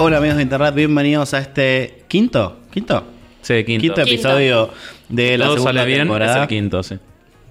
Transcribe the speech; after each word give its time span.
Hola 0.00 0.18
amigos 0.18 0.36
de 0.36 0.44
internet, 0.44 0.74
bienvenidos 0.74 1.34
a 1.34 1.38
este 1.40 2.04
quinto, 2.08 2.58
quinto, 2.72 3.04
Sí, 3.42 3.64
quinto. 3.64 3.80
quinto 3.82 4.00
episodio 4.02 4.70
de 5.08 5.36
la 5.36 5.46
todo 5.46 5.54
segunda 5.56 5.72
sale 5.80 5.86
bien, 5.86 5.98
es 6.00 6.04
temporada. 6.04 6.42
el 6.42 6.48
quinto, 6.48 6.82
sí. 6.82 6.96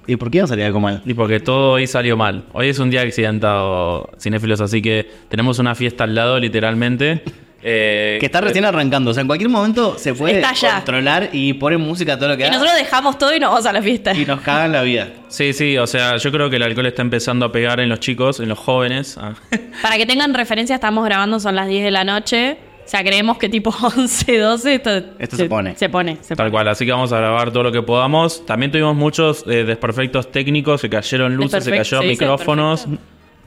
¿Y 0.08 0.16
por 0.16 0.32
qué 0.32 0.40
no 0.40 0.48
salía 0.48 0.66
algo 0.68 0.80
mal? 0.80 1.02
Y 1.06 1.14
porque 1.14 1.42
todo 1.42 1.72
hoy 1.74 1.88
salió 1.88 2.16
mal. 2.16 2.46
Hoy 2.54 2.70
es 2.70 2.80
un 2.80 2.90
día 2.90 3.02
accidentado, 3.02 4.10
cinéfilos, 4.20 4.62
así 4.62 4.82
que 4.82 5.06
tenemos 5.28 5.60
una 5.60 5.76
fiesta 5.76 6.06
al 6.06 6.16
lado, 6.16 6.40
literalmente. 6.40 7.24
Eh, 7.64 8.18
Que 8.20 8.26
está 8.28 8.40
recién 8.40 8.66
arrancando, 8.66 9.12
o 9.12 9.14
sea, 9.14 9.22
en 9.22 9.28
cualquier 9.28 9.50
momento 9.50 9.98
se 9.98 10.14
puede 10.14 10.42
controlar 10.42 11.30
y 11.34 11.54
poner 11.54 11.80
música 11.80 12.16
todo 12.18 12.30
lo 12.30 12.38
que 12.38 12.44
Y 12.44 12.46
da 12.46 12.52
nosotros 12.52 12.76
dejamos 12.78 13.18
todo 13.18 13.36
y 13.36 13.40
nos 13.40 13.50
vamos 13.50 13.66
a 13.66 13.74
la 13.74 13.82
fiesta. 13.82 14.14
y 14.14 14.26
nos 14.26 14.42
cagan 14.42 14.72
la 14.72 14.84
vida. 14.84 15.08
Sí, 15.28 15.54
sí, 15.54 15.78
o 15.78 15.88
sea, 15.88 16.18
yo 16.18 16.32
creo 16.32 16.50
que 16.50 16.58
el 16.58 16.64
alcohol 16.64 16.86
está 16.86 17.02
empezando 17.02 17.46
a 17.48 17.52
pegar 17.52 17.80
en 17.80 17.90
los 17.90 18.00
chicos, 18.00 18.40
en 18.40 18.50
los 18.50 18.60
jóvenes. 18.60 19.18
Ah. 19.20 19.34
Para 19.82 19.98
que 19.98 20.06
tengan 20.06 20.34
referencia, 20.34 20.76
estamos 20.76 21.04
grabando, 21.06 21.40
son 21.40 21.56
las 21.56 21.68
10 21.68 21.84
de 21.84 21.92
la 21.92 22.04
noche. 22.04 22.58
O 22.86 22.90
sea, 22.90 23.04
creemos 23.04 23.38
que 23.38 23.50
tipo 23.50 23.74
11, 23.98 24.38
12 24.38 24.74
esto, 24.76 24.92
Esto 25.20 25.36
se 25.36 25.46
pone. 25.46 25.76
Se 25.76 25.90
pone, 25.90 26.18
se 26.22 26.36
Tal 26.36 26.46
pone. 26.46 26.52
cual, 26.52 26.68
así 26.70 26.86
que 26.86 26.92
vamos 26.92 27.12
a 27.12 27.18
grabar 27.18 27.52
todo 27.52 27.64
lo 27.64 27.72
que 27.72 27.82
podamos. 27.82 28.46
También 28.46 28.72
tuvimos 28.72 28.96
muchos 28.96 29.44
eh, 29.48 29.64
desperfectos 29.66 30.32
técnicos, 30.32 30.80
se 30.82 30.90
cayeron 30.90 31.36
luces, 31.36 31.64
se 31.66 31.72
Desperfect- 31.72 31.78
cayeron 31.80 32.02
se 32.04 32.08
micrófonos. 32.08 32.88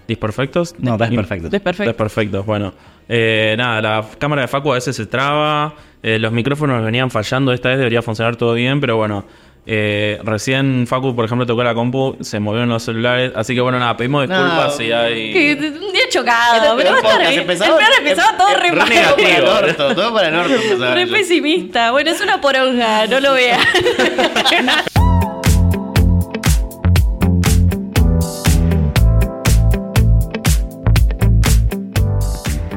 ¿Disperfectos? 0.08 0.74
No, 0.78 0.98
desperfecto. 0.98 1.48
Desperfecto. 1.48 1.88
Desperfectos, 1.90 2.44
bueno. 2.44 2.74
Eh, 3.12 3.56
nada, 3.58 3.82
la 3.82 4.04
cámara 4.18 4.42
de 4.42 4.48
Facu 4.48 4.70
a 4.70 4.74
veces 4.76 4.94
se 4.94 5.04
traba, 5.06 5.74
eh, 6.00 6.18
los 6.20 6.30
micrófonos 6.30 6.84
venían 6.84 7.10
fallando, 7.10 7.52
esta 7.52 7.68
vez 7.70 7.78
debería 7.78 8.02
funcionar 8.02 8.36
todo 8.36 8.54
bien, 8.54 8.80
pero 8.80 8.96
bueno. 8.96 9.24
eh, 9.66 10.18
recién 10.24 10.86
Facu, 10.86 11.14
por 11.14 11.24
ejemplo, 11.24 11.44
tocó 11.46 11.62
la 11.64 11.74
compu, 11.74 12.16
se 12.20 12.38
movieron 12.40 12.68
los 12.70 12.82
celulares, 12.84 13.32
así 13.36 13.54
que 13.54 13.60
bueno, 13.60 13.78
nada, 13.78 13.96
pedimos 13.96 14.26
disculpas 14.28 14.64
No. 14.66 14.70
si 14.70 14.90
hay... 14.92 15.32
Que- 15.32 15.54
Un 15.68 15.92
día 15.92 16.02
chocado, 16.08 16.76
pero 16.76 16.90
va 16.92 16.96
a 16.96 17.00
estar 17.00 17.32
empezaba- 17.34 17.70
el 17.72 17.76
plan 17.76 17.90
empezaba 17.98 18.38
todo 18.38 18.48
re 18.58 18.68
em- 18.68 18.74
mal. 18.76 18.88
todo 18.88 19.16
para 19.16 19.28
el 19.28 19.34
negativo. 19.34 19.52
orto, 19.52 19.94
todo 19.94 20.14
para 20.14 20.28
el 20.28 20.34
orto 20.36 20.54
empezaba 20.54 20.94
Re 20.94 21.06
pesimista. 21.08 21.90
Bueno, 21.90 22.10
es 22.10 22.20
una 22.20 22.40
poronga, 22.40 23.06
no 23.08 23.20
lo 23.20 23.34
veas. 23.34 23.66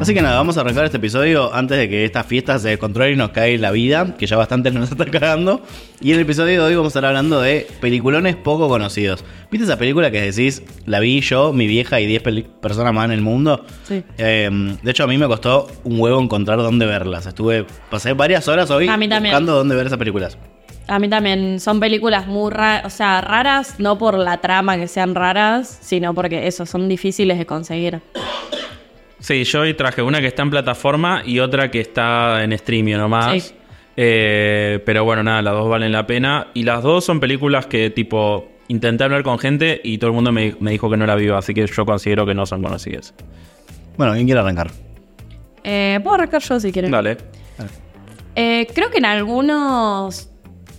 Así 0.04 0.14
que 0.14 0.22
nada, 0.22 0.36
vamos 0.36 0.58
a 0.58 0.62
arrancar 0.62 0.84
este 0.84 0.98
episodio 0.98 1.54
antes 1.54 1.78
de 1.78 1.88
que 1.88 2.04
esta 2.04 2.26
fiesta 2.26 2.60
se 2.60 2.68
descontrole 2.68 3.14
y 3.14 3.16
nos 3.16 3.30
caiga 3.30 3.62
la 3.62 3.72
vida, 3.72 4.16
que 4.18 4.26
ya 4.26 4.36
bastante 4.36 4.70
nos 4.70 4.92
está 4.92 5.06
cagando. 5.06 5.62
Y 6.02 6.10
en 6.10 6.16
el 6.18 6.24
episodio 6.24 6.62
de 6.62 6.68
hoy 6.68 6.76
vamos 6.76 6.94
a 6.94 7.00
estar 7.00 7.06
hablando 7.06 7.40
de 7.40 7.66
peliculones 7.80 8.36
poco 8.36 8.68
conocidos. 8.68 9.24
¿Viste 9.50 9.64
esa 9.64 9.78
película 9.78 10.12
que 10.12 10.20
decís, 10.20 10.62
la 10.86 11.00
vi 11.00 11.22
yo, 11.22 11.54
mi 11.54 11.68
vieja 11.68 12.02
y 12.02 12.06
10 12.06 12.22
peli- 12.22 12.46
personas 12.62 12.94
más 12.94 13.06
en 13.06 13.12
el 13.12 13.22
mundo? 13.22 13.66
Sí. 13.88 14.04
Eh, 14.18 14.50
de 14.84 14.92
hecho, 14.92 15.06
a 15.06 15.08
mí 15.08 15.18
me 15.18 15.28
costó 15.28 15.68
un 15.86 15.98
huevo 16.02 16.22
encontrar 16.22 16.58
dónde 16.58 16.86
verlas. 16.86 17.26
Estuve, 17.26 17.66
pasé 17.90 18.12
varias 18.12 18.50
horas 18.50 18.70
hoy 18.72 18.90
A 18.90 18.98
mí 18.98 19.08
buscando 19.08 19.54
dónde 19.56 19.74
ver 19.74 19.86
esas 19.88 19.98
películas. 20.00 20.38
A 20.86 21.00
mí 21.00 21.08
también 21.08 21.62
son 21.62 21.80
películas 21.80 22.28
muy 22.28 22.52
raras, 22.52 22.84
o 22.86 22.90
sea, 22.90 23.22
raras 23.22 23.76
no 23.80 23.98
por 23.98 24.18
la 24.18 24.42
trama 24.42 24.76
que 24.76 24.90
sean 24.90 25.16
raras, 25.16 25.78
sino 25.82 26.14
porque 26.14 26.46
eso, 26.48 26.66
son 26.66 26.90
difíciles 26.90 27.38
de 27.38 27.46
conseguir. 27.46 28.02
Sí, 29.24 29.46
yo 29.46 29.62
hoy 29.62 29.74
traje 29.74 30.02
una 30.02 30.20
que 30.20 30.28
está 30.28 30.44
en 30.44 30.50
plataforma 30.50 31.22
y 31.26 31.40
otra 31.40 31.72
que 31.72 31.80
está 31.80 32.44
en 32.44 32.52
streaming 32.52 32.98
nomás. 32.98 33.42
Sí. 33.42 33.56
Eh, 33.96 34.82
pero 34.86 35.06
bueno, 35.06 35.24
nada, 35.24 35.42
las 35.42 35.54
dos 35.54 35.70
valen 35.70 35.94
la 35.94 36.06
pena. 36.06 36.48
Y 36.54 36.64
las 36.64 36.84
dos 36.84 37.06
son 37.06 37.22
películas 37.22 37.66
que 37.66 37.90
tipo 37.90 38.50
intenté 38.68 39.06
hablar 39.06 39.24
con 39.24 39.40
gente 39.40 39.80
y 39.82 39.98
todo 39.98 40.10
el 40.10 40.14
mundo 40.14 40.34
me, 40.34 40.58
me 40.60 40.72
dijo 40.72 40.90
que 40.90 40.98
no 40.98 41.06
la 41.06 41.16
vio, 41.16 41.38
así 41.38 41.54
que 41.54 41.66
yo 41.66 41.86
considero 41.86 42.26
que 42.26 42.34
no 42.34 42.46
son 42.46 42.62
conocidas. 42.62 43.14
Bueno, 43.96 44.12
¿quién 44.12 44.26
quiere 44.26 44.42
arrancar? 44.42 44.72
Eh, 45.64 46.02
Puedo 46.04 46.16
arrancar 46.16 46.42
yo 46.42 46.60
si 46.60 46.74
quieres. 46.74 46.92
Dale. 46.92 47.16
Eh, 48.36 48.68
creo 48.76 48.92
que 48.92 48.98
en 48.98 49.06
algunos, 49.06 50.32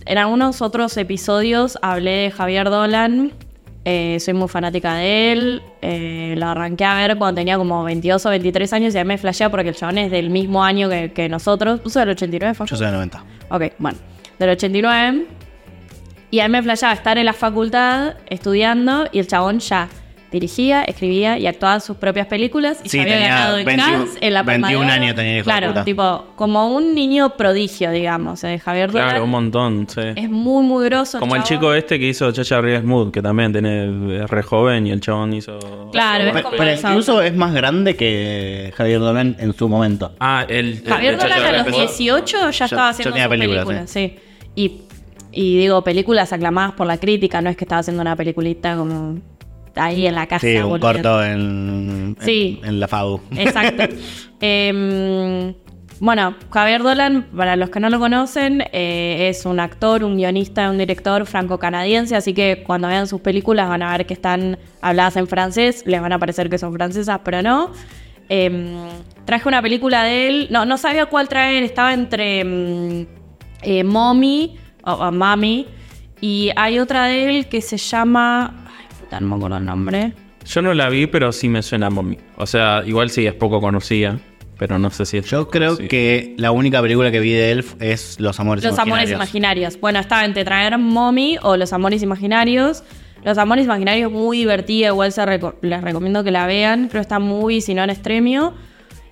en 0.05 0.19
algunos 0.19 0.61
otros 0.61 0.95
episodios 0.97 1.79
hablé 1.81 2.11
de 2.11 2.31
Javier 2.31 2.69
Dolan. 2.69 3.31
Eh, 3.87 4.17
soy 4.19 4.33
muy 4.33 4.47
fanática 4.47 4.95
de 4.95 5.31
él. 5.31 5.61
Eh, 5.81 6.33
lo 6.37 6.47
arranqué 6.47 6.83
a 6.85 6.95
ver 6.95 7.17
cuando 7.17 7.39
tenía 7.39 7.57
como 7.57 7.83
22 7.83 8.25
o 8.25 8.29
23 8.29 8.73
años 8.73 8.95
y 8.95 8.97
a 8.97 9.03
mí 9.03 9.07
me 9.09 9.17
flashea 9.17 9.49
porque 9.49 9.69
el 9.69 9.75
chabón 9.75 9.99
es 9.99 10.09
del 10.09 10.31
mismo 10.31 10.63
año 10.63 10.89
que, 10.89 11.13
que 11.13 11.29
nosotros. 11.29 11.79
¿Puso 11.81 11.99
del 11.99 12.09
89, 12.09 12.55
Facu? 12.55 12.69
Yo 12.69 12.75
soy 12.75 12.87
de 12.87 12.93
90. 12.93 13.23
Ok, 13.49 13.63
bueno, 13.77 13.97
del 14.39 14.49
89. 14.49 15.25
Y 16.31 16.39
a 16.39 16.47
mí 16.47 16.51
me 16.51 16.63
flashaba 16.63 16.93
estar 16.93 17.17
en 17.19 17.25
la 17.25 17.33
facultad 17.33 18.15
estudiando 18.27 19.07
y 19.11 19.19
el 19.19 19.27
chabón 19.27 19.59
ya 19.59 19.87
dirigía, 20.35 20.83
escribía 20.83 21.37
y 21.39 21.47
actuaba 21.47 21.79
sus 21.79 21.97
propias 21.97 22.27
películas 22.27 22.79
y 22.83 22.89
Sí, 22.89 22.97
ya 22.97 23.03
había 23.03 23.13
tenía 23.15 23.29
ganado 23.29 23.57
en 23.57 23.65
21 23.65 23.91
Cannes, 23.91 24.17
en 24.21 24.33
la 24.33 24.43
21 24.43 24.45
Palma 24.45 24.69
de 24.69 24.75
Oro. 24.75 25.03
años 25.03 25.15
tenía 25.15 25.31
el 25.31 25.37
hijo 25.39 25.45
de 25.49 25.51
Claro, 25.51 25.67
puta. 25.69 25.83
tipo, 25.83 26.25
como 26.35 26.75
un 26.75 26.93
niño 26.93 27.29
prodigio, 27.37 27.91
digamos, 27.91 28.41
de 28.41 28.59
Javier 28.59 28.91
Dolan. 28.91 29.09
Claro, 29.09 29.23
un 29.23 29.29
montón, 29.31 29.87
sí. 29.89 30.01
Es 30.15 30.29
muy, 30.29 30.63
muy 30.63 30.85
groso. 30.85 31.19
Como 31.19 31.35
el 31.35 31.43
chico 31.43 31.73
este 31.73 31.97
que 31.99 32.07
hizo 32.09 32.31
Chacha 32.31 32.61
Real 32.61 32.81
Smooth, 32.83 33.11
que 33.11 33.21
también 33.21 33.51
tiene, 33.51 34.21
es 34.23 34.29
re 34.29 34.43
joven 34.43 34.85
y 34.87 34.91
el 34.91 35.01
chabón 35.01 35.33
hizo... 35.33 35.57
Claro, 35.91 36.25
es 36.25 36.31
Pero, 36.33 36.43
como 36.43 36.57
pero 36.57 36.71
incluso 36.73 37.21
es 37.21 37.35
más 37.35 37.53
grande 37.53 37.95
que 37.95 38.71
Javier 38.75 38.99
Dolan 38.99 39.35
en 39.39 39.53
su 39.53 39.67
momento. 39.69 40.11
Ah, 40.19 40.45
el... 40.47 40.83
Javier 40.85 41.13
el 41.13 41.19
Dolan 41.19 41.43
a 41.43 41.51
los 41.51 41.67
Smooth. 41.67 41.79
18 41.97 42.37
ya, 42.37 42.51
Ya- 42.51 42.65
estaba 42.65 42.89
haciendo 42.89 43.15
películas, 43.29 43.65
películas, 43.65 43.89
sí. 43.89 44.15
Y, 44.55 44.81
y 45.31 45.57
digo, 45.57 45.83
películas 45.83 46.31
aclamadas 46.31 46.73
por 46.73 46.87
la 46.87 46.97
crítica, 46.97 47.41
no 47.41 47.49
es 47.49 47.57
que 47.57 47.65
estaba 47.65 47.79
haciendo 47.79 48.01
una 48.01 48.15
peliculita 48.15 48.75
como 48.77 49.19
ahí 49.75 50.07
en 50.07 50.15
la 50.15 50.27
casa. 50.27 50.45
Sí, 50.47 50.55
un 50.57 50.69
boludo. 50.69 50.79
corto 50.93 51.23
en, 51.23 52.17
Sí. 52.21 52.59
en, 52.63 52.69
en 52.69 52.79
la 52.79 52.87
FAU. 52.87 53.21
Exacto. 53.37 53.83
Em, 54.41 55.53
bueno, 55.99 56.35
Javier 56.51 56.83
Dolan, 56.83 57.25
para 57.35 57.55
los 57.55 57.69
que 57.69 57.79
no 57.79 57.89
lo 57.89 57.99
conocen, 57.99 58.61
eh, 58.73 59.27
es 59.29 59.45
un 59.45 59.59
actor, 59.61 60.03
un 60.03 60.17
guionista, 60.17 60.69
un 60.69 60.77
director 60.77 61.25
franco-canadiense, 61.25 62.15
así 62.17 62.33
que 62.33 62.63
cuando 62.67 62.89
vean 62.89 63.07
sus 63.07 63.21
películas 63.21 63.69
van 63.69 63.81
a 63.81 63.95
ver 63.97 64.05
que 64.05 64.13
están 64.13 64.57
habladas 64.81 65.15
en 65.15 65.27
francés, 65.27 65.83
les 65.85 66.01
van 66.01 66.11
a 66.11 66.19
parecer 66.19 66.49
que 66.49 66.57
son 66.57 66.73
francesas, 66.73 67.21
pero 67.23 67.41
no. 67.41 67.71
Em, 68.27 68.75
traje 69.23 69.47
una 69.47 69.61
película 69.61 70.03
de 70.03 70.27
él, 70.27 70.47
no, 70.51 70.65
no 70.65 70.77
sabía 70.77 71.05
cuál 71.05 71.29
traer, 71.29 71.63
estaba 71.63 71.93
entre 71.93 72.41
em, 72.41 73.05
eh, 73.61 73.83
Mommy 73.85 74.57
o, 74.83 74.91
o 74.91 75.11
Mami, 75.11 75.65
y 76.19 76.51
hay 76.57 76.77
otra 76.79 77.05
de 77.05 77.29
él 77.29 77.47
que 77.47 77.61
se 77.61 77.77
llama... 77.77 78.61
Puta, 79.05 79.19
no 79.19 79.27
me 79.27 79.35
acuerdo 79.35 79.57
el 79.57 79.65
nombre. 79.65 80.13
Yo 80.45 80.61
no 80.61 80.73
la 80.73 80.89
vi, 80.89 81.07
pero 81.07 81.31
sí 81.31 81.49
me 81.49 81.61
suena 81.63 81.87
a 81.87 81.89
Mommy. 81.89 82.17
O 82.37 82.45
sea, 82.45 82.83
igual 82.85 83.09
sí 83.09 83.25
es 83.25 83.33
poco 83.33 83.59
conocida, 83.61 84.19
pero 84.59 84.77
no 84.77 84.89
sé 84.91 85.05
si 85.05 85.17
es... 85.17 85.25
Yo 85.25 85.49
creo 85.49 85.75
que 85.77 86.35
la 86.37 86.51
única 86.51 86.81
película 86.81 87.11
que 87.11 87.19
vi 87.19 87.31
de 87.31 87.51
él 87.51 87.65
es 87.79 88.19
Los 88.19 88.39
Amores 88.39 88.63
Los 88.63 88.77
Amores 88.77 89.09
Imaginarios. 89.11 89.79
Bueno, 89.79 89.99
estaba 89.99 90.23
entre 90.23 90.43
traer 90.45 90.77
Mommy 90.77 91.37
o 91.41 91.57
Los 91.57 91.73
Amores 91.73 92.03
Imaginarios. 92.03 92.83
Los 93.23 93.39
Amores 93.39 93.65
Imaginarios 93.65 94.11
muy 94.11 94.37
divertida, 94.37 94.87
igual 94.89 95.11
se 95.11 95.23
reco- 95.25 95.55
les 95.61 95.81
recomiendo 95.81 96.23
que 96.23 96.29
la 96.29 96.45
vean. 96.45 96.89
Creo 96.89 96.99
que 97.01 97.05
está 97.05 97.15
en 97.15 97.23
movie, 97.23 97.61
si 97.61 97.73
no 97.73 97.83
en 97.83 97.95
Stremio. 97.95 98.53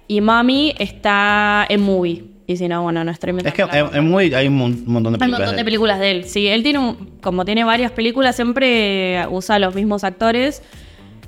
Y 0.07 0.21
Mami 0.21 0.75
está 0.77 1.65
en 1.67 1.81
movie. 1.81 2.25
Y 2.45 2.57
si 2.57 2.67
no, 2.67 2.83
bueno, 2.83 3.01
en 3.01 3.13
Stremio. 3.15 3.41
Es 3.45 3.53
que 3.53 3.65
muy, 4.01 4.33
hay 4.33 4.47
un 4.47 4.55
mon- 4.57 4.83
montón 4.85 5.13
de 5.13 5.17
hay 5.17 5.17
un 5.17 5.19
películas. 5.19 5.39
montón 5.39 5.55
de 5.55 5.63
películas 5.63 5.99
de 5.99 6.11
él. 6.11 6.23
Sí, 6.25 6.47
él 6.47 6.61
tiene 6.63 6.79
un- 6.79 7.11
como 7.21 7.45
tiene 7.45 7.63
varias 7.63 7.91
películas, 7.91 8.35
siempre 8.35 9.25
usa 9.29 9.59
los 9.59 9.73
mismos 9.75 10.03
actores. 10.03 10.61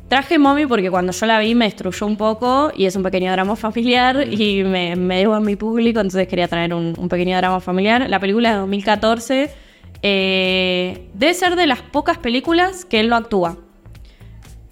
Traje 0.09 0.37
Mommy 0.37 0.65
porque 0.67 0.91
cuando 0.91 1.13
yo 1.13 1.25
la 1.25 1.39
vi 1.39 1.55
me 1.55 1.65
destruyó 1.65 2.05
un 2.05 2.15
poco 2.17 2.71
y 2.75 2.85
es 2.85 2.95
un 2.95 3.01
pequeño 3.03 3.31
drama 3.31 3.55
familiar 3.55 4.27
y 4.31 4.63
me, 4.63 4.95
me 4.95 5.17
debo 5.17 5.33
a 5.33 5.39
mi 5.39 5.55
público, 5.55 5.99
entonces 5.99 6.27
quería 6.27 6.47
traer 6.47 6.73
un, 6.73 6.93
un 6.97 7.09
pequeño 7.09 7.35
drama 7.37 7.59
familiar. 7.59 8.07
La 8.09 8.19
película 8.19 8.51
de 8.51 8.57
2014. 8.57 9.49
eh, 10.03 11.07
debe 11.13 11.33
ser 11.33 11.55
de 11.55 11.65
las 11.65 11.81
pocas 11.81 12.17
películas 12.19 12.85
que 12.85 12.99
él 12.99 13.09
no 13.09 13.15
actúa. 13.15 13.57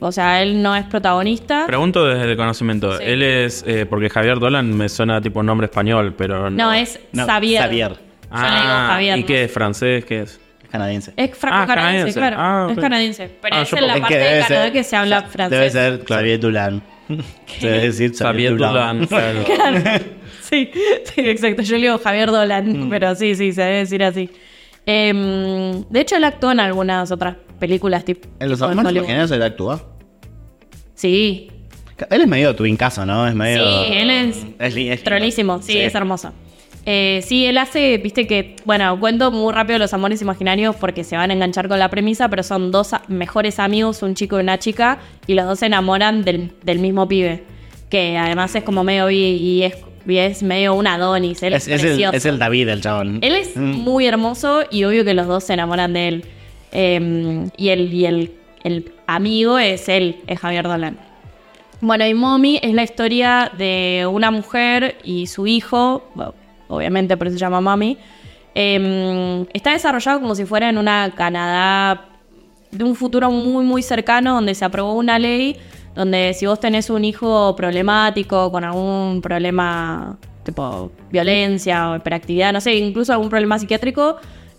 O 0.07 0.11
sea, 0.11 0.41
él 0.41 0.61
no 0.61 0.75
es 0.75 0.85
protagonista. 0.85 1.65
Pregunto 1.67 2.05
desde 2.05 2.31
el 2.31 2.37
conocimiento. 2.37 2.97
Sí. 2.97 3.03
Él 3.05 3.21
es... 3.23 3.63
eh, 3.67 3.85
porque 3.85 4.09
Javier 4.09 4.39
Dolan 4.39 4.75
me 4.75 4.89
suena 4.89 5.21
tipo 5.21 5.39
un 5.39 5.45
nombre 5.45 5.65
español, 5.65 6.13
pero 6.17 6.49
no... 6.49 6.65
no, 6.65 6.73
es 6.73 6.99
No, 7.11 7.25
Xavier. 7.25 7.61
Xavier. 7.63 7.89
Yo 7.91 7.95
le 8.41 8.47
digo 8.47 8.61
Ah, 8.71 8.87
Javier. 8.91 9.17
¿y 9.17 9.21
¿no? 9.21 9.27
qué 9.27 9.43
es? 9.43 9.51
¿Francés? 9.51 10.05
¿Qué 10.05 10.21
es? 10.21 10.39
Es 10.63 10.69
canadiense. 10.69 11.13
Es 11.15 11.37
franco-canadiense, 11.37 12.13
canadiense. 12.13 12.19
claro. 12.19 12.35
Ah, 12.39 12.67
Es 12.71 12.79
canadiense. 12.79 13.31
Pero 13.41 13.55
Ah, 13.55 13.61
es 13.61 13.73
en 13.73 13.87
la 13.87 13.97
parte 13.97 14.17
de 14.17 14.41
Canadá 14.47 14.71
que 14.71 14.83
se 14.83 14.95
habla 14.95 15.21
francés. 15.23 15.59
Debe 15.59 15.69
ser 15.69 16.03
Xavier 16.07 16.39
Dolan. 16.39 16.81
Se 17.59 17.67
debe 17.67 17.79
decir 17.87 18.11
Xavier 18.17 18.57
Dolan. 18.57 19.05
claro. 19.07 19.81
sí, 20.41 20.71
sí, 20.73 21.21
exacto. 21.29 21.61
Yo 21.61 21.75
le 21.75 21.81
digo 21.83 21.97
Javier 21.99 22.31
Dolan, 22.31 22.85
Mm. 22.87 22.89
pero 22.89 23.13
sí, 23.13 23.35
sí, 23.35 23.51
se 23.51 23.61
debe 23.61 23.77
decir 23.79 24.03
así. 24.03 24.29
Em, 24.85 25.83
de 25.89 25.99
hecho, 26.01 26.15
él 26.15 26.23
actuó 26.23 26.51
en 26.51 26.59
algunas 26.59 27.11
otras 27.11 27.35
películas 27.59 28.03
tipo. 28.03 28.27
En 28.39 28.49
Los 28.49 28.61
Hollywood. 28.61 28.89
Imaginarios 28.91 29.31
él 29.31 29.43
actúa. 29.43 29.81
Sí, 30.95 31.49
Él 32.09 32.21
es 32.21 32.27
medio 32.27 32.55
twincazo, 32.55 33.05
¿no? 33.05 33.27
Es 33.27 33.35
medio. 33.35 33.63
Sí, 33.63 33.93
él 33.93 34.09
es 34.09 34.37
Es, 34.59 34.75
es 34.75 35.03
sí, 35.63 35.77
es 35.77 35.95
hermoso. 35.95 36.31
Eh, 36.85 37.23
sí, 37.25 37.45
él 37.45 37.57
hace, 37.57 37.97
viste 37.97 38.27
que, 38.27 38.57
bueno, 38.65 38.99
cuento 38.99 39.31
muy 39.31 39.53
rápido 39.53 39.79
los 39.79 39.93
amores 39.93 40.21
imaginarios 40.21 40.75
porque 40.75 41.05
se 41.05 41.15
van 41.15 41.31
a 41.31 41.33
enganchar 41.33 41.69
con 41.69 41.79
la 41.79 41.89
premisa, 41.89 42.27
pero 42.29 42.43
son 42.43 42.71
dos 42.71 42.91
mejores 43.07 43.59
amigos, 43.59 44.01
un 44.03 44.15
chico 44.15 44.37
y 44.37 44.41
una 44.43 44.59
chica, 44.59 44.99
y 45.25 45.33
los 45.35 45.45
dos 45.45 45.59
se 45.59 45.67
enamoran 45.67 46.23
del, 46.25 46.51
del 46.63 46.79
mismo 46.79 47.07
pibe, 47.07 47.43
que 47.89 48.17
además 48.17 48.53
es 48.55 48.63
como 48.63 48.83
medio 48.83 49.07
bi 49.07 49.15
y 49.17 49.63
es 49.63 49.75
y 50.05 50.17
es 50.17 50.43
medio 50.43 50.73
un 50.73 50.85
Adonis. 50.85 51.41
Él 51.43 51.53
es, 51.53 51.65
el, 51.69 51.79
precioso. 51.79 52.17
es 52.17 52.25
el 52.25 52.37
David, 52.37 52.67
el 52.67 52.81
chabón. 52.81 53.19
Él 53.21 53.35
es 53.35 53.55
Mm. 53.55 53.61
muy 53.77 54.05
hermoso 54.05 54.63
y 54.69 54.83
obvio 54.83 55.05
que 55.05 55.13
los 55.13 55.27
dos 55.27 55.45
se 55.45 55.53
enamoran 55.53 55.93
de 55.93 56.07
él. 56.09 56.25
Eh, 56.73 57.47
y 57.55 57.69
el, 57.69 57.93
y 57.93 58.05
el, 58.05 58.31
el 58.63 58.93
amigo 59.07 59.59
es 59.59 59.89
él, 59.89 60.21
es 60.27 60.39
Javier 60.39 60.65
Dolan. 60.65 60.97
Bueno, 61.81 62.05
y 62.05 62.13
Mommy 62.13 62.59
es 62.61 62.73
la 62.73 62.83
historia 62.83 63.51
de 63.57 64.07
una 64.09 64.31
mujer 64.31 64.97
y 65.03 65.27
su 65.27 65.47
hijo, 65.47 66.03
obviamente 66.67 67.17
por 67.17 67.27
eso 67.27 67.37
se 67.37 67.41
llama 67.41 67.61
Mommy. 67.61 67.97
Eh, 68.55 69.45
está 69.53 69.71
desarrollado 69.71 70.21
como 70.21 70.35
si 70.35 70.45
fuera 70.45 70.69
en 70.69 70.77
una 70.77 71.11
Canadá 71.15 72.05
de 72.71 72.83
un 72.83 72.95
futuro 72.95 73.29
muy, 73.31 73.65
muy 73.65 73.83
cercano 73.83 74.35
donde 74.35 74.55
se 74.55 74.63
aprobó 74.63 74.93
una 74.93 75.19
ley 75.19 75.57
donde 75.95 76.33
si 76.33 76.45
vos 76.45 76.59
tenés 76.59 76.89
un 76.89 77.05
hijo 77.05 77.55
problemático, 77.55 78.51
con 78.51 78.63
algún 78.63 79.21
problema 79.21 80.17
tipo 80.43 80.91
violencia 81.11 81.91
o 81.91 81.95
hiperactividad, 81.95 82.51
no 82.51 82.59
sé, 82.59 82.75
incluso 82.75 83.13
algún 83.13 83.29
problema 83.29 83.57
psiquiátrico, 83.59 84.17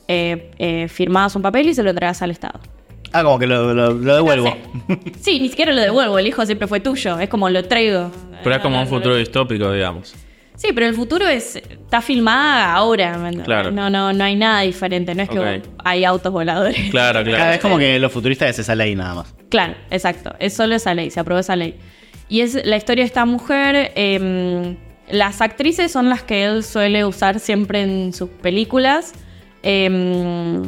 eh, 0.08 0.50
eh, 0.58 0.88
firmabas 0.88 1.36
un 1.36 1.42
papel 1.42 1.68
y 1.68 1.74
se 1.74 1.82
lo 1.82 1.90
entregás 1.90 2.22
al 2.22 2.30
Estado. 2.30 2.60
Ah, 3.14 3.22
como 3.22 3.38
que 3.38 3.46
lo, 3.46 3.72
lo- 3.72 3.92
lo 3.94 4.14
devuelvo. 4.16 4.54
Sí, 5.20 5.38
ni 5.40 5.48
siquiera 5.48 5.72
lo 5.72 5.80
devuelvo, 5.80 6.18
el 6.18 6.26
hijo 6.26 6.44
siempre 6.44 6.66
fue 6.68 6.80
tuyo, 6.80 7.18
es 7.20 7.28
como 7.28 7.48
lo 7.48 7.62
traigo. 7.64 8.10
Pero 8.42 8.56
es 8.56 8.60
como 8.62 8.80
un 8.80 8.86
futuro 8.88 9.16
distópico, 9.16 9.70
digamos. 9.72 10.14
Sí, 10.56 10.68
pero 10.74 10.86
el 10.86 10.94
futuro 10.94 11.26
es 11.26 11.56
está 11.56 12.00
filmada 12.00 12.74
ahora. 12.74 13.18
Claro. 13.44 13.70
No, 13.72 13.88
no, 13.90 14.12
no 14.12 14.24
hay 14.24 14.36
nada 14.36 14.60
diferente, 14.62 15.14
no 15.14 15.22
es 15.22 15.28
que 15.28 15.62
hay 15.84 16.04
autos 16.04 16.32
voladores. 16.32 16.76
Claro, 16.90 17.20
Cada 17.24 17.36
claro. 17.36 17.50
vez 17.50 17.60
como 17.60 17.78
que 17.78 17.98
lo 17.98 18.08
futurista 18.10 18.48
es 18.48 18.58
esa 18.58 18.74
ley 18.74 18.94
nada 18.94 19.14
más. 19.14 19.34
Claro, 19.48 19.74
exacto. 19.90 20.32
Es 20.38 20.54
solo 20.54 20.74
esa 20.74 20.92
ley, 20.94 21.10
se 21.10 21.20
aprobó 21.20 21.40
esa 21.40 21.56
ley. 21.56 21.76
Y 22.28 22.40
es 22.40 22.64
la 22.66 22.76
historia 22.76 23.02
de 23.02 23.06
esta 23.06 23.24
mujer. 23.24 23.92
eh, 23.94 24.76
las 25.10 25.40
actrices 25.40 25.92
son 25.92 26.08
las 26.08 26.22
que 26.22 26.44
él 26.46 26.64
suele 26.64 27.04
usar 27.04 27.38
siempre 27.40 27.82
en 27.82 28.12
sus 28.12 28.28
películas. 28.30 29.12
Eh, 29.62 30.62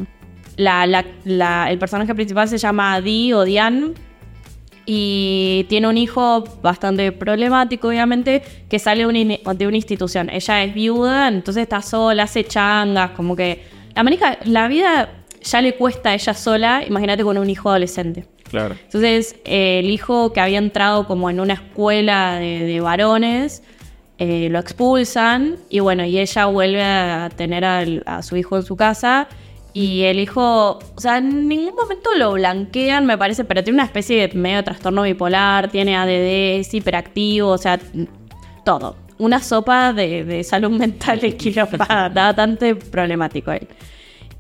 la- 0.57 0.87
la- 0.87 1.05
la- 1.25 1.71
el 1.71 1.79
personaje 1.79 2.15
principal 2.15 2.49
se 2.49 2.59
llama 2.59 3.01
Dee 3.01 3.35
o 3.35 3.45
Diane. 3.45 3.93
Y 4.89 5.67
tiene 5.69 5.89
un 5.89 5.99
hijo 5.99 6.45
bastante 6.63 7.11
problemático, 7.11 7.89
obviamente, 7.89 8.43
que 8.69 8.79
sale 8.79 9.05
de 9.05 9.67
una, 9.67 9.77
institución. 9.77 10.31
Ella 10.31 10.63
es 10.63 10.75
viuda, 10.75 11.27
entonces 11.27 11.65
está 11.65 11.83
sola, 11.83 12.23
hace 12.23 12.45
changas, 12.45 13.11
como 13.11 13.35
que... 13.35 13.65
La, 13.97 14.05
maneja, 14.05 14.39
la 14.45 14.69
vida 14.69 15.09
ya 15.43 15.61
le 15.61 15.75
cuesta 15.75 16.11
a 16.11 16.15
ella 16.15 16.35
sola, 16.35 16.85
imagínate 16.87 17.25
con 17.25 17.37
un 17.37 17.51
hijo 17.51 17.69
adolescente. 17.71 18.27
Claro. 18.49 18.77
Entonces, 18.85 19.35
eh, 19.45 19.81
el 19.81 19.91
hijo 19.91 20.33
que 20.33 20.41
había 20.41 20.59
entrado 20.59 21.07
como 21.09 21.31
en 21.31 21.41
una 21.41 21.55
escuela 21.55 22.37
de, 22.37 22.61
de 22.61 22.81
varones, 22.81 23.65
eh, 24.19 24.49
lo 24.51 24.61
expulsan 24.61 25.57
y 25.69 25.81
bueno, 25.81 26.05
y 26.05 26.21
ella 26.21 26.47
vuelve 26.47 26.83
a 26.83 27.29
tener 27.35 27.65
al- 27.65 28.03
a 28.07 28.23
su 28.23 28.37
hijo 28.37 28.57
en 28.57 28.63
su 28.63 28.77
casa 28.77 29.27
y 29.77 30.05
el 30.05 30.21
hijo, 30.21 30.79
o 30.79 31.01
sea, 31.01 31.19
en 31.19 31.49
ningún 31.49 31.75
momento 31.75 32.09
lo 32.17 32.33
blanquean, 32.33 33.05
me 33.05 33.19
parece, 33.19 33.45
pero 33.45 33.63
tiene 33.63 33.77
una 33.77 33.85
especie 33.85 34.27
de 34.27 34.35
medio 34.35 34.65
trastorno 34.65 35.03
bipolar, 35.03 35.71
tiene 35.71 35.95
ADD, 35.95 36.61
es 36.61 36.73
hiperactivo, 36.73 37.51
o 37.51 37.59
sea, 37.59 37.79
todo. 38.65 38.97
Una 39.19 39.39
sopa 39.39 39.93
de, 39.93 40.43
salud 40.45 40.71
mental 40.71 41.19
equilibrada, 41.23 42.09
bastante 42.09 42.75
problemático 42.75 43.53
él. 43.53 43.69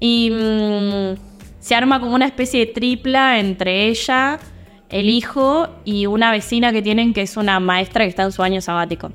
Y 0.00 0.30
mm, 0.30 1.18
se 1.60 1.74
arma 1.74 2.00
como 2.00 2.14
una 2.14 2.24
especie 2.24 2.64
de 2.64 2.72
tripla 2.72 3.38
entre 3.38 3.88
ella, 3.88 4.38
el 4.88 5.10
hijo 5.10 5.68
y 5.84 6.06
una 6.06 6.30
vecina 6.30 6.72
que 6.72 6.80
tienen 6.80 7.12
que 7.12 7.20
es 7.20 7.36
una 7.36 7.60
maestra 7.60 8.04
que 8.04 8.08
está 8.08 8.22
en 8.22 8.32
su 8.32 8.42
año 8.42 8.62
sabático. 8.62 9.12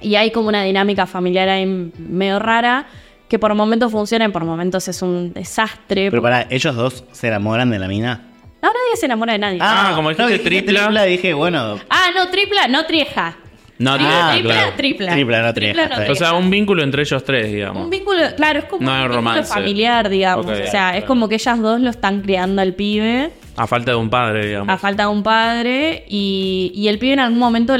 Y 0.00 0.16
hay 0.16 0.32
como 0.32 0.48
una 0.48 0.64
dinámica 0.64 1.06
familiar 1.06 1.48
ahí 1.48 1.64
medio 1.96 2.40
rara 2.40 2.88
que 3.28 3.38
por 3.38 3.54
momentos 3.54 3.92
funciona 3.92 4.24
y 4.24 4.28
por 4.28 4.44
momentos 4.44 4.88
es 4.88 5.02
un 5.02 5.32
desastre. 5.32 6.10
Pero 6.10 6.22
para, 6.22 6.46
¿ellos 6.50 6.74
dos 6.74 7.04
se 7.12 7.28
enamoran 7.28 7.70
de 7.70 7.78
la 7.78 7.88
mina? 7.88 8.22
No, 8.62 8.68
nadie 8.68 8.96
se 8.96 9.06
enamora 9.06 9.34
de 9.34 9.38
nadie. 9.38 9.58
Ah, 9.60 9.92
como 9.94 10.08
dijiste 10.10 10.36
no, 10.38 10.44
tripla. 10.44 11.04
dije, 11.04 11.34
bueno, 11.34 11.78
Ah, 11.90 12.06
no, 12.14 12.28
tripla, 12.28 12.66
no 12.68 12.84
trieja. 12.86 13.36
No, 13.78 13.94
Tri- 13.94 13.98
trieja, 13.98 14.32
tripla, 14.32 14.54
claro. 14.54 14.72
tripla. 14.76 15.12
Tripla, 15.12 15.42
no 15.42 15.54
trieja, 15.54 15.82
está 15.84 15.98
bien. 16.00 16.10
O 16.10 16.14
sea, 16.16 16.32
un 16.32 16.50
vínculo 16.50 16.82
entre 16.82 17.02
ellos 17.02 17.22
tres, 17.22 17.52
digamos. 17.52 17.84
Un 17.84 17.90
vínculo, 17.90 18.18
claro, 18.36 18.58
es 18.58 18.64
como 18.64 18.82
No 18.84 18.90
un 18.90 18.96
vínculo 18.98 19.14
romance. 19.16 19.54
familiar, 19.54 20.08
digamos. 20.08 20.46
Ok, 20.46 20.52
o 20.52 20.56
sea, 20.56 20.70
claro. 20.70 20.98
es 20.98 21.04
como 21.04 21.28
que 21.28 21.36
ellas 21.36 21.60
dos 21.60 21.80
lo 21.80 21.88
están 21.90 22.22
criando 22.22 22.60
al 22.60 22.74
pibe 22.74 23.30
A 23.56 23.68
falta 23.68 23.92
de 23.92 23.96
un 23.96 24.10
padre, 24.10 24.46
digamos. 24.48 24.68
a 24.68 24.78
falta 24.78 25.04
de 25.04 25.08
un 25.10 25.22
padre 25.22 26.04
y, 26.08 26.72
y 26.74 26.88
el 26.88 26.98
pibe 26.98 27.12
en 27.12 27.20
algún 27.20 27.38
momento 27.38 27.76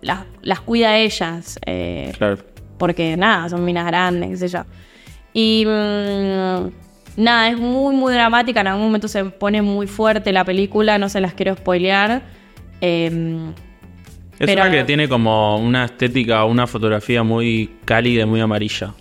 las, 0.00 0.20
las 0.42 0.60
cuida 0.60 0.90
a 0.90 0.98
ellas. 0.98 1.58
eh, 1.66 2.12
Claro. 2.16 2.38
Porque 2.82 3.16
nada, 3.16 3.48
son 3.48 3.64
minas 3.64 3.86
grandes, 3.86 4.30
qué 4.30 4.36
sé 4.38 4.48
yo. 4.48 4.64
Y 5.32 5.64
mm, 5.64 7.22
nada, 7.22 7.48
es 7.48 7.56
muy, 7.56 7.94
muy 7.94 8.12
dramática. 8.12 8.60
En 8.60 8.66
algún 8.66 8.86
momento 8.86 9.06
se 9.06 9.24
pone 9.24 9.62
muy 9.62 9.86
fuerte 9.86 10.32
la 10.32 10.44
película, 10.44 10.98
no 10.98 11.08
se 11.08 11.20
las 11.20 11.32
quiero 11.32 11.54
spoilear. 11.54 12.22
Em, 12.80 13.50
Es 14.40 14.46
Pero- 14.46 14.62
una 14.62 14.70
que 14.72 14.82
tiene 14.82 15.08
como 15.08 15.58
una 15.58 15.84
estética, 15.84 16.44
una 16.44 16.66
fotografía 16.66 17.22
muy 17.22 17.70
cálida 17.84 18.22
y 18.24 18.26
muy 18.26 18.40
amarilla. 18.40 18.92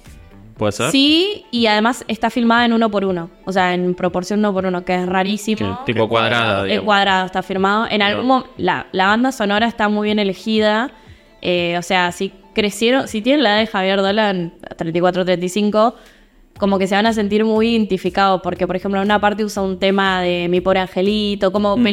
¿Puede 0.58 0.74
ser? 0.74 0.92
sí, 0.92 1.46
y 1.50 1.66
además 1.66 2.06
está 2.08 2.30
filmada 2.30 2.66
en 2.66 2.74
uno 2.74 2.92
por 2.92 3.04
uno, 3.04 3.32
o 3.46 3.52
sea, 3.52 3.74
en 3.74 3.96
proporción 3.96 4.38
uno 4.42 4.54
por 4.54 4.68
uno, 4.68 4.86
que 4.86 4.94
es 4.94 5.06
Que- 5.06 5.06
rarísimo. 5.12 5.80
tipo 5.88 6.08
cuadrada, 6.08 6.62
El 6.62 6.68
digamos. 6.68 6.86
cuadrado 6.86 7.26
está 7.26 7.42
firmado. 7.42 7.88
En 7.90 8.04
algún 8.04 8.44
la, 8.58 8.86
la 8.92 9.08
banda 9.08 9.32
sonora 9.32 9.66
está 9.66 9.90
muy 9.90 10.06
bien 10.10 10.20
elegida. 10.20 10.92
Eh, 11.42 11.76
o 11.80 11.82
sea, 11.82 12.12
si 12.12 12.32
crecieron, 12.54 13.08
si 13.08 13.22
tienen 13.22 13.44
la 13.44 13.52
edad 13.52 13.60
de 13.60 13.68
Javier 13.68 13.98
Dolan, 14.02 14.54
34-35, 14.78 15.94
como 16.58 16.78
que 16.80 16.88
se 16.88 16.96
van 16.96 17.06
a 17.06 17.14
sentir 17.14 17.44
muy 17.46 17.70
identificados. 17.70 18.42
Porque, 18.44 18.68
por 18.68 18.76
ejemplo, 18.76 19.00
en 19.02 19.06
una 19.06 19.20
parte 19.20 19.44
usa 19.44 19.64
un 19.64 19.80
tema 19.80 20.22
de 20.22 20.48
Mi 20.50 20.62
pobre 20.62 20.80
angelito, 20.80 21.52
como 21.52 21.76
Mm. 21.78 21.88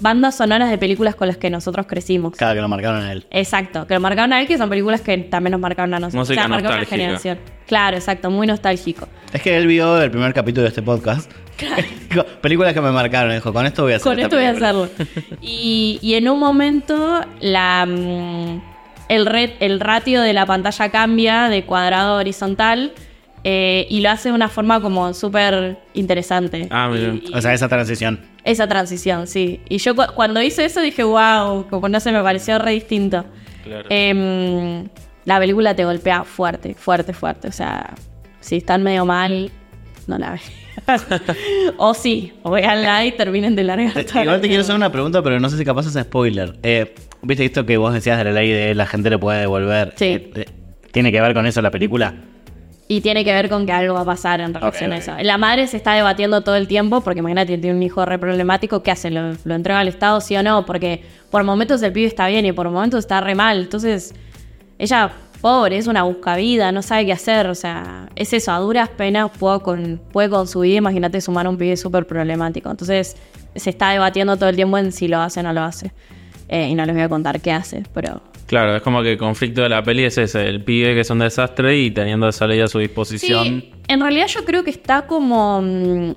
bandas 0.00 0.36
sonoras 0.36 0.68
de 0.70 0.78
películas 0.78 1.14
con 1.14 1.28
las 1.28 1.36
que 1.36 1.48
nosotros 1.50 1.86
crecimos. 1.86 2.34
cada 2.36 2.54
que 2.54 2.60
lo 2.60 2.68
marcaron 2.68 3.02
a 3.02 3.12
él. 3.12 3.24
Exacto, 3.30 3.86
que 3.86 3.94
lo 3.94 4.00
marcaron 4.00 4.32
a 4.32 4.40
él, 4.40 4.48
que 4.48 4.58
son 4.58 4.68
películas 4.68 5.00
que 5.00 5.16
también 5.18 5.52
nos 5.52 5.60
marcaron 5.60 5.94
a 5.94 6.00
nosotros. 6.00 6.28
Música 6.28 6.48
marcaron 6.48 6.60
una 6.66 6.70
nostálgica. 6.80 6.96
generación. 6.96 7.38
Claro, 7.66 7.96
exacto, 7.96 8.30
muy 8.30 8.46
nostálgico. 8.46 9.06
Es 9.32 9.40
que 9.42 9.56
él 9.56 9.66
vio 9.66 10.00
el 10.02 10.10
primer 10.10 10.34
capítulo 10.34 10.62
de 10.62 10.68
este 10.68 10.82
podcast. 10.82 11.30
Películas 12.40 12.72
que 12.74 12.80
me 12.80 12.90
marcaron. 12.90 13.32
Dijo, 13.32 13.52
con 13.52 13.64
esto 13.66 13.82
voy 13.84 13.92
a 13.92 13.96
hacer 13.96 14.10
Con 14.10 14.18
esto 14.18 14.36
voy 14.36 14.44
a 14.46 14.48
película". 14.54 14.68
hacerlo. 14.70 14.88
Y, 15.40 15.98
y 16.02 16.14
en 16.14 16.28
un 16.28 16.38
momento 16.40 17.20
la, 17.40 17.86
mm, 17.86 18.60
el, 19.14 19.26
re- 19.26 19.56
el 19.60 19.80
ratio 19.80 20.20
de 20.22 20.32
la 20.32 20.46
pantalla 20.46 20.90
cambia 20.90 21.48
de 21.48 21.64
cuadrado 21.64 22.14
a 22.14 22.18
horizontal 22.18 22.92
eh, 23.44 23.86
y 23.90 24.00
lo 24.00 24.10
hace 24.10 24.28
de 24.28 24.34
una 24.34 24.48
forma 24.48 24.80
como 24.80 25.12
súper 25.14 25.78
interesante. 25.94 26.68
Ah, 26.70 26.88
mira. 26.92 27.14
Y- 27.14 27.24
y 27.30 27.34
O 27.34 27.40
sea, 27.40 27.52
esa 27.54 27.68
transición. 27.68 28.20
esa 28.44 28.66
transición, 28.68 29.26
sí. 29.26 29.60
Y 29.68 29.78
yo 29.78 29.94
cu- 29.96 30.12
cuando 30.14 30.40
hice 30.40 30.64
eso 30.64 30.80
dije, 30.80 31.02
wow, 31.04 31.66
como 31.68 31.88
no 31.88 31.98
sé, 32.00 32.12
me 32.12 32.22
pareció 32.22 32.58
re 32.58 32.72
distinto. 32.72 33.24
Claro. 33.64 33.86
Em, 33.90 34.88
la 35.24 35.38
película 35.38 35.74
te 35.74 35.84
golpea 35.84 36.24
fuerte, 36.24 36.74
fuerte, 36.74 37.12
fuerte. 37.12 37.48
O 37.48 37.52
sea, 37.52 37.94
si 38.40 38.56
están 38.56 38.82
medio 38.82 39.04
mal, 39.04 39.50
no 40.06 40.18
la 40.18 40.30
vean. 40.32 40.42
o 41.76 41.94
sí, 41.94 42.32
o 42.42 42.50
veanla 42.50 43.04
y 43.06 43.12
terminen 43.12 43.54
de 43.54 43.62
largar. 43.64 43.96
Eh, 43.98 44.06
Igual 44.22 44.40
te 44.40 44.48
quiero 44.48 44.62
hacer 44.62 44.74
una 44.74 44.90
pregunta, 44.90 45.22
pero 45.22 45.38
no 45.38 45.48
sé 45.48 45.58
si 45.58 45.64
capaz 45.64 45.86
es 45.86 45.94
spoiler. 46.04 46.58
Eh, 46.62 46.94
¿Viste 47.22 47.44
esto 47.44 47.64
que 47.64 47.76
vos 47.76 47.94
decías 47.94 48.18
de 48.18 48.24
la 48.24 48.32
ley 48.32 48.50
de 48.50 48.74
la 48.74 48.86
gente 48.86 49.08
le 49.08 49.18
puede 49.18 49.40
devolver? 49.40 49.94
Sí. 49.96 50.04
Eh, 50.06 50.32
eh, 50.34 50.44
¿Tiene 50.90 51.12
que 51.12 51.20
ver 51.20 51.34
con 51.34 51.46
eso 51.46 51.62
la 51.62 51.70
película? 51.70 52.14
Y 52.88 53.00
tiene 53.00 53.24
que 53.24 53.32
ver 53.32 53.48
con 53.48 53.64
que 53.64 53.72
algo 53.72 53.94
va 53.94 54.00
a 54.00 54.04
pasar 54.04 54.40
en 54.40 54.52
relación 54.52 54.92
a 54.92 54.98
eso. 54.98 55.12
La 55.22 55.38
madre 55.38 55.66
se 55.68 55.76
está 55.76 55.94
debatiendo 55.94 56.42
todo 56.42 56.56
el 56.56 56.66
tiempo, 56.66 57.00
porque 57.00 57.20
imagínate, 57.20 57.56
tiene 57.56 57.76
un 57.76 57.82
hijo 57.82 58.04
re 58.04 58.18
problemático, 58.18 58.82
¿qué 58.82 58.90
hace? 58.90 59.10
¿Lo, 59.10 59.34
lo 59.44 59.54
entrega 59.54 59.78
al 59.78 59.88
Estado, 59.88 60.20
sí 60.20 60.36
o 60.36 60.42
no? 60.42 60.66
Porque 60.66 61.02
por 61.30 61.44
momentos 61.44 61.80
el 61.82 61.92
pibe 61.92 62.06
está 62.06 62.26
bien 62.26 62.44
y 62.44 62.52
por 62.52 62.68
momentos 62.68 62.98
está 62.98 63.20
re 63.20 63.34
mal. 63.34 63.62
Entonces, 63.62 64.12
ella, 64.78 65.12
pobre, 65.40 65.78
es 65.78 65.86
una 65.86 66.02
buscavida, 66.02 66.72
no 66.72 66.82
sabe 66.82 67.06
qué 67.06 67.12
hacer. 67.12 67.46
O 67.46 67.54
sea, 67.54 68.08
es 68.16 68.32
eso, 68.32 68.52
a 68.52 68.58
duras 68.58 68.88
penas 68.90 69.30
puede 69.38 69.60
con, 69.60 70.00
puede 70.12 70.28
con 70.28 70.46
su 70.48 70.60
vida, 70.60 70.78
imagínate 70.78 71.20
sumar 71.20 71.46
a 71.46 71.50
un 71.50 71.56
pibe 71.56 71.76
súper 71.76 72.06
problemático. 72.06 72.68
Entonces, 72.70 73.16
se 73.54 73.70
está 73.70 73.90
debatiendo 73.90 74.36
todo 74.36 74.48
el 74.48 74.56
tiempo 74.56 74.76
en 74.76 74.92
si 74.92 75.08
lo 75.08 75.18
hace 75.20 75.40
o 75.40 75.42
no 75.44 75.52
lo 75.52 75.62
hace. 75.62 75.92
Eh, 76.54 76.68
y 76.68 76.74
no 76.74 76.84
les 76.84 76.94
voy 76.94 77.02
a 77.04 77.08
contar 77.08 77.40
qué 77.40 77.50
hace, 77.50 77.82
pero 77.94 78.20
Claro, 78.46 78.76
es 78.76 78.82
como 78.82 79.02
que 79.02 79.12
el 79.12 79.16
conflicto 79.18 79.62
de 79.62 79.70
la 79.70 79.82
peli 79.82 80.04
es 80.04 80.18
ese, 80.18 80.46
el 80.46 80.62
pibe 80.62 80.92
que 80.92 81.00
es 81.00 81.08
un 81.08 81.20
desastre 81.20 81.78
y 81.78 81.90
teniendo 81.90 82.28
esa 82.28 82.46
ley 82.46 82.60
a 82.60 82.66
su 82.68 82.78
disposición. 82.78 83.44
Sí, 83.44 83.70
en 83.88 84.00
realidad 84.00 84.26
yo 84.26 84.44
creo 84.44 84.62
que 84.62 84.70
está 84.70 85.06
como. 85.06 85.62
mm, 85.62 86.12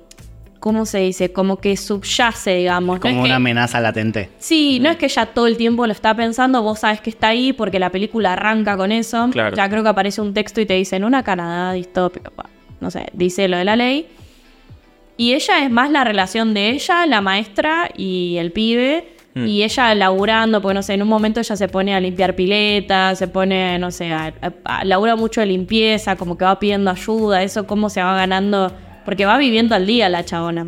¿Cómo 0.60 0.84
se 0.84 0.98
dice? 0.98 1.32
Como 1.32 1.56
que 1.58 1.76
subyace, 1.76 2.56
digamos. 2.56 2.98
Como 2.98 3.20
una 3.20 3.28
que- 3.28 3.32
amenaza 3.34 3.80
latente. 3.80 4.30
Sí, 4.38 4.78
no 4.80 4.90
es 4.90 4.96
que 4.96 5.06
ella 5.06 5.24
todo 5.26 5.46
el 5.46 5.56
tiempo 5.56 5.86
lo 5.86 5.92
está 5.92 6.14
pensando, 6.14 6.60
vos 6.62 6.80
sabes 6.80 7.00
que 7.00 7.08
está 7.08 7.28
ahí 7.28 7.52
porque 7.54 7.78
la 7.78 7.90
película 7.90 8.32
arranca 8.34 8.76
con 8.76 8.90
eso. 8.92 9.28
Claro. 9.30 9.56
Ya 9.56 9.68
creo 9.70 9.82
que 9.84 9.88
aparece 9.90 10.20
un 10.20 10.34
texto 10.34 10.60
y 10.60 10.66
te 10.66 10.74
dice 10.74 10.96
en 10.96 11.04
una 11.04 11.22
Canadá 11.22 11.72
distópica, 11.72 12.30
no 12.80 12.90
sé, 12.90 13.06
dice 13.14 13.46
lo 13.48 13.56
de 13.58 13.64
la 13.64 13.76
ley. 13.76 14.08
Y 15.16 15.32
ella 15.34 15.64
es 15.64 15.70
más 15.70 15.90
la 15.90 16.04
relación 16.04 16.52
de 16.52 16.70
ella, 16.70 17.06
la 17.06 17.20
maestra 17.22 17.88
y 17.96 18.36
el 18.38 18.50
pibe, 18.52 19.15
Mm. 19.36 19.46
Y 19.48 19.64
ella 19.64 19.94
laburando, 19.94 20.62
porque 20.62 20.74
no 20.76 20.82
sé, 20.82 20.94
en 20.94 21.02
un 21.02 21.08
momento 21.08 21.40
ella 21.40 21.56
se 21.56 21.68
pone 21.68 21.94
a 21.94 22.00
limpiar 22.00 22.34
piletas, 22.34 23.18
se 23.18 23.28
pone, 23.28 23.78
no 23.78 23.90
sé, 23.90 24.10
a, 24.10 24.32
labura 24.82 25.14
mucho 25.14 25.42
de 25.42 25.46
limpieza, 25.46 26.16
como 26.16 26.38
que 26.38 26.46
va 26.46 26.58
pidiendo 26.58 26.90
ayuda, 26.90 27.42
eso 27.42 27.66
cómo 27.66 27.90
se 27.90 28.02
va 28.02 28.16
ganando, 28.16 28.72
porque 29.04 29.26
va 29.26 29.36
viviendo 29.36 29.74
al 29.74 29.86
día 29.86 30.08
la 30.08 30.24
chabona. 30.24 30.66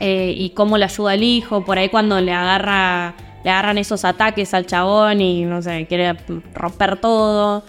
Eh, 0.00 0.34
y 0.36 0.50
cómo 0.50 0.78
le 0.78 0.84
ayuda 0.84 1.14
el 1.14 1.22
hijo, 1.22 1.64
por 1.64 1.78
ahí 1.78 1.88
cuando 1.88 2.20
le 2.20 2.32
agarra, 2.32 3.14
le 3.44 3.50
agarran 3.50 3.78
esos 3.78 4.04
ataques 4.04 4.52
al 4.52 4.66
chabón 4.66 5.20
y 5.20 5.44
no 5.44 5.62
sé, 5.62 5.86
quiere 5.86 6.16
romper 6.54 6.96
todo, 6.96 7.62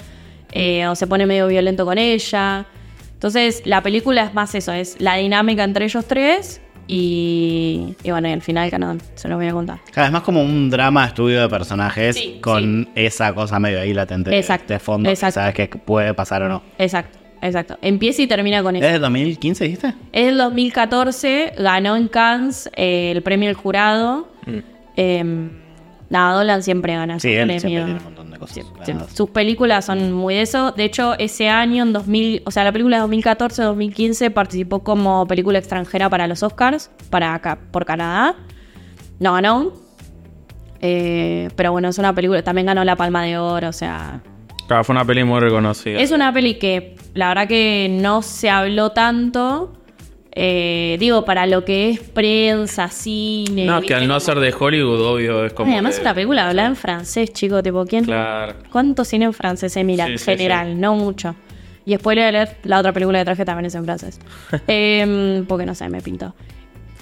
eh, 0.51 0.87
o 0.87 0.95
se 0.95 1.05
pone 1.05 1.27
medio 1.27 1.45
violento 1.45 1.85
con 1.85 1.99
ella. 1.99 2.65
Entonces, 3.13 3.61
la 3.65 3.83
película 3.83 4.23
es 4.23 4.33
más 4.33 4.55
eso, 4.55 4.73
es 4.73 4.99
la 4.99 5.15
dinámica 5.17 5.63
entre 5.63 5.85
ellos 5.85 6.05
tres 6.07 6.59
y, 6.87 7.95
y 8.03 8.11
bueno, 8.11 8.27
y 8.29 8.31
al 8.31 8.41
final 8.41 8.71
no, 8.79 8.97
se 9.15 9.27
los 9.27 9.37
voy 9.37 9.47
a 9.47 9.51
contar. 9.51 9.79
Cada 9.91 10.07
vez 10.07 10.13
más 10.13 10.21
como 10.23 10.41
un 10.41 10.69
drama 10.69 11.05
estudio 11.05 11.41
de 11.41 11.49
personajes 11.49 12.15
Sí, 12.15 12.37
con 12.41 12.89
esa 12.95 13.33
cosa 13.33 13.59
medio 13.59 13.79
ahí 13.81 13.93
latente 13.93 14.29
de- 14.29 14.37
Exacto, 14.39 14.73
de 14.73 14.79
fondo. 14.79 15.07
que 15.07 15.13
exacto. 15.13 15.35
sabes 15.35 15.53
que 15.55 15.67
puede 15.67 16.13
pasar 16.13 16.41
o 16.43 16.49
no. 16.49 16.63
Exacto, 16.77 17.17
exacto. 17.41 17.77
Empieza 17.81 18.21
y 18.21 18.27
termina 18.27 18.63
con 18.63 18.75
eso. 18.75 18.85
¿Es 18.85 18.93
de 18.93 18.99
2015, 18.99 19.63
dijiste? 19.65 19.87
Es 20.11 20.27
el 20.29 20.37
2014, 20.37 21.53
ganó 21.57 21.95
en 21.95 22.07
Cannes 22.07 22.69
eh, 22.75 23.11
el 23.15 23.21
premio 23.21 23.47
del 23.47 23.55
jurado. 23.55 24.29
Eh, 24.95 25.23
nada, 26.09 26.33
Dolan 26.37 26.63
siempre 26.63 26.93
gana. 26.95 27.19
Sí, 27.19 27.29
esos 27.29 27.41
él 27.41 27.47
premios. 27.47 27.61
siempre 27.61 27.83
tiene 27.85 27.97
un 27.99 28.03
montón 28.03 28.26
de 28.26 28.26
cosas. 28.37 28.55
Sí, 28.55 28.61
sí. 28.61 28.91
ganadas. 28.91 29.11
Sus 29.13 29.29
películas 29.29 29.85
son 29.85 30.11
muy 30.13 30.35
de 30.35 30.41
eso. 30.41 30.71
De 30.71 30.83
hecho, 30.83 31.15
ese 31.17 31.49
año, 31.49 31.83
en 31.83 31.93
2000, 31.93 32.43
o 32.45 32.51
sea, 32.51 32.63
la 32.63 32.71
película 32.71 32.97
de 32.99 33.07
2014-2015 33.07 34.31
participó 34.31 34.83
como 34.83 35.25
película 35.27 35.59
extranjera 35.59 36.09
para 36.09 36.27
los 36.27 36.43
Oscars, 36.43 36.91
para 37.09 37.33
acá, 37.33 37.59
por 37.71 37.85
Canadá. 37.85 38.35
No 39.19 39.33
ganó. 39.33 39.73
Eh, 40.81 41.49
pero 41.55 41.71
bueno, 41.71 41.87
es 41.89 41.97
una 41.97 42.13
película, 42.13 42.43
también 42.43 42.67
ganó 42.67 42.83
la 42.83 42.95
Palma 42.95 43.23
de 43.23 43.37
Oro, 43.37 43.69
o 43.69 43.73
sea, 43.73 44.21
Claro, 44.67 44.83
fue 44.83 44.93
una 44.93 45.05
peli 45.05 45.23
muy 45.23 45.39
reconocida. 45.39 45.97
es 45.99 46.11
una 46.11 46.33
peli 46.33 46.55
que 46.55 46.95
la 47.13 47.29
verdad 47.29 47.47
que 47.47 47.87
no 47.89 48.21
se 48.21 48.49
habló 48.49 48.91
tanto. 48.91 49.73
Eh, 50.39 50.97
digo, 50.99 51.25
para 51.25 51.47
lo 51.47 51.65
que 51.65 51.89
es 51.89 51.99
prensa, 51.99 52.89
cine. 52.89 53.65
No, 53.65 53.81
que 53.81 53.95
al 53.95 54.07
no 54.07 54.19
ser 54.19 54.39
de 54.39 54.53
Hollywood, 54.57 55.01
obvio, 55.01 55.45
es 55.45 55.53
como. 55.53 55.71
Además 55.73 55.95
que- 55.95 56.01
una 56.01 56.13
película 56.13 56.47
hablada 56.47 56.67
en 56.69 56.75
francés, 56.75 57.33
chico, 57.33 57.63
tipo, 57.63 57.85
¿quién? 57.85 58.05
Claro. 58.05 58.53
¿Cuánto 58.71 59.03
cine 59.03 59.25
en 59.25 59.33
francés 59.33 59.73
se 59.73 59.83
mira? 59.83 60.05
Sí, 60.05 60.11
en 60.13 60.19
sí, 60.19 60.25
general, 60.25 60.79
no 60.79 60.95
mucho. 60.95 61.35
Y 61.85 61.95
spoiler 61.95 62.57
la 62.63 62.79
otra 62.79 62.91
película 62.93 63.19
que 63.19 63.25
traje 63.25 63.45
también 63.45 63.65
es 63.65 63.75
en 63.75 63.85
francés. 63.85 64.19
Em, 64.67 65.45
porque 65.45 65.65
no 65.65 65.73
sé, 65.73 65.89
me 65.89 66.01
pintó. 66.01 66.35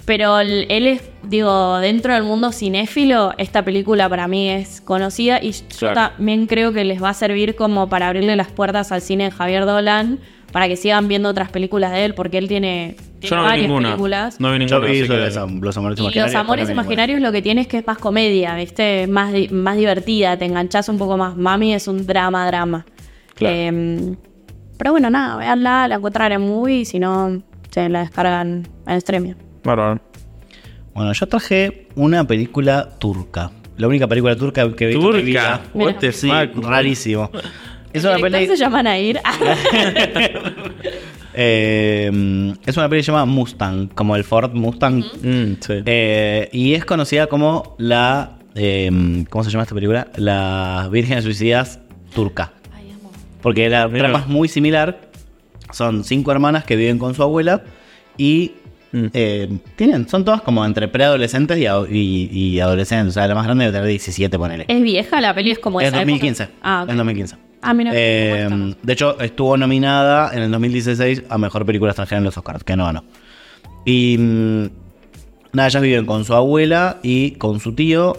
Pero 0.06 0.38
él 0.38 0.66
es, 0.70 1.02
digo, 1.24 1.78
dentro 1.78 2.14
del 2.14 2.22
mundo 2.22 2.52
cinéfilo, 2.52 3.34
esta 3.38 3.64
película 3.64 4.08
para 4.08 4.28
mí 4.28 4.48
es 4.48 4.80
conocida 4.80 5.42
y 5.42 5.50
yo 5.50 5.92
también 5.94 6.46
creo 6.46 6.72
que 6.72 6.84
les 6.84 7.02
va 7.02 7.08
a 7.10 7.14
servir 7.14 7.56
como 7.56 7.88
para 7.88 8.06
abrirle 8.06 8.36
las 8.36 8.46
puertas 8.52 8.92
al 8.92 9.00
cine 9.02 9.24
de 9.24 9.30
Javier 9.32 9.66
Dolan, 9.66 10.20
para 10.52 10.68
que 10.68 10.76
sigan 10.76 11.08
viendo 11.08 11.28
otras 11.28 11.50
películas 11.50 11.92
de 11.92 12.04
él, 12.06 12.14
porque 12.14 12.38
él 12.38 12.48
tiene, 12.48 12.96
tiene 13.20 13.30
Yo 13.30 13.36
no 13.36 13.42
vi 13.42 13.48
varias 13.48 13.66
ninguna. 13.68 13.88
películas. 13.90 14.40
No 14.40 14.48
vi 14.48 14.54
Yo 14.54 14.58
ninguna. 14.58 14.78
vi 14.92 15.00
así 15.00 15.08
que- 15.08 15.26
esa- 15.26 15.46
Los 15.46 15.76
Amores 15.76 15.98
Y 15.98 16.02
Imaginarios. 16.02 16.32
Los 16.32 16.40
Amores 16.40 16.64
para 16.64 16.74
mí, 16.74 16.80
Imaginarios 16.82 17.20
lo 17.20 17.32
que 17.32 17.42
tiene 17.42 17.60
es 17.62 17.66
que 17.66 17.78
es 17.78 17.86
más 17.86 17.98
comedia, 17.98 18.54
¿viste? 18.54 19.06
Más, 19.06 19.32
di- 19.32 19.48
más 19.48 19.76
divertida, 19.76 20.36
te 20.36 20.44
enganchás 20.46 20.88
un 20.88 20.98
poco 20.98 21.16
más. 21.16 21.36
Mami 21.36 21.74
es 21.74 21.88
un 21.88 22.06
drama, 22.06 22.46
drama. 22.46 22.86
Claro. 23.34 23.54
Eh, 23.56 24.14
pero 24.78 24.92
bueno, 24.92 25.10
nada, 25.10 25.36
veanla, 25.36 25.88
la 25.88 25.94
encuentran 25.96 26.32
en 26.32 26.40
movie, 26.42 26.84
si 26.84 26.98
no, 26.98 27.42
se 27.70 27.88
la 27.88 28.00
descargan 28.00 28.66
en 28.86 28.94
streaming. 28.96 29.34
Bárbaro. 29.64 30.00
Bueno, 30.94 31.12
yo 31.12 31.26
traje 31.26 31.88
una 31.96 32.24
película 32.26 32.88
turca. 32.98 33.50
La 33.76 33.88
única 33.88 34.06
película 34.06 34.34
turca 34.36 34.70
que 34.74 34.84
he 34.84 34.88
visto 34.88 35.10
en 35.10 35.16
mi 35.16 35.22
vida. 35.22 35.60
Turca. 35.72 35.78
What 35.84 35.94
the 35.96 36.12
Sí, 36.12 36.28
fuck? 36.30 36.64
rarísimo. 36.64 37.30
Es 37.96 38.04
¿El 38.04 38.10
una 38.10 38.18
peli... 38.30 38.46
se 38.46 38.56
llama 38.56 38.82
Nair? 38.82 39.20
eh, 41.34 42.54
es 42.66 42.76
una 42.76 42.88
peli 42.88 43.00
que 43.00 43.04
se 43.04 43.12
llama 43.12 43.24
Mustang, 43.24 43.88
como 43.88 44.16
el 44.16 44.24
Ford 44.24 44.52
Mustang. 44.54 44.98
Mm, 45.22 45.52
sí. 45.60 45.74
Eh, 45.84 46.48
y 46.52 46.74
es 46.74 46.84
conocida 46.84 47.26
como 47.26 47.74
la... 47.78 48.38
eh, 48.54 49.24
¿Cómo 49.30 49.44
se 49.44 49.50
llama 49.50 49.62
esta 49.62 49.74
película? 49.74 50.08
La 50.16 50.88
Virgen 50.90 51.22
Suicidas 51.22 51.80
turca. 52.14 52.52
Porque 53.42 53.68
la 53.68 53.86
Mira. 53.86 54.08
trama 54.08 54.20
es 54.20 54.26
muy 54.28 54.48
similar. 54.48 55.02
Son 55.72 56.04
cinco 56.04 56.32
hermanas 56.32 56.64
que 56.64 56.74
viven 56.76 56.98
con 56.98 57.14
su 57.14 57.22
abuela 57.22 57.62
y 58.16 58.52
Mm. 58.92 59.06
eh, 59.14 59.48
tienen, 59.74 60.08
son 60.08 60.24
todas 60.24 60.40
como 60.42 60.64
entre 60.64 60.86
preadolescentes 60.86 61.58
y, 61.58 61.66
ado- 61.66 61.88
y- 61.90 62.30
y 62.32 62.60
adolescentes. 62.60 63.08
O 63.08 63.12
sea, 63.14 63.26
la 63.26 63.34
más 63.34 63.44
grande 63.44 63.64
debe 63.64 63.76
tener 63.76 63.88
17, 63.90 64.38
ponele. 64.38 64.64
¿Es 64.68 64.80
vieja 64.80 65.20
la 65.20 65.34
peli? 65.34 65.50
Es 65.50 65.58
como 65.58 65.80
Es 65.80 65.88
esa 65.88 65.96
2015. 65.96 66.44
época? 66.44 66.58
Ah, 66.62 66.82
ok. 66.84 66.90
Es 66.90 66.96
2015. 66.96 67.36
Ah, 67.66 67.74
mira. 67.74 67.90
Eh, 67.92 68.74
de 68.80 68.92
hecho, 68.92 69.18
estuvo 69.20 69.56
nominada 69.56 70.30
en 70.32 70.42
el 70.42 70.50
2016 70.52 71.24
a 71.28 71.36
Mejor 71.36 71.66
Película 71.66 71.90
Extranjera 71.90 72.18
en 72.18 72.24
los 72.24 72.38
Oscars, 72.38 72.62
que 72.62 72.76
no 72.76 72.84
ganó. 72.84 73.02
Y 73.84 74.16
mm, 74.18 74.66
nada, 75.52 75.68
ellas 75.68 75.82
viven 75.82 76.06
con 76.06 76.24
su 76.24 76.34
abuela 76.34 76.98
y 77.02 77.32
con 77.32 77.58
su 77.58 77.74
tío. 77.74 78.16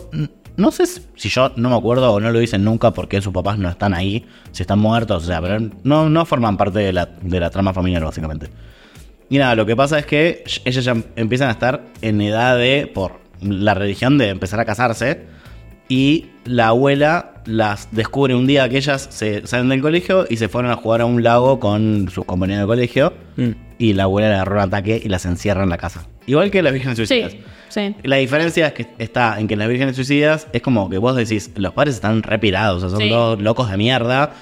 No 0.58 0.72
sé 0.72 0.86
si 0.86 1.02
si 1.16 1.30
yo 1.30 1.54
no 1.56 1.70
me 1.70 1.78
acuerdo 1.78 2.12
o 2.12 2.20
no 2.20 2.30
lo 2.32 2.40
dicen 2.40 2.66
nunca 2.66 2.92
porque 2.92 3.22
sus 3.22 3.32
papás 3.32 3.58
no 3.58 3.70
están 3.70 3.94
ahí, 3.94 4.26
si 4.52 4.64
están 4.64 4.80
muertos, 4.80 5.24
o 5.24 5.28
sea, 5.28 5.42
pero 5.42 5.60
no, 5.84 6.10
no 6.10 6.26
forman 6.26 6.58
parte 6.58 6.80
de 6.80 6.92
la, 6.92 7.06
de 7.06 7.40
la 7.40 7.50
trama 7.50 7.74
familiar, 7.74 8.04
básicamente. 8.04 8.50
Y 9.30 9.38
nada, 9.38 9.56
lo 9.56 9.66
que 9.66 9.78
pasa 9.78 9.98
es 9.98 10.06
que 10.06 10.44
ellas 10.66 10.84
ya 10.84 10.96
empiezan 11.16 11.48
a 11.48 11.52
estar 11.52 11.84
en 12.02 12.20
edad 12.20 12.58
de, 12.58 12.92
por 12.94 13.20
la 13.42 13.74
religión, 13.74 14.18
de 14.18 14.30
empezar 14.30 14.60
a 14.60 14.66
casarse. 14.66 15.26
Y 15.90 16.26
la 16.46 16.68
abuela 16.70 17.34
las 17.46 17.88
descubre 17.92 18.36
un 18.36 18.46
día 18.46 18.68
que 18.68 18.78
ellas 18.78 19.08
se 19.10 19.46
salen 19.48 19.70
del 19.70 19.82
colegio 19.82 20.26
y 20.30 20.38
se 20.38 20.50
fueron 20.50 20.70
a 20.72 20.76
jugar 20.76 21.02
a 21.02 21.06
un 21.06 21.24
lago 21.24 21.60
con 21.60 22.10
sus 22.10 22.26
compañeros 22.26 22.64
de 22.64 22.68
colegio. 22.68 23.14
Mm. 23.38 23.50
Y 23.80 23.94
la 23.94 24.04
abuela 24.04 24.30
le 24.30 24.36
agarró 24.36 24.56
un 24.56 24.62
ataque 24.62 25.02
y 25.04 25.08
las 25.08 25.26
encierra 25.26 25.64
en 25.64 25.70
la 25.70 25.78
casa. 25.78 26.08
Igual 26.26 26.52
que 26.52 26.62
las 26.62 26.74
vírgenes 26.74 26.98
suicidas. 26.98 27.32
Sí, 27.32 27.40
sí. 27.70 27.96
La 28.04 28.18
diferencia 28.18 28.68
es 28.68 28.74
que 28.74 28.88
está 28.98 29.40
en 29.40 29.48
que 29.48 29.54
en 29.54 29.60
las 29.60 29.70
vírgenes 29.70 29.96
suicidas 29.96 30.48
es 30.52 30.62
como 30.62 30.90
que 30.90 30.98
vos 30.98 31.16
decís, 31.16 31.52
los 31.56 31.74
padres 31.74 31.96
están 31.96 32.24
repirados, 32.24 32.78
o 32.84 32.90
sea, 32.90 32.98
son 32.98 33.02
Sí. 33.08 33.10
todos 33.10 33.42
locos 33.42 33.70
de 33.72 33.78
mierda. 33.78 34.34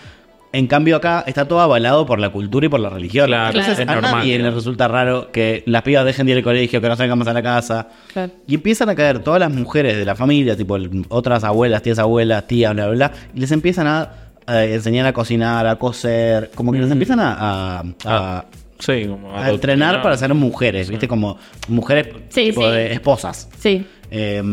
En 0.58 0.68
cambio 0.68 0.96
acá 0.96 1.24
está 1.28 1.48
todo 1.48 1.60
avalado 1.60 2.06
por 2.06 2.20
la 2.20 2.30
cultura 2.30 2.66
y 2.66 2.70
por 2.70 2.80
la 2.80 2.90
religión. 2.90 3.28
Claro, 3.28 3.48
Entonces 3.50 3.80
es 3.80 3.88
a 3.88 3.94
normal, 3.94 4.12
nadie 4.14 4.32
le 4.34 4.38
digamos. 4.38 4.56
resulta 4.56 4.88
raro 4.88 5.32
que 5.32 5.64
las 5.66 5.82
pibas 5.82 6.06
dejen 6.06 6.26
de 6.26 6.32
ir 6.34 6.38
al 6.38 6.44
colegio, 6.44 6.80
que 6.82 6.88
no 6.88 6.96
salgan 6.96 7.20
más 7.20 7.28
a 7.28 7.34
la 7.34 7.44
casa. 7.44 7.90
Claro. 8.14 8.32
Y 8.48 8.56
empiezan 8.56 8.90
a 8.90 8.96
caer 8.96 9.20
todas 9.20 9.40
las 9.40 9.52
mujeres 9.52 9.98
de 9.98 10.06
la 10.06 10.16
familia, 10.16 10.56
tipo 10.56 10.78
otras 11.10 11.44
abuelas, 11.44 11.82
tías 11.82 12.00
abuelas, 12.00 12.48
tías, 12.48 12.74
bla, 12.74 12.88
bla, 12.88 12.96
bla, 12.96 13.12
y 13.34 13.40
les 13.40 13.52
empiezan 13.52 13.88
a 13.88 14.10
enseñar 14.48 15.08
a 15.08 15.14
cocinar, 15.14 15.66
a 15.68 15.76
coser, 15.78 16.52
como 16.56 16.72
que 16.72 16.78
les 16.80 16.92
empiezan 16.92 17.20
a, 17.20 17.34
a- 17.34 17.80
a- 17.80 17.84
Ah, 18.06 18.46
Sí, 18.78 19.06
como 19.08 19.36
a 19.36 19.50
entrenar 19.50 20.02
para 20.02 20.18
ser 20.18 20.34
mujeres, 20.34 20.90
¿viste? 20.90 21.08
Como 21.08 21.38
mujeres 21.70 22.08
Sí, 22.30 22.50
tipo 22.50 22.62
sí. 22.62 22.68
de 22.72 22.94
esposas. 22.94 23.50
Sí, 23.58 23.86
Eh, 24.12 24.44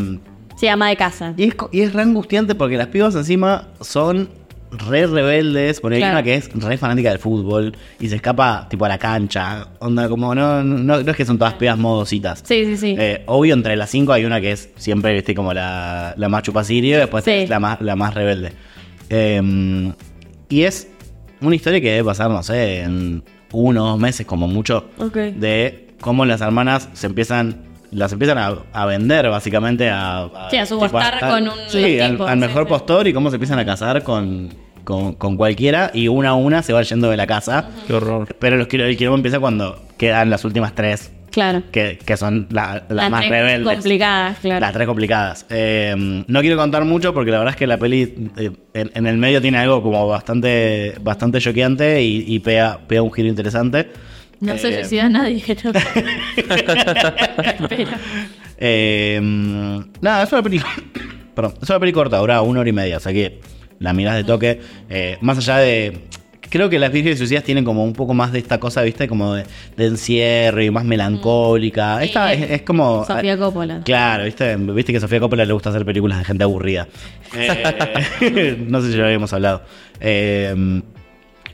se 0.56 0.66
llama 0.66 0.88
de 0.90 0.96
casa. 0.96 1.34
y, 1.36 1.44
es, 1.48 1.54
y 1.72 1.80
es 1.80 1.92
re 1.92 2.02
angustiante 2.02 2.54
porque 2.54 2.76
las 2.76 2.86
pibas 2.86 3.14
encima 3.16 3.68
son 3.80 4.28
re 4.72 5.06
rebeldes. 5.06 5.80
Porque 5.80 5.96
hay 5.96 6.00
Claro. 6.02 6.14
una 6.16 6.22
que 6.22 6.34
es 6.34 6.50
re 6.54 6.76
fanática 6.78 7.10
del 7.10 7.18
fútbol 7.18 7.76
y 8.00 8.08
se 8.08 8.16
escapa 8.16 8.66
tipo 8.68 8.84
a 8.84 8.88
la 8.88 8.98
cancha. 8.98 9.68
Onda, 9.78 10.08
como 10.08 10.34
no, 10.34 10.62
no, 10.64 10.78
no 11.02 11.10
es 11.10 11.16
que 11.16 11.24
son 11.24 11.38
todas 11.38 11.54
pibas 11.54 11.78
modositas. 11.78 12.42
Sí, 12.44 12.64
sí, 12.64 12.76
sí. 12.76 12.96
Eh, 12.98 13.22
obvio, 13.26 13.54
entre 13.54 13.76
las 13.76 13.90
cinco 13.90 14.12
hay 14.12 14.24
una 14.24 14.40
que 14.40 14.52
es 14.52 14.70
siempre, 14.76 15.12
viste, 15.14 15.34
como 15.34 15.52
la, 15.54 16.14
la 16.16 16.28
más 16.28 16.42
chupacirio 16.42 16.96
y 16.96 17.00
después 17.00 17.24
Sí. 17.24 17.30
es 17.30 17.48
la 17.50 17.60
más, 17.60 17.80
la 17.80 17.96
más 17.96 18.14
rebelde. 18.14 18.52
Eh, 19.10 19.92
y 20.48 20.62
es 20.62 20.88
una 21.40 21.54
historia 21.56 21.80
que 21.80 21.90
debe 21.90 22.04
pasar, 22.04 22.30
no 22.30 22.42
sé, 22.42 22.80
en 22.82 23.22
uno 23.52 23.84
o 23.84 23.88
dos 23.90 23.98
meses 23.98 24.26
como 24.26 24.46
mucho. 24.48 24.88
Ok. 24.98 25.16
De 25.16 25.88
cómo 26.00 26.24
las 26.24 26.40
hermanas 26.40 26.88
se 26.94 27.06
empiezan, 27.06 27.64
las 27.90 28.12
empiezan 28.12 28.38
a, 28.38 28.54
a 28.72 28.86
vender 28.86 29.28
básicamente 29.28 29.90
a... 29.90 30.28
Sí, 30.50 30.56
a 30.56 30.66
subastar 30.66 31.14
tipo, 31.18 31.30
con 31.30 31.42
un- 31.48 31.54
Sí, 31.68 32.00
al, 32.00 32.36
mejor 32.38 32.66
postor 32.66 33.06
y 33.08 33.12
cómo 33.12 33.30
se 33.30 33.36
empiezan 33.36 33.58
a 33.58 33.64
casar 33.64 34.02
con, 34.02 34.48
con, 34.84 35.14
con 35.14 35.36
cualquiera 35.36 35.90
y 35.94 36.08
una 36.08 36.30
a 36.30 36.34
una 36.34 36.62
se 36.62 36.72
van 36.72 36.84
yendo 36.84 37.10
de 37.10 37.16
la 37.16 37.26
casa. 37.26 37.68
Qué 37.86 37.92
horror. 37.94 38.34
Pero 38.38 38.56
los, 38.56 38.68
el 38.72 38.96
quilombo 38.96 39.16
empieza 39.16 39.40
cuando 39.40 39.82
quedan 39.96 40.30
las 40.30 40.44
últimas 40.44 40.74
tres 40.74 41.12
Claro. 41.30 41.62
que, 41.72 41.98
que 42.04 42.16
son 42.18 42.46
la- 42.50 42.82
las 42.88 42.90
Las 42.90 43.10
más 43.10 43.20
tres 43.20 43.30
rebeldes. 43.32 43.74
complicadas, 43.74 44.38
claro. 44.40 44.60
Las 44.60 44.72
tres 44.74 44.86
complicadas. 44.86 45.46
Eh, 45.48 45.94
no 46.26 46.40
quiero 46.42 46.56
contar 46.58 46.84
mucho 46.84 47.14
porque 47.14 47.30
la 47.30 47.38
verdad 47.38 47.52
es 47.54 47.56
que 47.56 47.66
la 47.66 47.78
peli 47.78 48.30
eh, 48.36 48.50
en, 48.74 48.90
en 48.94 49.06
el 49.06 49.16
medio 49.16 49.40
tiene 49.40 49.56
algo 49.56 49.82
como 49.82 50.06
bastante 50.08 50.94
bastante 51.00 51.38
choqueante 51.40 52.02
y, 52.02 52.24
y 52.26 52.38
pega, 52.40 52.80
pega 52.86 53.00
un 53.00 53.10
giro 53.12 53.28
interesante. 53.28 53.88
No 54.40 54.58
se 54.58 54.68
Eh, 54.70 54.74
suicida 54.80 55.08
nadie. 55.08 55.42
¿no? 55.64 55.72
Pero, 57.68 57.90
eh, 58.58 59.20
nada, 60.00 60.24
es 60.24 60.32
una 60.32 60.42
peli. 60.42 60.60
Perdón, 61.34 61.54
es 61.62 61.70
una 61.70 61.80
peli 61.80 61.92
corta, 61.92 62.18
dura 62.18 62.42
una 62.42 62.60
hora 62.60 62.68
y 62.68 62.72
media, 62.72 62.96
o 62.98 63.00
sea 63.00 63.12
que 63.12 63.40
la 63.82 63.92
mirás 63.92 64.16
de 64.16 64.24
toque. 64.24 64.60
Eh, 64.88 65.18
más 65.20 65.36
allá 65.38 65.58
de 65.58 66.00
creo 66.48 66.68
que 66.68 66.78
las 66.78 66.92
Vírgenes 66.92 67.16
Suicidas 67.18 67.44
tienen 67.44 67.64
como 67.64 67.82
un 67.82 67.94
poco 67.94 68.12
más 68.12 68.30
de 68.30 68.38
esta 68.38 68.60
cosa, 68.60 68.82
¿viste? 68.82 69.08
Como 69.08 69.32
de, 69.34 69.44
de 69.76 69.86
encierro 69.86 70.62
y 70.62 70.70
más 70.70 70.84
melancólica. 70.84 72.02
Esta 72.04 72.32
es, 72.34 72.50
es 72.50 72.62
como. 72.62 73.04
Sofía 73.06 73.38
Coppola. 73.38 73.80
Claro, 73.84 74.24
¿viste? 74.24 74.54
Viste 74.56 74.92
que 74.92 74.98
a 74.98 75.00
Sofía 75.00 75.18
Coppola 75.20 75.44
le 75.46 75.52
gusta 75.54 75.70
hacer 75.70 75.84
películas 75.84 76.18
de 76.18 76.24
gente 76.24 76.44
aburrida. 76.44 76.88
Eh, 77.34 78.62
no 78.68 78.82
sé 78.82 78.92
si 78.92 78.98
ya 78.98 79.04
habíamos 79.06 79.32
hablado. 79.32 79.62
Eh, 80.00 80.82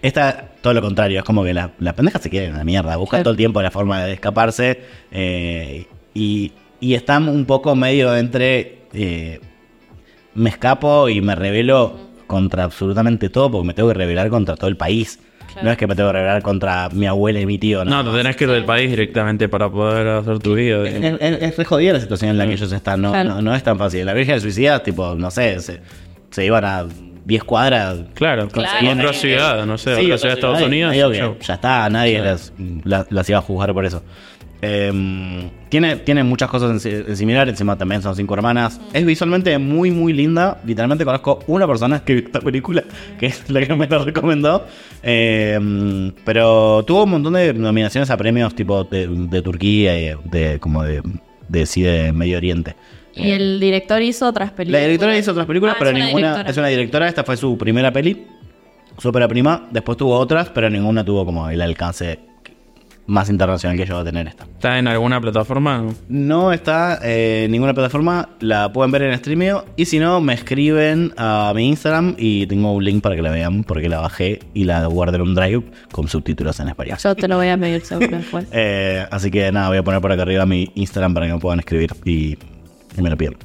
esta, 0.03 0.49
todo 0.61 0.75
lo 0.75 0.83
contrario, 0.83 1.19
es 1.21 1.25
como 1.25 1.45
que 1.45 1.55
la, 1.55 1.71
la 1.79 1.93
pendeja 1.95 2.19
se 2.19 2.31
quiere 2.31 2.47
en 2.47 2.57
la 2.57 2.65
mierda. 2.65 2.97
Busca 2.97 3.11
Claro. 3.19 3.25
todo 3.25 3.31
el 3.33 3.37
tiempo 3.37 3.63
la 3.63 3.71
forma 3.71 4.03
de 4.05 4.13
escaparse. 4.15 4.81
eh, 5.13 5.87
y, 6.15 6.53
y 6.81 6.95
está 6.95 7.19
un 7.19 7.45
poco 7.45 7.77
medio 7.77 8.17
entre. 8.17 8.79
eh, 8.93 9.41
me 10.35 10.51
escapo 10.51 11.09
y 11.09 11.21
me 11.21 11.35
revelo 11.35 12.08
contra 12.29 12.63
absolutamente 12.63 13.29
todo 13.31 13.51
porque 13.51 13.67
me 13.67 13.75
tengo 13.75 13.89
que 13.89 13.95
revelar 13.95 14.29
contra 14.31 14.55
todo 14.55 14.69
el 14.69 14.77
país. 14.77 15.19
Claro. 15.53 15.65
No 15.65 15.71
es 15.73 15.79
que 15.79 15.87
me 15.89 15.97
tengo 15.97 16.11
que 16.11 16.13
revelar 16.13 16.43
contra 16.43 16.89
mi 16.91 17.07
abuela 17.07 17.41
y 17.41 17.47
mi 17.47 17.59
tío. 17.59 17.85
No, 17.85 18.05
te 18.05 18.17
tenés 18.17 18.37
que 18.37 18.45
ir 18.45 18.51
del 18.51 18.65
país 18.67 18.91
directamente 18.91 19.49
para 19.49 19.69
poder 19.71 20.07
hacer 20.07 20.39
tu 20.39 20.55
vida. 20.55 20.87
Es, 20.87 20.95
es- 21.21 21.43
es 21.43 21.57
re 21.57 21.65
jodida 21.65 21.95
la 21.95 22.01
situación 22.01 22.31
en 22.31 22.39
la 22.39 22.47
que 22.47 22.53
ellos 22.53 22.71
están, 22.71 23.01
no, 23.01 23.11
Claro. 23.11 23.31
no, 23.31 23.43
no 23.43 23.55
es 23.55 23.63
tan 23.65 23.79
fácil. 23.79 24.05
La 24.07 24.13
Virgen 24.13 24.35
de 24.37 24.41
Suicida, 24.43 24.83
tipo, 24.83 25.15
no 25.15 25.31
sé, 25.31 25.59
se, 25.61 25.81
se 26.31 26.45
iban 26.45 26.65
a 26.67 26.85
10 27.25 27.45
cuadras. 27.45 27.97
Claro, 28.15 28.47
Claro. 28.49 28.91
otra 28.93 29.13
ciudad, 29.15 29.65
no 29.67 29.79
sé, 29.79 29.97
Sí, 29.97 30.05
otra 30.05 30.19
ciudad 30.19 30.35
de 30.35 30.41
Estados 30.41 30.63
Unidos. 30.63 30.95
ya 31.47 31.55
está, 31.55 31.89
nadie 31.89 32.21
las, 32.21 32.53
las- 32.85 33.11
las 33.11 33.29
iba 33.31 33.39
a 33.39 33.43
juzgar 33.43 33.73
por 33.73 33.87
eso. 33.87 34.03
Eh, 34.61 35.51
tiene, 35.69 35.97
tiene 35.97 36.25
muchas 36.25 36.51
cosas 36.51 36.71
en, 36.73 36.81
si- 36.81 36.89
en 37.11 37.17
similar, 37.17 37.49
encima 37.49 37.77
también 37.79 38.03
son 38.03 38.17
cinco 38.17 38.35
hermanas. 38.35 38.81
Es 38.93 39.05
visualmente 39.07 39.57
muy, 39.59 39.91
muy 39.91 40.13
linda. 40.13 40.61
Literalmente 40.67 41.05
conozco 41.05 41.39
una 41.47 41.67
persona 41.67 42.01
que 42.05 42.15
vio 42.15 42.25
esta 42.27 42.41
película, 42.41 42.83
que 43.19 43.27
es 43.27 43.49
la 43.51 43.65
que 43.65 43.75
me 43.75 43.87
la 43.87 43.99
recomendó. 43.99 44.67
Eh, 45.03 46.13
pero 46.25 46.83
tuvo 46.87 47.05
un 47.05 47.11
montón 47.11 47.35
de 47.35 47.55
nominaciones 47.55 48.11
a 48.11 48.17
premios 48.17 48.55
tipo 48.55 48.85
de, 48.85 49.07
de 49.09 49.43
Turquía 49.43 49.99
y 50.01 50.17
de, 50.25 50.59
como 50.59 50.83
de, 50.83 51.03
de, 51.49 51.67
sí, 51.67 51.83
de 51.83 52.13
Medio 52.13 52.37
Oriente. 52.39 52.75
Y 53.15 53.31
el 53.31 53.59
director 53.59 54.01
hizo 54.03 54.27
otras 54.29 54.51
La 54.51 54.55
películas. 54.57 54.83
directora 54.83 55.19
hizo 55.19 55.31
otras 55.33 55.47
películas, 55.47 55.75
Ah, 55.75 55.79
pero 55.79 55.91
es 55.91 56.05
ninguna 56.05 56.29
directora. 56.29 56.51
es 56.51 56.57
una 56.57 56.67
directora. 56.69 57.09
Esta 57.09 57.25
fue 57.25 57.37
su 57.37 57.57
primera 57.59 57.93
peli, 57.93 58.27
su 58.97 59.09
ópera 59.09 59.27
prima. 59.29 59.69
Después 59.71 59.99
tuvo 59.99 60.17
otras, 60.19 60.51
pero 60.51 60.71
ninguna 60.71 61.05
tuvo 61.05 61.25
como 61.25 61.49
el 61.51 61.61
alcance 61.61 62.21
más 63.09 63.31
internacional 63.31 63.77
que 63.77 63.87
llegó 63.87 63.99
a 63.99 64.05
tener 64.05 64.29
esta. 64.29 64.45
¿Está 64.45 64.79
en 64.79 64.87
alguna 64.87 65.21
plataforma? 65.21 65.87
No 66.09 66.53
está 66.53 67.01
eh, 67.03 67.45
en 67.47 67.51
ninguna 67.51 67.73
plataforma, 67.73 68.29
la 68.41 68.71
pueden 68.71 68.93
ver 68.93 69.03
en 69.03 69.17
Streamio. 69.19 69.65
Y 69.77 69.87
si 69.87 69.99
no, 69.99 70.21
me 70.21 70.35
escriben 70.35 71.15
a 71.17 71.53
mi 71.55 71.69
Instagram 71.69 72.15
y 72.19 72.47
tengo 72.47 72.73
un 72.73 72.85
link 72.85 73.03
para 73.03 73.17
que 73.17 73.23
la 73.23 73.31
vean, 73.31 73.65
porque 73.65 73.89
la 73.89 74.01
bajé 74.01 74.41
y 74.53 74.65
la 74.65 74.87
guardé 74.87 75.17
en 75.17 75.23
un 75.23 75.35
drive 75.35 75.65
con 75.91 76.07
subtítulos 76.07 76.61
en 76.61 76.69
español. 76.69 76.99
Yo 77.03 77.17
te 77.17 77.27
lo 77.27 77.37
voy 77.37 77.49
a 77.49 77.57
pedir 77.57 77.81
seguro 77.85 78.19
después. 78.19 78.47
Eh, 78.53 79.07
así 79.11 79.31
que 79.31 79.51
nada, 79.51 79.69
voy 79.69 79.79
a 79.79 79.83
poner 79.83 80.03
por 80.03 80.13
acá 80.13 80.23
arriba 80.23 80.45
mi 80.45 80.71
Instagram 80.75 81.15
para 81.15 81.27
que 81.27 81.33
me 81.33 81.39
puedan 81.41 81.61
escribir 81.61 81.91
y, 82.05 82.37
y 82.97 83.03
me 83.03 83.09
lo 83.09 83.17
piden. 83.17 83.39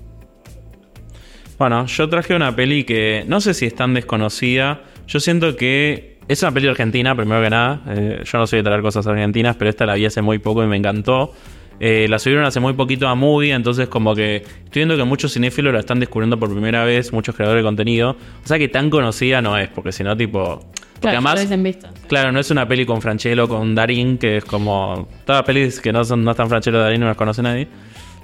Bueno, 1.58 1.86
yo 1.86 2.10
traje 2.10 2.36
una 2.36 2.54
peli 2.54 2.84
que 2.84 3.24
no 3.28 3.40
sé 3.40 3.54
si 3.54 3.66
es 3.66 3.76
tan 3.76 3.94
desconocida. 3.94 4.82
Yo 5.08 5.22
siento 5.22 5.56
que 5.56 6.13
es 6.28 6.42
una 6.44 6.52
peli 6.52 6.68
argentina, 6.68 7.16
primero 7.16 7.42
que 7.42 7.50
nada. 7.50 7.82
Eh, 7.90 8.22
yo 8.24 8.38
no 8.38 8.48
soy 8.48 8.58
de 8.60 8.64
traer 8.64 8.82
cosas 8.82 9.06
argentinas, 9.08 9.56
pero 9.56 9.70
esta 9.70 9.86
la 9.86 9.96
vi 9.96 10.06
hace 10.06 10.22
muy 10.22 10.40
poco 10.40 10.64
y 10.64 10.68
me 10.68 10.78
encantó. 10.78 11.34
Eh, 11.80 12.06
la 12.10 12.20
subieron 12.20 12.46
hace 12.46 12.60
muy 12.60 12.74
poquito 12.74 13.08
a 13.08 13.16
Movie, 13.16 13.52
entonces 13.52 13.88
como 13.90 14.16
que 14.16 14.38
estoy 14.38 14.72
viendo 14.82 14.96
que 14.96 15.04
muchos 15.04 15.34
cinéfilos 15.34 15.74
la 15.74 15.80
están 15.80 16.00
descubriendo 16.00 16.38
por 16.40 16.50
primera 16.52 16.86
vez, 16.86 17.12
muchos 17.12 17.36
creadores 17.36 17.62
de 17.64 17.68
contenido. 17.68 18.12
O 18.12 18.48
sea 18.48 18.58
que 18.58 18.68
tan 18.70 18.90
conocida 18.90 19.42
no 19.42 19.58
es, 19.58 19.70
porque 19.70 19.92
si 19.92 20.04
no, 20.04 20.16
tipo... 20.16 20.60
Porque 20.60 21.18
Claro, 21.18 21.18
además, 21.18 21.34
ya 21.34 21.36
lo 21.36 21.40
hubiesen 21.42 21.64
visto. 21.64 21.90
Claro, 22.08 22.32
no 22.32 22.40
es 22.40 22.50
una 22.52 22.66
peli 22.66 22.86
con 22.86 23.02
Franchella 23.02 23.44
o 23.44 23.50
con 23.50 23.76
Darín, 23.76 24.18
que 24.18 24.38
es 24.38 24.46
como. 24.46 25.10
Todas 25.26 25.40
las 25.42 25.46
pelis 25.46 25.82
que 25.82 25.92
no 25.92 26.06
son 26.06 26.24
no 26.24 26.32
están 26.32 26.48
Franchella 26.48 26.78
o 26.78 26.82
Darín 26.82 27.02
no 27.02 27.08
las 27.08 27.18
conoce 27.18 27.42
nadie. 27.42 27.68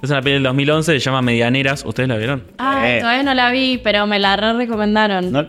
Es 0.00 0.08
una 0.08 0.22
peli 0.22 0.34
del 0.34 0.44
2011, 0.44 0.92
se 0.92 0.98
llama 0.98 1.20
Medianeras. 1.20 1.84
¿Ustedes 1.84 2.08
la 2.08 2.16
vieron? 2.16 2.42
Ah, 2.56 2.88
Eh. 2.88 3.00
todavía 3.00 3.22
no 3.22 3.34
la 3.34 3.50
vi, 3.50 3.78
pero 3.84 4.06
me 4.06 4.18
la 4.18 4.34
re 4.36 4.54
recomendaron. 4.54 5.30
No- 5.30 5.46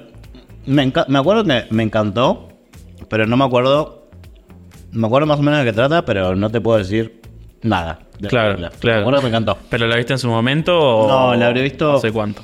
me, 0.65 0.91
me 1.07 1.19
acuerdo 1.19 1.43
que 1.43 1.65
me 1.69 1.83
encantó, 1.83 2.49
pero 3.09 3.25
no 3.25 3.37
me 3.37 3.45
acuerdo. 3.45 4.09
Me 4.91 5.07
acuerdo 5.07 5.25
más 5.27 5.39
o 5.39 5.41
menos 5.41 5.59
de 5.59 5.65
qué 5.65 5.73
trata, 5.73 6.03
pero 6.03 6.35
no 6.35 6.49
te 6.49 6.59
puedo 6.59 6.77
decir 6.77 7.21
nada. 7.61 7.99
de 8.19 8.27
Claro, 8.27 8.55
claro. 8.57 8.73
Me 8.83 8.91
acuerdo 9.01 9.19
que 9.19 9.23
me 9.23 9.29
encantó. 9.29 9.57
¿Pero 9.69 9.87
la 9.87 9.95
viste 9.95 10.13
en 10.13 10.19
su 10.19 10.27
momento 10.27 10.77
o.? 10.77 11.07
No, 11.07 11.35
la 11.35 11.47
habré 11.47 11.61
visto- 11.61 11.93
No 11.93 11.99
sé 11.99 12.11
cuánto. 12.11 12.41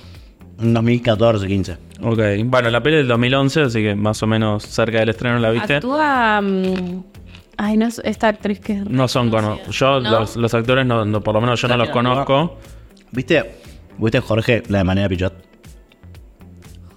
En 0.60 0.74
2014, 0.74 1.46
15. 1.46 1.78
Ok. 2.04 2.20
Bueno, 2.46 2.70
la 2.70 2.82
peli 2.82 2.98
del 2.98 3.08
2011, 3.08 3.62
así 3.64 3.82
que 3.84 3.96
más 3.96 4.24
o 4.24 4.28
menos 4.28 4.64
cerca 4.64 5.00
del 5.00 5.10
estreno 5.10 5.38
la 5.40 5.50
viste. 5.52 5.76
Actúa. 5.76 6.42
mm, 6.42 7.04
ay, 7.58 7.78
no 7.78 7.86
es 7.88 8.02
esta 8.06 8.30
actriz 8.30 8.60
que 8.60 8.74
es. 8.74 8.90
No 8.90 9.08
son 9.08 9.30
conocidos. 9.30 9.76
Yo, 9.78 10.00
¿No? 10.00 10.10
los, 10.22 10.36
los 10.38 10.54
actores, 10.54 10.86
no, 10.86 11.04
no, 11.06 11.22
por 11.22 11.36
lo 11.36 11.42
menos 11.42 11.62
yo 11.62 11.68
no 11.68 11.76
los 11.78 11.90
conozco. 11.90 12.58
¿Viste? 13.12 13.60
¿Viste 14.00 14.20
Jorge, 14.22 14.64
la 14.70 14.80
de 14.80 14.84
Manera 14.86 15.10
Pichot? 15.10 15.34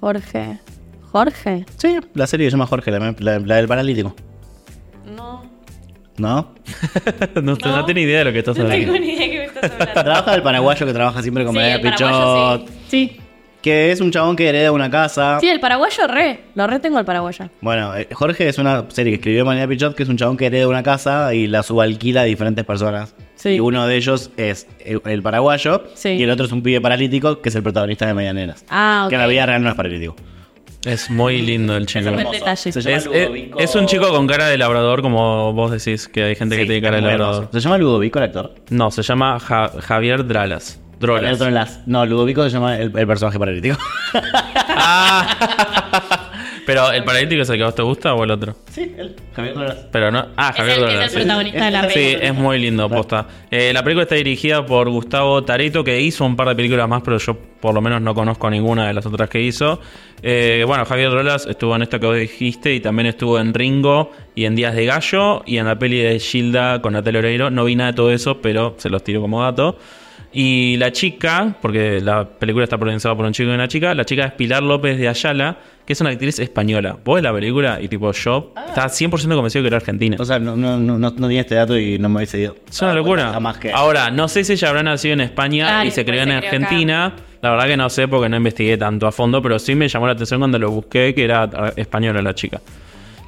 Jorge. 0.00 0.58
Jorge. 1.12 1.64
Sí, 1.76 1.98
la 2.14 2.26
serie 2.26 2.46
se 2.46 2.52
llama 2.52 2.66
Jorge, 2.66 2.90
la, 2.90 3.14
la- 3.18 3.38
la 3.38 3.56
del 3.56 3.68
paralítico. 3.68 4.14
No. 5.16 5.42
¿No? 6.18 6.52
no, 7.36 7.42
no 7.42 7.84
tengo 7.86 8.00
idea 8.00 8.18
de 8.18 8.24
lo 8.26 8.32
que 8.32 8.40
estás 8.40 8.58
hablando. 8.58 8.92
ni 8.98 9.08
idea 9.14 9.30
que 9.30 9.38
me 9.38 9.44
estás 9.46 9.70
hablando. 9.72 10.02
Trabaja 10.02 10.34
el 10.34 10.42
paraguayo 10.42 10.86
que 10.86 10.92
trabaja 10.92 11.22
siempre 11.22 11.44
con 11.44 11.54
Sí, 11.54 11.60
el 11.60 11.80
Pichot. 11.80 11.98
paraguayo 12.10 12.64
sí. 12.88 13.08
Sí. 13.12 13.20
Que 13.62 13.90
es 13.92 14.00
un 14.00 14.10
chabón 14.10 14.36
que 14.36 14.48
hereda 14.48 14.72
una 14.72 14.90
casa. 14.90 15.38
Sí, 15.38 15.46
el 15.48 15.60
paraguayo 15.60 16.06
re. 16.06 16.44
Lo 16.54 16.66
re 16.66 16.78
tengo 16.80 16.98
el 16.98 17.04
paraguayo. 17.04 17.50
Bueno, 17.60 17.94
eh, 17.94 18.08
Jorge 18.10 18.48
es 18.48 18.56
una 18.56 18.86
serie 18.88 19.12
que 19.12 19.16
escribió 19.16 19.44
Manera 19.44 19.68
Pichot, 19.68 19.94
que 19.94 20.02
es 20.02 20.08
un 20.08 20.16
chabón 20.16 20.38
que 20.38 20.46
hereda 20.46 20.66
una 20.66 20.82
casa 20.82 21.34
y 21.34 21.46
la 21.46 21.62
subalquila 21.62 22.22
a 22.22 22.24
diferentes 22.24 22.64
personas. 22.64 23.14
Sí. 23.34 23.50
Y 23.50 23.60
uno 23.60 23.86
de 23.86 23.96
ellos 23.96 24.30
es 24.38 24.66
el, 24.82 25.02
el 25.04 25.22
paraguayo 25.22 25.84
Sí. 25.94 26.08
y 26.10 26.22
el 26.22 26.30
otro 26.30 26.46
es 26.46 26.52
un 26.52 26.62
pibe 26.62 26.80
paralítico 26.80 27.42
que 27.42 27.50
es 27.50 27.54
el 27.54 27.62
protagonista 27.62 28.06
de 28.06 28.14
Medianeras. 28.14 28.64
Ah, 28.70 29.02
ok. 29.04 29.10
Que 29.10 29.14
en 29.16 29.20
la 29.20 29.26
vida 29.26 29.44
real 29.44 29.62
no 29.62 29.68
es 29.68 29.74
paralítico. 29.74 30.16
Es 30.84 31.10
muy 31.10 31.42
lindo 31.42 31.76
el 31.76 31.84
chico. 31.86 32.08
Es, 32.10 32.66
es- 32.66 33.08
es 33.58 33.74
un 33.74 33.86
chico 33.86 34.08
con 34.10 34.26
cara 34.26 34.46
de 34.48 34.56
labrador, 34.56 35.02
como 35.02 35.52
vos 35.52 35.70
decís, 35.70 36.08
que 36.08 36.24
hay 36.24 36.34
gente 36.36 36.56
que 36.56 36.64
tiene 36.64 36.80
cara 36.80 36.96
de 36.96 37.02
labrador. 37.02 37.34
hermoso. 37.34 37.52
¿Se 37.52 37.60
llama 37.60 37.76
Ludovico 37.78 38.18
el 38.18 38.24
actor? 38.24 38.54
No, 38.70 38.90
se 38.90 39.02
llama 39.02 39.38
Ja- 39.40 39.70
Javier 39.80 40.26
Dralas. 40.26 40.80
Drolas. 40.98 41.24
El 41.28 41.34
otro 41.34 41.48
en 41.48 41.54
las- 41.54 41.86
No, 41.86 42.04
Ludovico 42.06 42.42
se 42.44 42.50
llama 42.50 42.76
el, 42.78 42.96
el 42.96 43.06
personaje 43.06 43.38
paralítico. 43.38 43.76
Ah. 44.68 46.06
Pero 46.66 46.92
el 46.92 47.04
paralítico 47.04 47.42
es 47.42 47.48
el 47.50 47.56
que 47.56 47.62
a 47.62 47.66
vos 47.66 47.74
te 47.74 47.82
gusta 47.82 48.14
o 48.14 48.24
el 48.24 48.30
otro? 48.30 48.54
sí, 48.70 48.94
él. 48.96 49.16
Javier 49.34 49.54
Drolas. 49.54 49.76
Pero 49.92 50.10
no. 50.10 50.26
Ah, 50.36 50.50
Es 50.50 50.56
Javier 50.56 50.78
el, 50.78 50.84
que 50.84 50.90
Drolas. 50.92 50.98
es 50.98 51.02
el 51.04 51.10
sí. 51.10 51.16
protagonista 51.26 51.64
de 51.64 51.70
la 51.70 51.80
Es- 51.86 51.92
Sí, 51.92 51.98
película. 52.00 52.26
es 52.28 52.34
muy 52.34 52.58
lindo, 52.58 52.88
posta. 52.88 53.26
Eh, 53.50 53.72
la 53.72 53.82
película 53.82 54.02
está 54.04 54.14
dirigida 54.16 54.66
por 54.66 54.88
Gustavo 54.90 55.42
Tareto, 55.44 55.82
que 55.84 56.00
hizo 56.00 56.24
un 56.24 56.36
par 56.36 56.48
de 56.48 56.54
películas 56.56 56.88
más, 56.88 57.02
pero 57.02 57.18
yo 57.18 57.36
por 57.60 57.74
lo 57.74 57.80
menos 57.80 58.00
no 58.00 58.14
conozco 58.14 58.48
ninguna 58.50 58.86
de 58.86 58.94
las 58.94 59.04
otras 59.06 59.28
que 59.28 59.40
hizo. 59.40 59.80
Eh, 60.22 60.64
bueno, 60.66 60.84
Javier 60.84 61.10
Drolas 61.10 61.46
estuvo 61.46 61.74
en 61.76 61.82
esta 61.82 61.98
que 61.98 62.06
vos 62.06 62.16
dijiste 62.16 62.74
y 62.74 62.80
también 62.80 63.06
estuvo 63.06 63.38
en 63.38 63.54
Ringo 63.54 64.12
y 64.34 64.44
en 64.44 64.54
Días 64.56 64.74
de 64.74 64.86
Gallo 64.86 65.42
y 65.46 65.56
en 65.58 65.66
la 65.66 65.78
peli 65.78 65.98
de 65.98 66.18
Gilda 66.18 66.80
con 66.82 66.92
Natalia 66.92 67.20
Oreiro. 67.20 67.50
No 67.50 67.64
vi 67.64 67.76
nada 67.76 67.92
de 67.92 67.96
todo 67.96 68.12
eso, 68.12 68.40
pero 68.40 68.74
se 68.78 68.90
los 68.90 69.02
tiro 69.04 69.20
como 69.20 69.42
dato. 69.42 69.78
Y 70.32 70.76
la 70.76 70.92
chica, 70.92 71.56
porque 71.60 72.00
la 72.00 72.24
película 72.24 72.64
está 72.64 72.78
protagonizada 72.78 73.16
por 73.16 73.26
un 73.26 73.32
chico 73.32 73.50
y 73.50 73.54
una 73.54 73.66
chica, 73.66 73.94
la 73.94 74.04
chica 74.04 74.26
es 74.26 74.32
Pilar 74.32 74.62
López 74.62 74.96
de 74.96 75.08
Ayala, 75.08 75.58
que 75.84 75.92
es 75.92 76.00
una 76.00 76.10
actriz 76.10 76.38
española. 76.38 76.96
Vos 77.04 77.16
ves 77.16 77.24
la 77.24 77.32
película 77.32 77.80
y 77.80 77.88
tipo 77.88 78.12
yo 78.12 78.54
estaba 78.68 78.86
100% 78.86 79.34
convencido 79.34 79.62
que 79.64 79.66
era 79.66 79.78
argentina. 79.78 80.16
O 80.20 80.24
sea, 80.24 80.38
no, 80.38 80.54
no, 80.56 80.78
no, 80.78 80.98
no, 80.98 81.10
no 81.10 81.12
tenía 81.12 81.40
este 81.40 81.56
dato 81.56 81.76
y 81.76 81.98
no 81.98 82.08
me 82.08 82.18
hubiese 82.18 82.38
ido. 82.38 82.54
Es 82.68 82.80
una 82.80 82.94
locura. 82.94 83.32
Jamás 83.32 83.58
que. 83.58 83.72
Ahora, 83.72 84.10
no 84.10 84.28
sé 84.28 84.44
si 84.44 84.52
ella 84.52 84.68
habrá 84.68 84.84
nacido 84.84 85.14
en 85.14 85.22
España 85.22 85.84
y 85.84 85.90
se 85.90 86.04
después 86.04 86.22
en 86.22 86.30
Argentina. 86.30 87.12
La 87.42 87.50
verdad 87.50 87.66
que 87.66 87.76
no 87.76 87.88
sé 87.90 88.06
porque 88.06 88.28
no 88.28 88.36
investigué 88.36 88.76
tanto 88.76 89.06
a 89.06 89.12
fondo, 89.12 89.42
pero 89.42 89.58
sí 89.58 89.74
me 89.74 89.88
llamó 89.88 90.06
la 90.06 90.12
atención 90.12 90.40
cuando 90.40 90.58
lo 90.58 90.70
busqué 90.70 91.14
que 91.14 91.24
era 91.24 91.44
ah, 91.44 91.72
española 91.74 92.22
la 92.22 92.34
chica. 92.34 92.60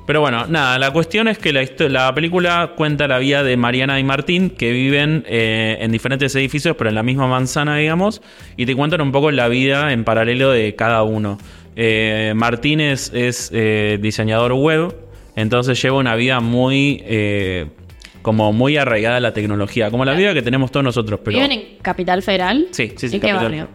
Pero 0.06 0.20
bueno, 0.20 0.46
nada, 0.48 0.78
la 0.78 0.90
cuestión 0.90 1.28
es 1.28 1.38
que 1.38 1.52
la, 1.52 1.64
la 1.88 2.14
película 2.14 2.72
cuenta 2.76 3.06
la 3.06 3.18
vida 3.18 3.42
de 3.44 3.56
Mariana 3.56 4.00
y 4.00 4.04
Martín, 4.04 4.50
que 4.50 4.72
viven 4.72 5.24
eh, 5.26 5.78
en 5.80 5.92
diferentes 5.92 6.34
edificios, 6.34 6.74
pero 6.76 6.90
en 6.90 6.96
la 6.96 7.02
misma 7.02 7.28
manzana, 7.28 7.76
digamos, 7.76 8.20
y 8.56 8.66
te 8.66 8.74
cuentan 8.74 9.00
un 9.00 9.12
poco 9.12 9.30
la 9.30 9.48
vida 9.48 9.92
en 9.92 10.04
paralelo 10.04 10.50
de 10.50 10.74
cada 10.74 11.02
uno. 11.04 11.38
Eh, 11.76 12.32
Martín 12.34 12.80
es, 12.80 13.12
es, 13.14 13.50
eh, 13.54 13.98
diseñador 14.00 14.52
web, 14.54 14.94
entonces 15.36 15.80
lleva 15.80 15.98
una 15.98 16.16
vida 16.16 16.40
muy... 16.40 17.02
eh, 17.04 17.66
como 18.22 18.52
muy 18.52 18.76
arraigada 18.76 19.16
a 19.16 19.20
la 19.20 19.34
tecnología, 19.34 19.90
como 19.90 20.04
la 20.04 20.14
vida 20.14 20.32
que 20.32 20.42
tenemos 20.42 20.70
todos 20.70 20.84
nosotros, 20.84 21.18
pero... 21.24 21.36
¿Viven 21.36 21.50
en 21.50 21.62
Capital 21.82 22.22
Federal? 22.22 22.68
Sí, 22.70 22.92
sí, 22.96 23.08
sí, 23.08 23.16
¿En 23.16 23.20
qué 23.20 23.32
barrio? 23.32 23.68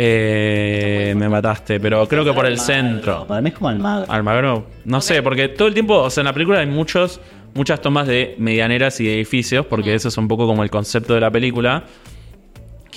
Eh, 0.00 1.12
me 1.16 1.28
mataste, 1.28 1.80
pero 1.80 2.06
creo 2.06 2.24
que 2.24 2.32
por 2.32 2.46
el 2.46 2.58
centro. 2.60 3.26
Para 3.26 3.40
mí 3.40 3.48
es 3.48 3.54
como 3.56 3.68
Almagro. 3.68 4.10
Almagro. 4.12 4.66
No 4.84 5.00
sé, 5.00 5.24
porque 5.24 5.48
todo 5.48 5.66
el 5.66 5.74
tiempo, 5.74 5.94
o 5.96 6.08
sea, 6.08 6.20
en 6.20 6.26
la 6.26 6.32
película 6.32 6.60
hay 6.60 6.66
muchos, 6.66 7.20
muchas 7.52 7.80
tomas 7.80 8.06
de 8.06 8.36
medianeras 8.38 9.00
y 9.00 9.06
de 9.06 9.14
edificios, 9.14 9.66
porque 9.66 9.94
ese 9.94 10.06
es 10.06 10.16
un 10.16 10.28
poco 10.28 10.46
como 10.46 10.62
el 10.62 10.70
concepto 10.70 11.14
de 11.14 11.20
la 11.20 11.32
película. 11.32 11.82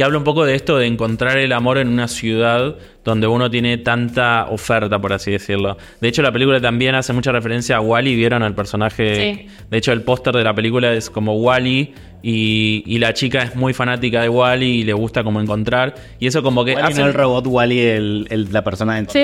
Que 0.01 0.05
habla 0.05 0.17
un 0.17 0.23
poco 0.23 0.45
de 0.45 0.55
esto 0.55 0.79
de 0.79 0.87
encontrar 0.87 1.37
el 1.37 1.51
amor 1.53 1.77
en 1.77 1.87
una 1.87 2.07
ciudad 2.07 2.73
donde 3.05 3.27
uno 3.27 3.51
tiene 3.51 3.77
tanta 3.77 4.47
oferta, 4.49 4.99
por 4.99 5.13
así 5.13 5.29
decirlo. 5.29 5.77
De 5.99 6.07
hecho, 6.07 6.23
la 6.23 6.31
película 6.31 6.59
también 6.59 6.95
hace 6.95 7.13
mucha 7.13 7.31
referencia 7.31 7.75
a 7.75 7.81
Wally, 7.81 8.15
vieron 8.15 8.41
al 8.41 8.55
personaje. 8.55 9.15
Sí. 9.35 9.47
De 9.69 9.77
hecho, 9.77 9.91
el 9.91 10.01
póster 10.01 10.33
de 10.35 10.43
la 10.43 10.55
película 10.55 10.91
es 10.93 11.11
como 11.11 11.35
Wally 11.35 11.93
y, 12.23 12.83
y 12.87 12.97
la 12.97 13.13
chica 13.13 13.43
es 13.43 13.55
muy 13.55 13.73
fanática 13.73 14.23
de 14.23 14.29
Wally 14.29 14.79
y 14.79 14.83
le 14.85 14.93
gusta 14.93 15.23
como 15.23 15.39
encontrar. 15.39 15.93
Y 16.19 16.25
eso 16.25 16.41
como 16.41 16.65
que 16.65 16.73
Wally 16.73 16.87
hace 16.93 17.01
no 17.01 17.07
el 17.07 17.13
robot, 17.13 17.45
Wally 17.45 17.79
el, 17.81 18.27
el- 18.31 18.51
la 18.51 18.63
persona 18.63 18.99
de 18.99 19.07
Sí. 19.07 19.23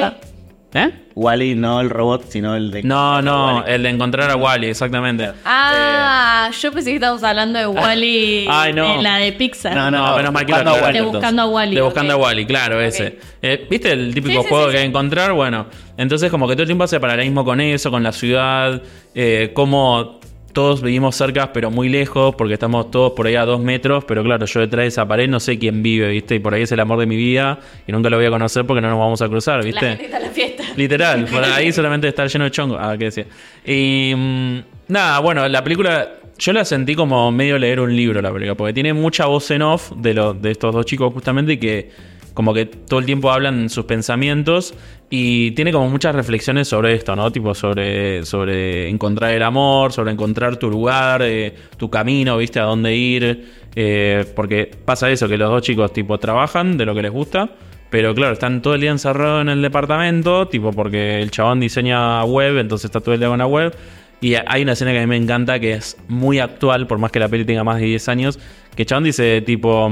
¿Eh? 0.77 0.91
Wally 1.15 1.55
no 1.55 1.81
el 1.81 1.89
robot, 1.89 2.25
sino 2.29 2.55
el 2.55 2.69
de... 2.69 2.83
No, 2.83 3.21
no, 3.23 3.65
el 3.65 3.81
de 3.81 3.89
encontrar 3.89 4.29
a 4.29 4.35
Wally, 4.35 4.67
exactamente. 4.67 5.31
Ah, 5.43 6.51
yo 6.61 6.71
pensé 6.71 6.91
que 6.91 6.95
estábamos 6.97 7.23
hablando 7.23 7.57
de 7.57 7.65
Wally. 7.65 8.45
Ay, 8.51 8.73
no. 8.73 8.97
de 8.97 9.01
la 9.01 9.17
de 9.17 9.31
Pixar. 9.31 9.73
No, 9.73 9.89
No, 9.89 10.15
menos 10.15 10.31
mal 10.31 10.45
que 10.45 10.51
lo 10.51 10.73
Wally. 10.75 10.99
De. 10.99 11.01
Buscando 11.05 11.41
a 11.41 11.45
Wally, 11.47 11.75
De 11.75 11.81
buscando 11.81 12.15
ok. 12.15 12.19
a 12.21 12.23
Wally, 12.23 12.45
claro, 12.45 12.79
ese. 12.79 13.17
Eh, 13.41 13.65
¿Viste 13.67 13.91
el 13.91 14.13
típico 14.13 14.41
Sí, 14.41 14.43
sí, 14.43 14.49
juego 14.49 14.65
sí, 14.65 14.71
que 14.73 14.77
hay 14.77 14.83
sí. 14.83 14.85
que 14.85 14.89
encontrar? 14.89 15.33
Bueno, 15.33 15.65
entonces 15.97 16.29
como 16.29 16.47
que 16.47 16.53
todo 16.53 16.63
el 16.63 16.67
tiempo 16.67 16.83
hace 16.83 16.99
paralelismo 16.99 17.43
con 17.43 17.61
eso, 17.61 17.89
con 17.89 18.03
la 18.03 18.11
ciudad, 18.11 18.79
eh, 19.15 19.51
cómo 19.55 20.19
todos 20.57 20.81
vivimos 20.81 21.15
cerca 21.15 21.53
pero 21.53 21.69
muy 21.69 21.87
lejos, 21.87 22.33
porque 22.33 22.55
estamos 22.55 22.89
todos 22.89 23.11
por 23.11 23.27
ahí 23.27 23.35
a 23.35 23.45
dos 23.45 23.61
metros, 23.61 24.05
pero 24.05 24.23
claro, 24.23 24.43
yo 24.47 24.59
detrás 24.59 24.85
de 24.85 24.87
esa 24.87 25.07
pared 25.07 25.29
no 25.29 25.39
sé 25.39 25.59
quién 25.59 25.83
vive, 25.83 26.09
¿viste? 26.09 26.33
Y 26.33 26.39
por 26.39 26.55
ahí 26.55 26.63
es 26.63 26.71
el 26.71 26.79
amor 26.79 26.97
de 26.97 27.05
mi 27.05 27.15
vida 27.15 27.59
y 27.85 27.91
nunca 27.91 28.09
lo 28.09 28.17
voy 28.17 28.25
a 28.25 28.31
conocer 28.31 28.65
porque 28.65 28.81
no 28.81 28.89
nos 28.89 28.97
vamos 28.97 29.21
a 29.21 29.29
cruzar, 29.29 29.59
La 29.59 29.65
¿viste? 29.65 29.85
gente 29.85 30.05
está 30.05 30.17
en 30.17 30.23
la 30.23 30.29
fiesta. 30.31 30.63
Literal, 30.75 31.25
por 31.25 31.43
ahí 31.43 31.71
solamente 31.71 32.07
está 32.07 32.25
lleno 32.25 32.45
de 32.45 32.49
chongo. 32.49 32.75
Ah, 32.75 32.95
qué 32.97 33.05
decía. 33.05 33.27
Y 33.67 34.15
mm, 34.17 34.57
nada, 34.87 35.19
bueno, 35.19 35.47
la 35.47 35.63
película 35.63 36.09
yo 36.39 36.53
la 36.53 36.65
sentí 36.65 36.95
como 36.95 37.31
medio 37.31 37.59
leer 37.59 37.79
un 37.79 37.95
libro 37.95 38.19
la 38.19 38.33
película, 38.33 38.55
porque 38.55 38.73
tiene 38.73 38.93
mucha 38.93 39.27
voz 39.27 39.51
en 39.51 39.61
off 39.61 39.91
de, 39.95 40.15
lo, 40.15 40.33
de 40.33 40.49
estos 40.49 40.73
dos 40.73 40.87
chicos 40.87 41.13
justamente 41.13 41.53
y 41.53 41.57
que 41.57 41.91
como 42.37 42.53
que 42.53 42.67
todo 42.67 42.99
el 42.99 43.07
tiempo 43.07 43.31
hablan 43.31 43.67
sus 43.67 43.85
pensamientos 43.85 44.75
y 45.09 45.49
tiene 45.53 45.71
como 45.71 45.89
muchas 45.89 46.13
reflexiones 46.13 46.67
sobre 46.67 46.93
esto, 46.93 47.15
¿no? 47.15 47.31
Tipo 47.31 47.55
sobre, 47.55 48.23
sobre 48.25 48.87
encontrar 48.89 49.31
el 49.31 49.41
amor, 49.41 49.91
sobre 49.91 50.11
encontrar 50.11 50.57
tu 50.57 50.69
lugar, 50.69 51.23
eh, 51.23 51.55
tu 51.77 51.89
camino, 51.89 52.37
¿viste? 52.37 52.59
A 52.59 52.65
dónde 52.65 52.95
ir. 52.95 53.43
eh, 53.75 54.23
porque 54.35 54.69
pasa 54.85 55.09
eso, 55.09 55.27
que 55.27 55.35
los 55.35 55.49
dos 55.49 55.63
chicos 55.63 55.91
tipo 55.91 56.19
trabajan 56.19 56.77
de 56.77 56.85
lo 56.85 56.93
que 56.93 57.01
les 57.01 57.11
gusta. 57.11 57.49
Pero 57.89 58.13
claro, 58.13 58.33
están 58.33 58.61
todo 58.61 58.75
el 58.75 58.81
día 58.81 58.91
encerrados 58.91 59.41
en 59.41 59.49
el 59.49 59.63
departamento, 59.63 60.47
tipo 60.47 60.71
porque 60.71 61.19
el 61.19 61.31
chabón 61.31 61.59
diseña 61.59 62.23
web, 62.23 62.59
entonces 62.59 62.85
está 62.85 62.99
todo 62.99 63.15
el 63.15 63.19
día 63.19 63.29
con 63.29 63.39
la 63.39 63.47
web. 63.47 63.75
Y 64.21 64.35
hay 64.35 64.61
una 64.61 64.73
escena 64.73 64.91
que 64.91 64.99
a 64.99 65.01
mí 65.01 65.07
me 65.07 65.17
encanta 65.17 65.59
que 65.59 65.73
es 65.73 65.97
muy 66.07 66.37
actual, 66.37 66.85
por 66.85 66.99
más 66.99 67.11
que 67.11 67.19
la 67.19 67.29
peli 67.29 67.45
tenga 67.45 67.63
más 67.63 67.79
de 67.79 67.87
10 67.87 68.09
años, 68.09 68.39
que 68.75 68.85
chabón 68.85 69.05
dice 69.05 69.41
tipo... 69.41 69.91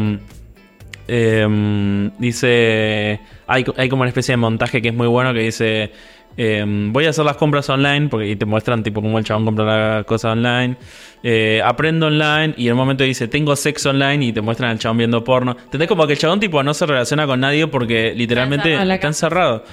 em, 1.08 2.12
dice... 2.18 3.20
Hay, 3.48 3.66
hay 3.78 3.90
como 3.90 4.02
una 4.02 4.10
especie 4.10 4.34
de 4.34 4.38
montaje 4.38 4.82
que 4.82 4.90
es 4.90 4.96
muy 4.96 5.08
bueno 5.08 5.34
que 5.34 5.40
dice... 5.42 5.92
em, 6.38 6.92
voy 6.92 7.06
a 7.06 7.10
hacer 7.12 7.26
las 7.26 7.38
compras 7.38 7.70
online, 7.70 8.08
porque 8.10 8.30
y 8.30 8.36
te 8.36 8.46
muestran 8.46 8.84
tipo 8.84 9.02
cómo 9.02 9.18
el 9.18 9.26
chabón 9.26 9.46
compra 9.46 9.98
las 9.98 10.06
cosas 10.06 10.34
online. 10.34 10.78
Eh, 11.24 11.62
aprendo 11.64 12.08
online 12.08 12.54
y 12.58 12.68
en 12.68 12.74
un 12.74 12.78
momento 12.78 13.04
dice 13.04 13.28
tengo 13.28 13.56
sexo 13.56 13.90
online 13.90 14.26
y 14.26 14.34
te 14.34 14.42
muestran 14.42 14.70
al 14.72 14.80
chabón 14.80 14.98
viendo 14.98 15.24
porno. 15.24 15.56
¿Entendés? 15.64 15.88
Como 15.88 16.06
que 16.06 16.14
el 16.14 16.20
chabón 16.20 16.40
tipo 16.40 16.62
no 16.62 16.74
se 16.74 16.86
relaciona 16.86 17.26
con 17.26 17.40
nadie 17.40 17.68
porque 17.68 18.14
literalmente 18.16 18.74
está 18.76 19.08
encerrado. 19.08 19.64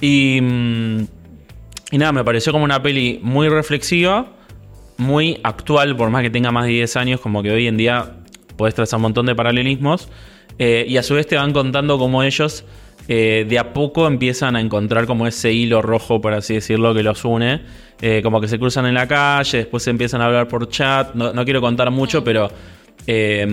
Y, 0.00 0.40
mm, 0.40 1.06
y 1.92 1.98
nada, 1.98 2.12
me 2.12 2.24
pareció 2.24 2.52
como 2.52 2.64
una 2.64 2.82
peli 2.82 3.20
muy 3.22 3.48
reflexiva, 3.48 4.32
muy 4.96 5.40
actual, 5.42 5.96
por 5.96 6.10
más 6.10 6.22
que 6.22 6.30
tenga 6.30 6.50
más 6.50 6.66
de 6.66 6.72
10 6.72 6.96
años, 6.96 7.20
como 7.20 7.42
que 7.42 7.50
hoy 7.50 7.66
en 7.66 7.76
día 7.76 8.16
puedes 8.56 8.74
trazar 8.74 8.98
un 8.98 9.02
montón 9.02 9.26
de 9.26 9.34
paralelismos. 9.34 10.08
Eh, 10.58 10.84
y 10.88 10.96
a 10.96 11.02
su 11.02 11.14
vez 11.14 11.26
te 11.26 11.36
van 11.36 11.52
contando 11.52 11.98
cómo 11.98 12.22
ellos 12.22 12.64
eh, 13.08 13.44
de 13.48 13.58
a 13.58 13.72
poco 13.72 14.06
empiezan 14.06 14.56
a 14.56 14.60
encontrar 14.60 15.06
como 15.06 15.26
ese 15.26 15.52
hilo 15.52 15.82
rojo, 15.82 16.20
por 16.20 16.32
así 16.32 16.54
decirlo, 16.54 16.94
que 16.94 17.02
los 17.02 17.24
une. 17.24 17.62
Eh, 18.00 18.20
como 18.22 18.40
que 18.40 18.48
se 18.48 18.58
cruzan 18.58 18.86
en 18.86 18.94
la 18.94 19.06
calle, 19.08 19.58
después 19.58 19.82
se 19.82 19.90
empiezan 19.90 20.20
a 20.20 20.26
hablar 20.26 20.48
por 20.48 20.68
chat. 20.68 21.14
No, 21.14 21.32
no 21.32 21.44
quiero 21.44 21.60
contar 21.60 21.90
mucho, 21.90 22.22
pero... 22.24 22.50
eh, 23.06 23.46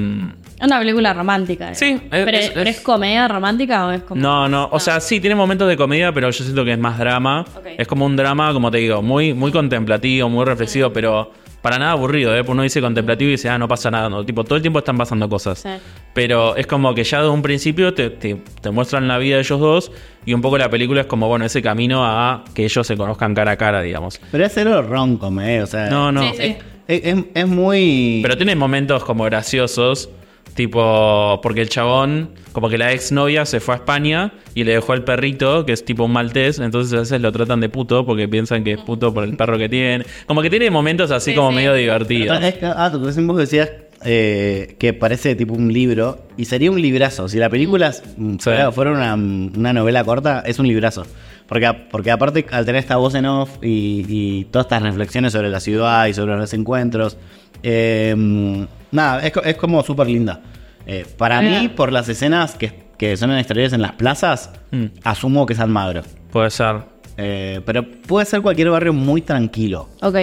Es 0.60 0.66
una 0.66 0.80
película 0.80 1.14
romántica. 1.14 1.74
Sí, 1.76 1.92
es- 1.92 2.02
pero, 2.10 2.38
es- 2.38 2.50
pero 2.52 2.70
es 2.70 2.80
comedia 2.82 3.28
romántica 3.28 3.88
o 3.88 3.92
es 3.92 4.04
como. 4.04 4.22
No, 4.22 4.48
no, 4.48 4.70
o 4.72 4.80
sea, 4.80 5.00
sí, 5.00 5.20
tiene 5.20 5.36
momentos 5.36 5.68
de 5.68 5.76
comedia, 5.78 6.12
pero 6.14 6.30
yo 6.30 6.44
siento 6.44 6.64
que 6.66 6.72
es 6.74 6.80
más 6.80 6.98
drama. 6.98 7.46
Es 7.78 7.88
como 7.88 8.06
un 8.06 8.16
drama, 8.16 8.54
como 8.54 8.72
te 8.72 8.78
digo, 8.80 9.02
muy, 9.02 9.34
muy 9.34 9.52
contemplativo, 9.52 10.30
muy 10.30 10.46
reflexivo, 10.46 10.92
pero 10.94 11.32
para 11.62 11.78
nada 11.78 11.91
aburrido, 11.91 12.34
¿eh? 12.36 12.39
Porque 12.39 12.52
uno 12.54 12.63
dice 12.63 12.82
contemplativo 12.82 13.30
y 13.30 13.32
dice, 13.34 13.50
ah, 13.50 13.58
no 13.58 13.67
pasa 13.67 13.91
nada, 13.91 14.10
no, 14.10 14.26
tipo, 14.26 14.43
todo 14.43 14.56
el 14.56 14.62
tiempo 14.62 14.80
están 14.80 14.97
pasando 14.97 15.30
cosas. 15.30 15.60
Sí. 15.60 15.69
Pero 16.13 16.56
es 16.56 16.65
como 16.67 16.93
que 16.95 17.04
ya 17.04 17.19
desde 17.19 17.30
un 17.32 17.41
principio 17.41 17.93
te, 17.93 18.10
te- 18.10 18.41
te 18.62 18.71
muestran 18.71 19.08
la 19.08 19.17
vida 19.17 19.36
de 19.36 19.41
ellos 19.41 19.60
dos 19.60 19.91
y 20.26 20.34
un 20.34 20.41
poco 20.41 20.58
la 20.58 20.69
película 20.69 21.02
es 21.02 21.08
como, 21.08 21.28
bueno, 21.28 21.45
ese 21.45 21.62
camino 21.62 22.04
a 22.06 22.43
que 22.54 22.65
ellos 22.65 22.86
se 22.86 22.97
conozcan 22.97 23.34
cara 23.36 23.52
a 23.52 23.58
cara, 23.58 23.82
digamos. 23.82 24.19
Pero 24.32 24.45
es 24.45 24.52
cero 24.54 24.82
rom-com, 24.82 25.39
¿eh? 25.39 25.62
O 25.62 25.67
sea, 25.67 25.89
No, 25.89 26.12
no. 26.12 26.21
Sí, 26.21 26.30
sí. 26.38 26.56
Es, 26.88 27.02
es- 27.06 27.26
es 27.34 27.47
muy... 27.47 28.19
Pero 28.24 28.36
tiene 28.38 28.56
momentos 28.56 29.04
como 29.04 29.24
graciosos, 29.24 30.10
tipo, 30.54 31.40
porque 31.42 31.62
el 31.62 31.70
chabón, 31.70 32.32
como 32.52 32.70
que 32.70 32.78
la 32.78 32.92
exnovia 32.92 33.46
se 33.46 33.60
fue 33.60 33.76
a 33.76 33.78
España 33.78 34.34
y 34.54 34.64
le 34.64 34.74
dejó 34.74 34.94
el 34.94 35.04
perrito, 35.04 35.66
que 35.66 35.74
es 35.74 35.84
tipo 35.86 36.04
un 36.06 36.12
maltés, 36.14 36.60
entonces 36.60 36.94
a 36.94 37.00
veces 37.00 37.22
lo 37.22 37.32
tratan 37.32 37.60
de 37.62 37.70
puto 37.70 38.06
porque 38.06 38.28
piensan 38.28 38.64
que 38.64 38.74
es 38.74 38.80
puto 38.80 39.14
por 39.14 39.24
el 39.24 39.36
perro 39.38 39.58
que 39.58 39.70
tiene. 39.70 40.06
Como 40.28 40.42
que 40.42 40.50
tiene 40.50 40.70
momentos 40.70 41.12
así 41.12 41.32
Sí, 41.32 41.36
como 41.36 41.50
sí. 41.50 41.56
medio 41.56 41.74
divertidos. 41.74 42.42
Es 42.44 42.56
que- 42.56 42.66
ah, 42.66 42.90
tú 42.92 43.04
recién 43.04 43.28
vos 43.28 43.38
decías 43.38 43.70
eh, 44.04 44.76
que 44.80 44.94
parece 44.94 45.36
tipo 45.36 45.54
un 45.54 45.72
libro 45.72 46.26
y 46.36 46.46
sería 46.46 46.72
un 46.72 46.82
librazo. 46.82 47.30
Si 47.30 47.38
la 47.38 47.50
película 47.50 47.92
mm, 48.18 48.32
Sí. 48.34 48.38
fuera, 48.40 48.72
fuera 48.72 48.92
una, 48.92 49.14
una 49.14 49.74
novela 49.74 50.04
corta, 50.04 50.42
es 50.46 50.58
un 50.58 50.68
librazo. 50.68 51.06
Porque, 51.48 51.66
a- 51.68 51.88
porque 51.90 52.10
aparte, 52.10 52.46
al 52.52 52.66
tener 52.66 52.80
esta 52.80 52.96
voz 52.98 53.14
en 53.14 53.26
off 53.28 53.50
y, 53.62 54.06
y 54.10 54.46
todas 54.46 54.66
estas 54.66 54.82
reflexiones 54.84 55.34
sobre 55.34 55.50
la 55.50 55.60
ciudad 55.60 56.08
y 56.08 56.14
sobre 56.16 56.36
los 56.36 56.52
encuentros, 56.54 57.18
eh, 57.62 58.66
nada, 58.92 59.26
es, 59.26 59.34
es 59.44 59.56
como 59.56 59.84
súper 59.84 60.08
linda. 60.08 60.42
Eh, 60.86 61.06
para 61.18 61.42
mí, 61.42 61.70
por 61.70 61.92
las 61.92 62.10
escenas 62.10 62.56
que, 62.56 62.74
que 62.98 63.16
son 63.18 63.32
en 63.32 63.38
exteriores 63.38 63.74
en 63.74 63.82
las 63.82 63.94
plazas, 63.94 64.52
Mm. 64.72 64.86
asumo 65.04 65.46
que 65.46 65.54
es 65.54 65.60
Almagro. 65.60 66.02
Puede 66.32 66.50
ser. 66.50 66.78
Eh, 67.18 67.60
pero 67.66 67.86
puede 67.86 68.26
ser 68.26 68.42
cualquier 68.42 68.70
barrio 68.70 68.94
muy 68.94 69.22
tranquilo. 69.22 69.90
Ok. 70.02 70.16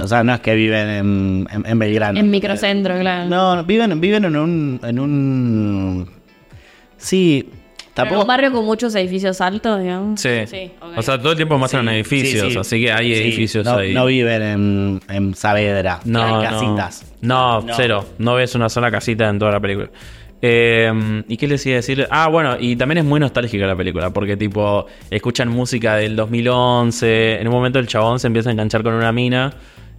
O 0.00 0.06
sea, 0.08 0.22
no 0.24 0.32
es 0.34 0.40
que 0.40 0.54
viven 0.54 0.88
en, 0.88 1.48
en, 1.50 1.66
en 1.66 1.78
Belgrano. 1.78 2.18
En 2.18 2.30
microcentro, 2.30 2.98
claro. 2.98 3.28
No, 3.28 3.56
no, 3.56 3.64
viven, 3.64 4.00
viven 4.00 4.24
en 4.24 4.36
un. 4.36 4.80
En 4.82 4.98
un 4.98 6.10
sí, 6.96 7.48
Pero 7.98 8.06
en 8.06 8.10
tampoco. 8.10 8.20
un 8.22 8.26
barrio 8.28 8.52
con 8.52 8.64
muchos 8.64 8.94
edificios 8.94 9.40
altos, 9.40 9.80
digamos. 9.82 10.20
Sí. 10.20 10.28
ok. 10.80 10.96
O 10.98 11.02
sea, 11.02 11.18
todo 11.18 11.32
el 11.32 11.36
tiempo 11.36 11.58
muestran 11.58 11.86
Sí, 11.86 11.90
edificios, 11.94 12.46
sí, 12.46 12.52
sí. 12.52 12.58
así 12.58 12.80
que 12.80 12.92
hay 12.92 13.14
Sí, 13.14 13.20
edificios 13.22 13.64
no, 13.66 13.76
ahí. 13.76 13.92
No 13.92 14.06
viven 14.06 14.42
en, 14.42 15.00
en 15.08 15.34
Saavedra. 15.34 16.00
No, 16.04 16.22
en 16.26 16.34
no. 16.34 16.42
casitas. 16.42 17.12
No, 17.20 17.60
No. 17.62 17.74
cero. 17.76 18.04
No 18.18 18.34
ves 18.34 18.54
una 18.54 18.68
sola 18.68 18.90
casita 18.90 19.28
en 19.28 19.38
toda 19.38 19.52
la 19.52 19.60
película. 19.60 19.90
Eh, 20.40 21.22
¿Y 21.26 21.36
qué 21.36 21.48
les 21.48 21.66
iba 21.66 21.74
a 21.74 21.76
decir? 21.78 22.06
Ah, 22.10 22.28
bueno, 22.28 22.56
y 22.60 22.76
también 22.76 22.98
es 22.98 23.04
muy 23.04 23.18
nostálgica 23.18 23.66
la 23.66 23.74
película, 23.74 24.10
porque 24.10 24.36
tipo, 24.36 24.86
escuchan 25.10 25.48
música 25.48 25.96
del 25.96 26.14
2011, 26.14 27.40
en 27.40 27.48
un 27.48 27.52
momento 27.52 27.80
el 27.80 27.88
chabón 27.88 28.20
se 28.20 28.28
empieza 28.28 28.48
a 28.48 28.52
enganchar 28.52 28.84
con 28.84 28.94
una 28.94 29.10
mina 29.10 29.52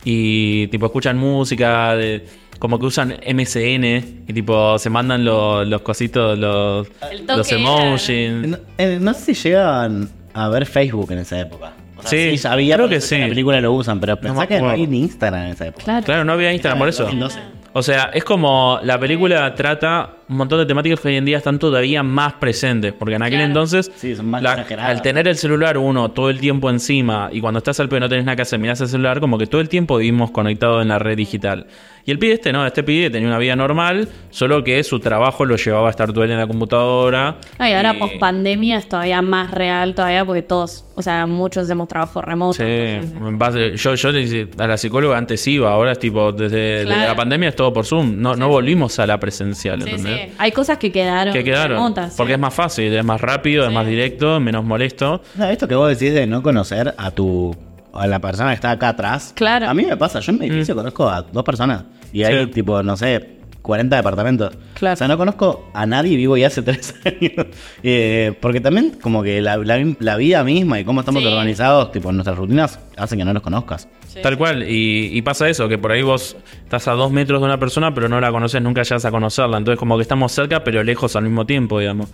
y 0.05 0.67
tipo, 0.67 0.85
escuchan 0.85 1.17
música, 1.17 1.93
de, 1.95 2.25
como 2.59 2.77
que 2.77 2.85
usan 2.85 3.15
MSN 3.25 3.85
y 4.27 4.33
tipo, 4.33 4.77
se 4.77 4.89
mandan 4.89 5.23
los, 5.25 5.67
los 5.67 5.81
cositos, 5.81 6.37
los, 6.37 6.87
los 7.27 7.51
emojis. 7.51 8.31
No, 8.31 8.57
eh, 8.77 8.97
no 9.01 9.13
sé 9.13 9.33
si 9.33 9.49
llegan 9.49 10.09
a 10.33 10.49
ver 10.49 10.65
Facebook 10.65 11.11
en 11.11 11.19
esa 11.19 11.39
época. 11.39 11.73
O 11.97 12.01
sea, 12.01 12.09
Sí, 12.11 12.37
ya 12.37 12.51
había, 12.53 12.75
creo 12.75 12.87
que 12.87 13.01
sé 13.01 13.15
En 13.15 13.21
sí. 13.21 13.27
la 13.27 13.29
película 13.29 13.59
lo 13.61 13.73
usan, 13.73 13.99
pero 13.99 14.17
pensá 14.17 14.39
me 14.41 14.47
que 14.47 14.59
no 14.61 14.69
hay 14.69 14.87
ni 14.87 14.99
Instagram 15.01 15.45
en 15.45 15.51
esa 15.51 15.67
época. 15.67 15.83
Claro. 15.83 16.05
Claro, 16.05 16.23
no 16.25 16.33
había 16.33 16.53
Instagram 16.53 16.79
por 16.79 16.87
eso. 16.89 17.03
2012. 17.03 17.39
O 17.71 17.83
sea, 17.83 18.09
es 18.13 18.23
como 18.23 18.79
la 18.83 18.99
película 18.99 19.53
trata 19.53 20.15
un 20.27 20.37
montón 20.37 20.57
de 20.57 20.65
temáticas 20.65 20.99
que 21.01 21.09
hoy 21.09 21.17
en 21.17 21.25
día 21.25 21.37
están 21.37 21.59
todavía 21.59 22.01
más 22.01 22.33
presentes. 22.33 22.93
Porque 22.97 23.13
en 23.15 23.21
aquel 23.21 23.35
Claro. 23.37 23.45
entonces, 23.47 23.91
Sí, 23.95 24.15
son 24.15 24.27
más 24.27 24.41
la- 24.41 24.53
exageradas. 24.53 24.89
al 24.91 25.01
tener 25.03 25.27
el 25.27 25.35
celular 25.35 25.77
uno 25.77 26.09
todo 26.09 26.31
el 26.31 26.39
tiempo 26.39 26.69
encima 26.71 27.29
y 27.31 27.41
cuando 27.41 27.59
estás 27.59 27.79
al 27.79 27.87
pedo 27.87 27.97
y 27.97 28.01
no 28.01 28.09
tenés 28.09 28.25
nada 28.25 28.35
que 28.37 28.41
hacer, 28.41 28.57
mirás 28.59 28.81
el 28.81 28.87
celular, 28.87 29.19
como 29.19 29.37
que 29.37 29.45
todo 29.45 29.61
el 29.61 29.69
tiempo 29.69 29.97
vivimos 29.97 30.31
conectados 30.31 30.81
en 30.81 30.87
la 30.87 30.97
red 30.97 31.15
digital. 31.17 31.67
Y 32.09 32.11
el 32.11 32.17
pibe 32.17 32.33
este, 32.33 32.51
no, 32.51 32.65
este 32.65 32.81
pibe 32.81 33.11
tenía 33.11 33.27
una 33.27 33.37
vida 33.37 33.55
normal, 33.55 34.07
solo 34.31 34.63
que 34.63 34.83
su 34.83 34.99
trabajo 34.99 35.45
lo 35.45 35.57
llevaba 35.57 35.89
a 35.89 35.91
estar 35.91 36.11
todo 36.11 36.23
el 36.23 36.29
día 36.29 36.37
en 36.37 36.41
la 36.41 36.47
computadora. 36.47 37.35
Ah, 37.59 37.69
y 37.69 37.73
ahora 37.73 37.93
Y- 37.95 37.99
post 37.99 38.17
pandemia 38.19 38.77
es 38.79 38.89
todavía 38.89 39.21
más 39.21 39.51
real 39.51 39.93
todavía 39.93 40.25
porque 40.25 40.41
todos, 40.41 40.85
o 40.95 41.03
sea, 41.03 41.27
muchos 41.27 41.65
hacemos 41.65 41.87
trabajo 41.87 42.19
remoto. 42.23 42.53
Sí, 42.53 42.63
entonces, 42.63 43.15
en 43.27 43.37
base- 43.37 43.77
yo, 43.77 43.93
yo 43.93 44.11
le 44.11 44.21
hice- 44.21 44.47
a 44.57 44.65
la 44.65 44.77
psicóloga 44.77 45.19
antes 45.19 45.45
iba, 45.47 45.71
ahora 45.71 45.91
es 45.91 45.99
tipo, 45.99 46.31
desde, 46.31 46.83
la 46.83 47.15
pandemia 47.15 47.49
es 47.49 47.55
todo 47.55 47.71
por 47.71 47.85
Zoom, 47.85 48.19
no, 48.19 48.35
no 48.35 48.47
volvimos 48.49 48.97
a 48.97 49.05
la 49.05 49.19
presencial, 49.19 49.83
sí, 49.83 49.89
¿entendés? 49.91 50.29
sí. 50.31 50.35
Hay 50.39 50.51
cosas 50.51 50.79
que 50.79 50.91
quedaron. 50.91 51.31
que 51.31 51.43
quedaron. 51.43 51.77
remotas, 51.77 52.15
porque 52.17 52.31
sí. 52.31 52.33
es 52.33 52.39
más 52.39 52.53
fácil, 52.55 52.91
es 52.91 53.05
más 53.05 53.21
rápido, 53.21 53.67
es 53.67 53.71
más 53.71 53.85
directo, 53.85 54.39
menos 54.39 54.65
molesto. 54.65 55.21
Esto 55.47 55.67
que 55.67 55.75
vos 55.75 55.87
decís 55.89 56.11
de 56.11 56.25
no 56.25 56.41
conocer 56.41 56.95
a 56.97 57.11
tu 57.11 57.55
a 57.99 58.07
la 58.07 58.19
persona 58.19 58.49
que 58.49 58.55
está 58.55 58.71
acá 58.71 58.89
atrás. 58.89 59.33
Claro. 59.35 59.67
A 59.69 59.73
mí 59.73 59.83
me 59.85 59.97
pasa, 59.97 60.19
yo 60.19 60.31
en 60.31 60.39
mi 60.39 60.47
edificio 60.47 60.75
conozco 60.75 61.09
a 61.09 61.21
dos 61.23 61.43
personas. 61.43 61.83
Y 62.13 62.23
hay 62.23 62.45
Sí. 62.45 62.51
tipo, 62.51 62.81
no 62.81 62.95
sé, 62.97 63.38
40 63.62 63.97
departamentos. 63.97 64.57
Claro. 64.73 64.93
O 64.93 64.97
sea, 64.97 65.07
no 65.07 65.17
conozco 65.17 65.69
a 65.73 65.85
nadie 65.85 66.15
vivo 66.15 66.38
ya 66.38 66.47
hace 66.47 66.62
tres 66.63 66.95
años. 67.05 67.47
Eh, 67.83 68.33
porque 68.41 68.62
también 68.62 68.97
como 69.01 69.21
que 69.21 69.41
la, 69.41 69.57
la- 69.57 69.95
la 69.99 70.15
vida 70.15 70.43
misma 70.43 70.79
y 70.79 70.85
cómo 70.85 71.01
estamos 71.01 71.21
Sí. 71.21 71.27
organizados, 71.27 71.91
tipo 71.91 72.12
nuestras 72.12 72.38
rutinas, 72.38 72.79
hacen 72.97 73.19
que 73.19 73.25
no 73.25 73.33
los 73.33 73.43
conozcas. 73.43 73.88
Tal 74.23 74.38
cual, 74.39 74.63
y, 74.63 75.12
y 75.15 75.21
pasa 75.21 75.47
eso, 75.47 75.69
que 75.69 75.77
por 75.77 75.91
ahí 75.91 76.01
vos 76.01 76.35
estás 76.63 76.88
a 76.88 76.93
dos 76.93 77.12
metros 77.12 77.39
de 77.41 77.45
una 77.45 77.59
persona, 77.59 77.93
pero 77.93 78.09
no 78.09 78.19
la 78.19 78.31
conoces, 78.31 78.59
nunca 78.62 78.81
llegas 78.81 79.05
a 79.05 79.12
conocerla. 79.12 79.57
Entonces, 79.59 79.77
como 79.77 79.97
que 79.97 80.01
estamos 80.01 80.31
cerca, 80.31 80.63
pero 80.63 80.83
lejos 80.83 81.15
al 81.15 81.23
mismo 81.23 81.45
tiempo, 81.45 81.79
digamos. 81.79 82.09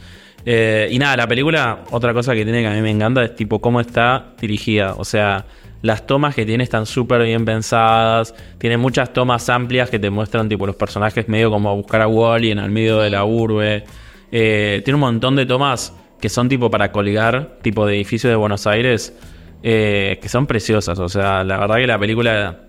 Eh, 0.45 0.89
y 0.91 0.99
nada, 0.99 1.15
la 1.17 1.27
película, 1.27 1.79
otra 1.91 2.13
cosa 2.13 2.33
que 2.35 2.43
tiene 2.43 2.61
que 2.61 2.67
a 2.67 2.71
mí 2.73 2.81
me 2.81 2.91
encanta 2.91 3.23
es 3.23 3.33
tipo 3.35 3.61
cómo 3.61 3.79
está 3.79 4.33
dirigida. 4.41 4.93
O 4.97 5.05
sea, 5.05 5.45
las 5.85 6.07
tomas 6.07 6.33
que 6.33 6.47
tiene 6.47 6.63
están 6.63 6.87
súper 6.87 7.21
bien 7.21 7.45
pensadas. 7.45 8.33
Tiene 8.57 8.75
muchas 8.75 9.13
tomas 9.13 9.47
amplias 9.49 9.87
que 9.87 9.99
te 9.99 10.09
muestran, 10.09 10.49
tipo, 10.49 10.65
los 10.65 10.75
personajes 10.75 11.29
medio 11.29 11.51
como 11.51 11.69
a 11.69 11.73
buscar 11.73 12.01
a 12.01 12.07
Wally 12.07 12.49
en 12.49 12.57
el 12.57 12.71
medio 12.71 12.99
de 12.99 13.11
la 13.11 13.23
urbe. 13.23 13.83
Eh, 14.31 14.81
tiene 14.83 14.95
un 14.95 15.01
montón 15.01 15.35
de 15.35 15.45
tomas 15.45 15.93
que 16.19 16.27
son 16.27 16.49
tipo 16.49 16.71
para 16.71 16.91
colgar, 16.91 17.59
tipo 17.61 17.85
de 17.85 17.97
edificios 17.97 18.31
de 18.31 18.35
Buenos 18.35 18.65
Aires, 18.65 19.15
eh, 19.61 20.17
que 20.19 20.27
son 20.27 20.47
preciosas. 20.47 20.97
O 20.97 21.07
sea, 21.07 21.43
la 21.43 21.59
verdad 21.59 21.75
que 21.75 21.85
la 21.85 21.99
película, 21.99 22.61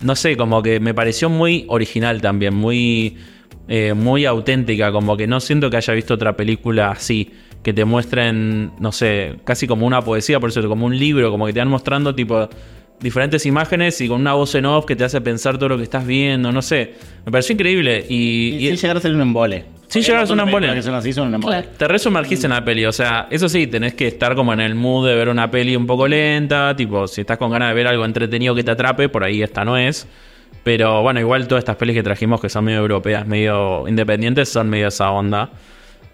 no 0.00 0.16
sé, 0.16 0.34
como 0.38 0.62
que 0.62 0.80
me 0.80 0.94
pareció 0.94 1.28
muy 1.28 1.66
original 1.68 2.22
también, 2.22 2.54
muy, 2.54 3.18
eh, 3.68 3.92
muy 3.92 4.24
auténtica, 4.24 4.90
como 4.90 5.18
que 5.18 5.26
no 5.26 5.38
siento 5.40 5.68
que 5.68 5.76
haya 5.76 5.92
visto 5.92 6.14
otra 6.14 6.34
película 6.34 6.92
así, 6.92 7.30
que 7.64 7.72
te 7.72 7.84
muestren, 7.84 8.70
no 8.78 8.92
sé, 8.92 9.36
casi 9.44 9.66
como 9.66 9.86
una 9.86 10.02
poesía, 10.02 10.38
por 10.38 10.50
eso, 10.50 10.66
como 10.68 10.86
un 10.86 10.96
libro, 10.96 11.30
como 11.32 11.46
que 11.46 11.52
te 11.52 11.58
van 11.58 11.68
mostrando 11.68 12.14
tipo 12.14 12.48
diferentes 13.00 13.44
imágenes 13.44 14.00
y 14.00 14.06
con 14.08 14.20
una 14.20 14.34
voz 14.34 14.54
en 14.54 14.66
off 14.66 14.84
que 14.86 14.94
te 14.96 15.02
hace 15.04 15.20
pensar 15.20 15.58
todo 15.58 15.70
lo 15.70 15.76
que 15.76 15.82
estás 15.82 16.06
viendo, 16.06 16.52
no 16.52 16.62
sé. 16.62 16.94
Me 17.26 17.32
pareció 17.32 17.54
increíble 17.54 18.04
y, 18.08 18.14
Y, 18.14 18.54
y- 18.56 18.68
sin 18.68 18.76
llegar 18.76 18.96
a 18.98 19.00
ser 19.00 19.14
un 19.14 19.20
embole. 19.22 19.64
Sin 19.88 20.02
llegar 20.02 20.22
a 20.22 20.26
ser 20.26 20.34
un 20.34 20.40
embole. 20.40 20.72
Que 20.74 20.82
son 20.82 20.94
así, 20.94 21.12
son 21.12 21.28
un 21.28 21.34
embole. 21.34 21.56
Claro. 21.62 21.76
te 21.76 21.88
resumergís 21.88 22.42
en 22.44 22.50
la 22.50 22.64
peli, 22.64 22.84
o 22.86 22.92
sea, 22.92 23.26
eso 23.30 23.48
sí, 23.48 23.66
tenés 23.66 23.94
que 23.94 24.06
estar 24.06 24.34
como 24.34 24.52
en 24.52 24.60
el 24.60 24.74
mood 24.74 25.06
de 25.08 25.14
ver 25.14 25.28
una 25.28 25.50
peli 25.50 25.74
un 25.76 25.86
poco 25.86 26.06
lenta, 26.08 26.74
tipo, 26.76 27.06
si 27.08 27.22
estás 27.22 27.36
con 27.38 27.50
ganas 27.50 27.68
de 27.68 27.74
ver 27.74 27.86
algo 27.88 28.04
entretenido 28.04 28.54
que 28.54 28.62
te 28.64 28.70
atrape, 28.70 29.08
por 29.08 29.24
ahí 29.24 29.42
esta 29.42 29.64
no 29.64 29.76
es. 29.76 30.06
Pero 30.62 31.02
bueno, 31.02 31.20
igual 31.20 31.46
todas 31.48 31.62
estas 31.62 31.76
pelis 31.76 31.94
que 31.94 32.02
trajimos 32.02 32.40
que 32.40 32.48
son 32.48 32.64
medio 32.64 32.78
europeas, 32.78 33.26
medio 33.26 33.86
independientes, 33.88 34.48
son 34.48 34.70
medio 34.70 34.88
esa 34.88 35.10
onda. 35.10 35.50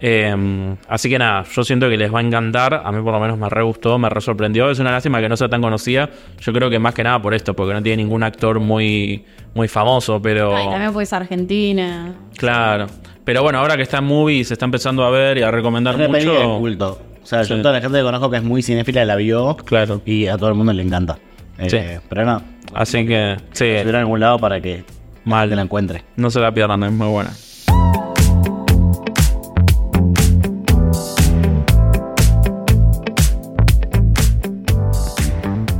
Eh, 0.03 0.75
así 0.87 1.09
que 1.09 1.19
nada, 1.19 1.43
yo 1.43 1.63
siento 1.63 1.87
que 1.87 1.95
les 1.95 2.11
va 2.13 2.19
a 2.19 2.21
encantar. 2.23 2.81
A 2.83 2.91
mí 2.91 3.01
por 3.03 3.13
lo 3.13 3.19
menos 3.19 3.37
me 3.37 3.47
re 3.49 3.61
gustó, 3.63 3.99
me 3.99 4.09
re 4.09 4.19
sorprendió. 4.19 4.69
Es 4.71 4.79
una 4.79 4.91
lástima 4.91 5.21
que 5.21 5.29
no 5.29 5.37
sea 5.37 5.47
tan 5.47 5.61
conocida. 5.61 6.09
Yo 6.39 6.51
creo 6.53 6.69
que 6.71 6.79
más 6.79 6.93
que 6.95 7.03
nada 7.03 7.21
por 7.21 7.33
esto, 7.35 7.53
porque 7.55 7.73
no 7.73 7.83
tiene 7.83 8.01
ningún 8.03 8.23
actor 8.23 8.59
muy, 8.59 9.23
muy 9.53 9.67
famoso, 9.67 10.19
pero... 10.21 10.55
Ay, 10.55 10.67
también 10.69 10.91
pues 10.93 11.13
Argentina. 11.13 12.15
Claro. 12.37 12.87
Pero 13.23 13.43
bueno, 13.43 13.59
ahora 13.59 13.77
que 13.77 13.83
está 13.83 13.99
en 13.99 14.05
movie 14.05 14.43
se 14.43 14.53
está 14.53 14.65
empezando 14.65 15.03
a 15.05 15.11
ver 15.11 15.37
y 15.37 15.43
a 15.43 15.51
recomendar 15.51 15.95
Una 15.95 16.07
peli 16.09 16.25
de 16.25 16.31
mucho. 16.31 16.57
culto. 16.59 17.01
O 17.21 17.25
sea, 17.25 17.43
yo 17.43 17.55
Sí. 17.55 17.61
toda 17.61 17.75
la 17.75 17.81
gente 17.81 17.99
que 17.99 18.03
conozco 18.03 18.31
que 18.31 18.37
es 18.37 18.43
muy 18.43 18.63
cinéfila 18.63 19.05
la 19.05 19.15
vio. 19.15 19.55
Claro. 19.57 20.01
Y 20.05 20.25
a 20.25 20.37
todo 20.37 20.49
el 20.49 20.55
mundo 20.55 20.73
le 20.73 20.81
encanta. 20.81 21.19
Eh, 21.59 21.69
Sí. 21.69 21.77
Pero 22.09 22.25
no, 22.25 22.41
Así 22.73 23.05
que, 23.05 23.35
sí, 23.51 23.65
subir 23.65 23.89
en 23.89 23.95
algún 23.95 24.19
lado 24.19 24.39
para 24.39 24.59
que 24.59 24.83
mal. 25.25 25.47
te 25.49 25.55
la 25.55 25.61
encuentre. 25.61 26.03
No 26.15 26.31
se 26.31 26.39
la 26.39 26.51
pierdan, 26.51 26.81
es 26.83 26.91
muy 26.91 27.07
buena. 27.07 27.29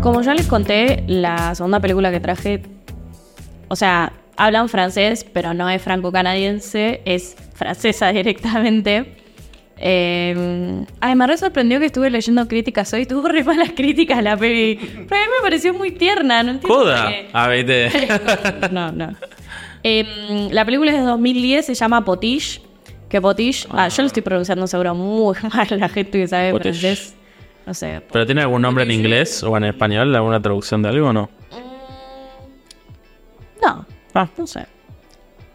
Como 0.02 0.24
ya 0.24 0.34
les 0.34 0.48
conté, 0.48 1.04
la 1.06 1.54
segunda 1.54 1.80
película 1.80 2.10
que 2.10 2.20
traje, 2.20 2.64
o 3.68 3.76
sea, 3.76 4.14
hablan 4.36 4.68
francés, 4.68 5.24
pero 5.32 5.54
no 5.54 5.70
es 5.70 5.80
franco-canadiense, 5.80 7.02
es 7.06 7.36
francesa 7.54 8.08
directamente. 8.12 9.18
Eh, 9.78 10.86
ay, 11.00 11.16
me 11.16 11.28
re 11.28 11.38
sorprendió 11.38 11.80
que 11.80 11.86
estuve 11.86 12.10
leyendo 12.10 12.48
críticas 12.48 12.92
hoy, 12.94 13.06
tuvo 13.06 13.28
re 13.28 13.44
malas 13.44 13.72
críticas 13.76 14.18
a 14.18 14.22
la 14.24 14.38
peli. 14.38 14.76
Pero 14.76 15.22
a 15.22 15.26
mí 15.26 15.32
me 15.38 15.44
pareció 15.44 15.72
muy 15.76 15.92
tierna, 15.92 16.42
no 16.42 16.52
entiendo. 16.52 16.80
Coda. 16.80 17.04
por 17.04 17.12
qué. 17.12 17.30
Ah, 17.34 17.48
viste. 17.50 17.92
no, 18.72 18.92
no. 18.92 19.16
Eh, 19.84 20.50
la 20.52 20.66
película 20.66 20.92
es 20.92 20.98
de 20.98 21.04
2010, 21.04 21.64
se 21.68 21.76
llama 21.76 22.04
Potiche. 22.04 22.62
Que 23.08 23.22
Potiche, 23.22 23.68
ah, 23.72 23.88
yo 23.88 24.02
lo 24.02 24.08
estoy 24.08 24.24
pronunciando 24.24 24.66
seguro 24.66 24.96
muy 24.96 25.36
mal, 25.54 25.68
la 25.80 25.90
gente 25.90 26.20
que 26.20 26.28
sabe 26.28 26.52
Potiche. 26.52 26.72
francés. 26.80 27.16
No 27.66 27.74
sé. 27.74 28.02
¿Pero 28.12 28.26
tiene 28.26 28.42
algún 28.42 28.62
nombre 28.62 28.84
en 28.84 28.92
inglés 28.92 29.44
o 29.44 29.56
en 29.58 29.66
español? 29.66 30.14
¿Alguna 30.16 30.42
traducción 30.42 30.82
de 30.82 30.90
algo 30.90 31.10
o 31.10 31.14
no? 31.14 31.30
No, 33.64 33.86
Ah, 34.14 34.28
no 34.38 34.48
sé. 34.48 34.66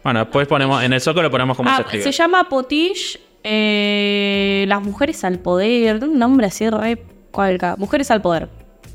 bueno, 0.03 0.19
después 0.21 0.47
ponemos, 0.47 0.81
en 0.83 0.93
el 0.93 1.01
zócalo 1.01 1.29
ponemos 1.29 1.55
cómo 1.57 1.69
se 1.69 1.75
Ah, 1.75 1.79
escribe. 1.81 2.03
se 2.03 2.11
llama 2.11 2.47
Potiche, 2.49 3.19
eh, 3.43 4.65
Las 4.67 4.81
mujeres 4.81 5.23
al 5.23 5.39
poder. 5.39 6.03
Un 6.03 6.17
nombre 6.17 6.47
así 6.47 6.69
re 6.69 7.03
cualca. 7.31 7.75
Mujeres 7.77 8.09
al 8.11 8.21
poder. 8.21 8.49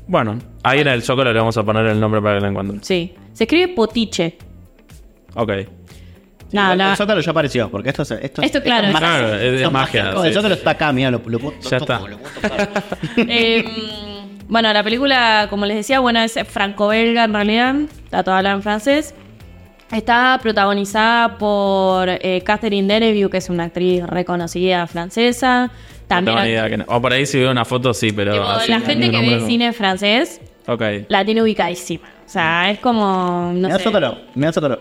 Bueno, 0.07 0.37
ahí 0.63 0.79
en 0.81 0.87
el 0.87 1.01
zócalo 1.03 1.31
le 1.31 1.39
vamos 1.39 1.55
a 1.57 1.63
poner 1.63 1.85
el 1.85 1.99
nombre 1.99 2.21
para 2.21 2.35
que 2.35 2.41
lo 2.41 2.47
encuentren. 2.49 2.83
Sí. 2.83 3.15
Se 3.33 3.43
escribe 3.45 3.69
Potiche. 3.69 4.37
Ok. 5.35 5.51
Nada, 6.53 6.71
el, 6.73 6.77
la- 6.77 6.91
el 6.91 6.97
sótalo 6.97 7.21
ya 7.21 7.31
apareció, 7.31 7.69
porque 7.69 7.89
esto 7.89 8.03
es. 8.03 8.11
Esto, 8.11 8.41
Esto, 8.41 8.61
claro, 8.63 8.87
es 8.87 8.93
es- 8.95 9.01
magia. 9.01 9.17
Claro, 9.19 9.35
es, 9.39 9.61
es 9.61 9.71
magia. 9.71 10.03
No, 10.11 10.23
el 10.23 10.29
sí. 10.31 10.35
sótalo 10.35 10.53
está 10.55 10.69
acá, 10.71 10.91
mira, 10.93 11.11
lo, 11.11 11.21
lo 11.25 11.39
puedo 11.39 11.55
Ya 11.61 11.79
toco, 11.79 11.93
está. 11.93 11.99
lo 12.07 12.17
puedo 12.17 12.41
tocar. 12.41 12.69
Eh, 13.17 13.65
bueno, 14.47 14.71
la 14.71 14.83
película, 14.83 15.47
como 15.49 15.65
les 15.65 15.77
decía, 15.77 15.99
bueno, 15.99 16.19
es 16.21 16.37
franco-belga 16.47 17.23
en 17.23 17.33
realidad. 17.33 17.75
Está 18.05 18.23
toda 18.23 18.37
hablada 18.37 18.55
en 18.55 18.61
francés. 18.61 19.15
Está 19.91 20.39
protagonizada 20.41 21.37
por 21.37 22.07
eh, 22.09 22.41
Catherine 22.45 22.91
Deneuve, 22.91 23.29
que 23.29 23.37
es 23.37 23.49
una 23.49 23.65
actriz 23.65 24.03
reconocida 24.05 24.85
francesa. 24.87 25.67
No 25.67 26.07
También 26.07 26.35
tengo 26.35 26.45
ni 26.45 26.51
idea 26.51 26.69
que 26.69 26.77
no. 26.77 26.85
O 26.87 27.01
por 27.01 27.13
ahí 27.13 27.25
si 27.25 27.39
veo 27.39 27.51
una 27.51 27.63
foto, 27.65 27.93
sí, 27.93 28.11
pero. 28.11 28.33
tipo, 28.33 28.45
así, 28.45 28.71
la 28.71 28.79
gente 28.81 29.09
que 29.11 29.17
ve 29.21 29.41
cine 29.47 29.71
francés 29.73 30.41
la 31.07 31.25
tiene 31.25 31.41
ubicadísima. 31.41 32.07
O 32.25 32.29
sea, 32.33 32.71
es 32.71 32.79
como. 32.79 33.51
No 33.53 33.67
Mira 33.67 33.73
el 33.75 33.77
sé. 33.77 33.83
sótalo, 33.83 34.17
sótalo. 34.53 34.79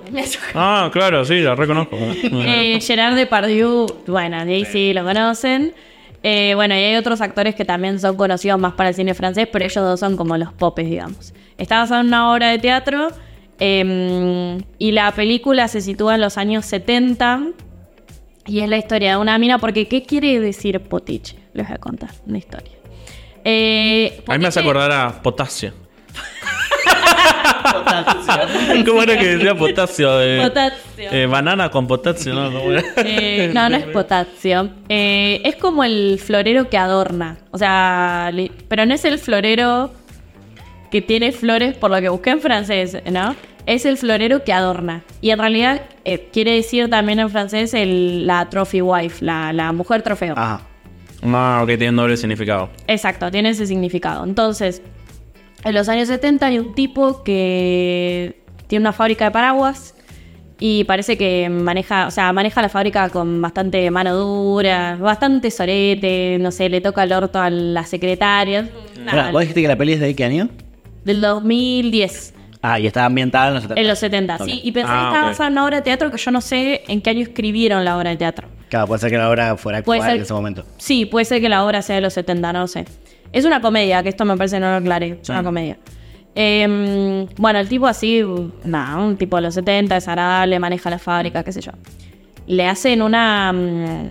Ah, 0.55 0.89
claro, 0.93 1.25
sí, 1.25 1.41
la 1.41 1.55
reconozco. 1.55 1.97
Eh, 2.23 2.79
Gerard 2.81 3.15
Depardieu, 3.15 3.87
bueno, 4.07 4.39
ahí 4.39 4.65
sí 4.65 4.93
lo 4.95 5.05
conocen. 5.05 5.75
Eh, 6.23 6.53
bueno, 6.55 6.75
y 6.75 6.79
hay 6.79 6.95
otros 6.97 7.21
actores 7.21 7.55
que 7.57 7.65
también 7.65 7.99
son 7.99 8.17
conocidos 8.17 8.59
más 8.61 8.75
para 8.75 8.91
el 8.91 8.95
cine 8.95 9.13
francés, 9.15 9.49
pero 9.53 9.65
ellos 9.65 9.85
dos 9.85 9.99
son 9.99 10.17
como 10.17 10.37
los 10.37 10.53
popes, 10.53 10.89
digamos. 10.89 11.35
Está 11.59 11.79
basada 11.81 12.01
en 12.01 12.07
una 12.07 12.33
obra 12.33 12.49
de 12.51 12.59
teatro 12.61 13.09
eh, 13.59 14.59
y 14.79 14.93
la 14.93 15.11
película 15.13 15.67
se 15.69 15.81
sitúa 15.81 16.15
en 16.15 16.21
los 16.21 16.39
años 16.39 16.65
70 16.67 17.43
y 18.47 18.61
es 18.61 18.69
la 18.69 18.77
historia 18.77 19.13
de 19.13 19.17
una 19.19 19.37
mina, 19.39 19.59
porque 19.59 19.89
¿qué 19.89 20.05
quiere 20.05 20.39
decir 20.41 20.81
potiche? 20.81 21.37
Les 21.55 21.67
voy 21.67 21.75
a 21.75 21.79
contar 21.79 22.11
una 22.27 22.39
historia. 22.39 22.73
Eh, 23.45 24.23
A 24.29 24.33
mí 24.33 24.39
me 24.39 24.49
hace 24.49 24.61
acordar 24.61 24.93
a 24.93 25.23
potasio. 25.23 25.73
¿Cómo 28.87 29.03
era 29.03 29.19
que 29.19 29.37
decía 29.37 29.55
potasio? 29.55 30.21
Eh, 30.21 30.41
Potasio. 30.43 31.09
eh, 31.13 31.27
banana 31.27 31.71
con 31.71 31.87
potasio, 31.87 32.35
¿no? 32.35 32.53
¿Cómo 32.53 32.73
era? 32.73 32.83
Eh, 32.99 33.51
no, 33.55 33.69
no 33.69 33.77
es 33.77 33.85
potasio. 33.93 34.71
Eh, 34.89 35.41
es 35.45 35.57
como 35.57 35.85
el 35.85 36.19
florero 36.23 36.69
que 36.69 36.79
adorna. 36.79 37.39
O 37.51 37.59
sea, 37.59 38.31
li- 38.33 38.51
pero 38.69 38.87
no 38.87 38.95
es 38.95 39.05
el 39.05 39.19
florero 39.19 39.93
que 40.91 41.01
tiene 41.03 41.33
flores, 41.33 41.75
por 41.77 41.91
lo 41.91 42.01
que 42.01 42.09
busqué 42.09 42.31
en 42.31 42.41
francés, 42.41 42.99
¿no? 43.11 43.35
Es 43.65 43.87
el 43.87 43.97
florero 43.97 44.43
que 44.45 44.53
adorna. 44.53 45.05
Y 45.21 45.31
en 45.31 45.39
realidad 45.39 45.83
eh, 46.05 46.29
quiere 46.33 46.53
decir 46.55 46.91
también 46.91 47.21
en 47.21 47.31
francés 47.31 47.73
el- 47.75 48.27
la 48.27 48.49
trophy 48.51 48.83
wife, 48.83 49.25
la, 49.25 49.53
la 49.53 49.73
mujer 49.73 50.03
trofeo. 50.03 50.35
Ajá. 50.37 50.63
No, 51.23 51.63
ok, 51.63 51.69
tiene 51.69 51.91
un 51.91 51.97
doble 51.97 52.17
significado. 52.17 52.69
Exacto, 52.89 53.31
tiene 53.31 53.51
ese 53.51 53.65
significado. 53.67 54.25
Entonces, 54.25 54.83
en 55.65 55.75
los 55.75 55.89
años 55.89 56.09
70 56.09 56.47
hay 56.47 56.59
un 56.59 56.75
tipo 56.75 57.23
que 57.23 58.43
tiene 58.67 58.83
una 58.83 58.93
fábrica 58.93 59.27
de 59.27 59.31
paraguas 59.31 59.95
y 60.59 60.85
parece 60.85 61.19
que 61.19 61.49
maneja, 61.51 62.07
o 62.07 62.11
sea, 62.11 62.33
maneja 62.33 62.63
la 62.63 62.69
fábrica 62.69 63.09
con 63.09 63.43
bastante 63.43 63.91
mano 63.91 64.15
dura, 64.15 64.97
bastante 65.01 65.51
sorete, 65.51 66.39
no 66.41 66.51
sé, 66.53 66.69
le 66.69 66.81
toca 66.81 67.03
el 67.03 67.13
orto 67.13 67.41
a 67.41 67.51
la 67.51 67.85
secretaria. 67.85 68.69
Pará, 69.05 69.17
Nada, 69.17 69.33
¿Vos 69.33 69.41
dijiste 69.41 69.61
que 69.63 69.69
la 69.69 69.77
peli 69.77 69.95
es 69.95 70.01
de 70.01 70.15
qué 70.15 70.25
año? 70.25 70.49
del 71.05 71.21
2010, 71.21 72.35
Ah, 72.65 72.79
y 72.79 72.87
está 72.87 73.05
ambientada 73.05 73.49
en 73.49 73.55
los 73.55 73.63
70. 73.65 73.81
en 73.81 73.89
los 73.89 73.99
70, 73.99 74.37
Ok. 74.37 74.45
sí. 74.45 74.61
Y 74.63 74.71
pensé 74.71 74.89
Ah, 74.89 74.99
que 75.01 75.05
estaba 75.09 75.23
ok. 75.25 75.31
basada 75.31 75.47
en 75.49 75.53
una 75.55 75.65
obra 75.65 75.77
de 75.79 75.83
teatro 75.83 76.13
que 76.13 76.17
yo 76.19 76.31
no 76.31 76.41
sé 76.41 76.83
en 76.87 77.01
qué 77.03 77.11
año 77.11 77.23
escribieron 77.23 77.85
la 77.85 77.97
obra 77.99 78.11
de 78.11 78.17
teatro. 78.19 78.47
Claro, 78.69 78.87
puede 78.87 79.01
ser 79.01 79.11
que 79.11 79.19
la 79.19 79.29
obra 79.29 79.57
fuera 79.57 79.83
Puede 79.83 79.99
actual 79.99 80.11
ser- 80.13 80.17
en 80.19 80.23
ese 80.23 80.33
momento. 80.33 80.65
Sí, 80.79 81.05
puede 81.07 81.25
ser 81.25 81.41
que 81.41 81.49
la 81.49 81.65
obra 81.65 81.83
sea 81.83 81.97
de 81.97 82.03
los 82.03 82.13
70, 82.13 82.53
no 82.53 82.61
lo 82.61 82.67
sé. 82.69 82.85
Es 83.33 83.45
una 83.45 83.61
comedia, 83.61 84.03
que 84.03 84.11
esto 84.11 84.25
me 84.25 84.37
parece 84.37 84.61
no 84.61 84.71
lo 84.71 84.77
aclaré. 84.77 85.19
Es 85.23 85.29
una 85.29 85.43
comedia. 85.43 85.79
Eh, 86.35 87.27
bueno, 87.37 87.59
el 87.59 87.69
tipo 87.69 87.87
así, 87.87 88.23
nada, 88.65 88.99
un 88.99 89.17
tipo 89.17 89.37
de 89.37 89.43
los 89.43 89.55
70, 89.55 89.95
desagradable, 89.95 90.59
maneja 90.59 90.89
la 90.91 90.99
fábrica, 90.99 91.43
qué 91.43 91.53
sé 91.53 91.61
yo. 91.61 91.73
Le 92.47 92.67
hacen 92.67 93.03
una. 93.03 93.53
mm, 93.53 94.11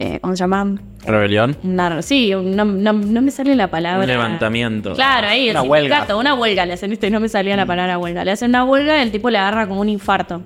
eh, 0.00 0.18
¿Cómo 0.20 0.36
se 0.36 0.40
llama? 0.40 0.76
Rebelión. 1.04 1.56
Una- 1.64 2.02
sí, 2.02 2.30
no, 2.32 2.64
no- 2.64 2.92
no 2.92 3.22
me 3.22 3.30
sale 3.30 3.54
la 3.56 3.68
palabra. 3.68 4.00
Un 4.02 4.06
levantamiento. 4.06 4.94
Claro, 4.94 5.26
ahí, 5.28 5.50
Una 5.50 5.62
huelga. 5.62 6.16
una 6.16 6.34
huelga 6.34 6.66
le 6.66 6.74
hacen, 6.74 6.90
¿viste? 6.90 7.10
No 7.10 7.18
me 7.20 7.28
salía 7.28 7.56
la 7.56 7.66
palabra 7.66 7.98
huelga. 7.98 8.24
Le 8.24 8.30
hacen 8.32 8.50
una 8.50 8.64
huelga 8.64 8.98
y 8.98 9.02
el 9.02 9.10
tipo 9.10 9.28
le 9.30 9.38
agarra 9.38 9.66
como 9.66 9.80
un 9.80 9.88
infarto. 9.88 10.42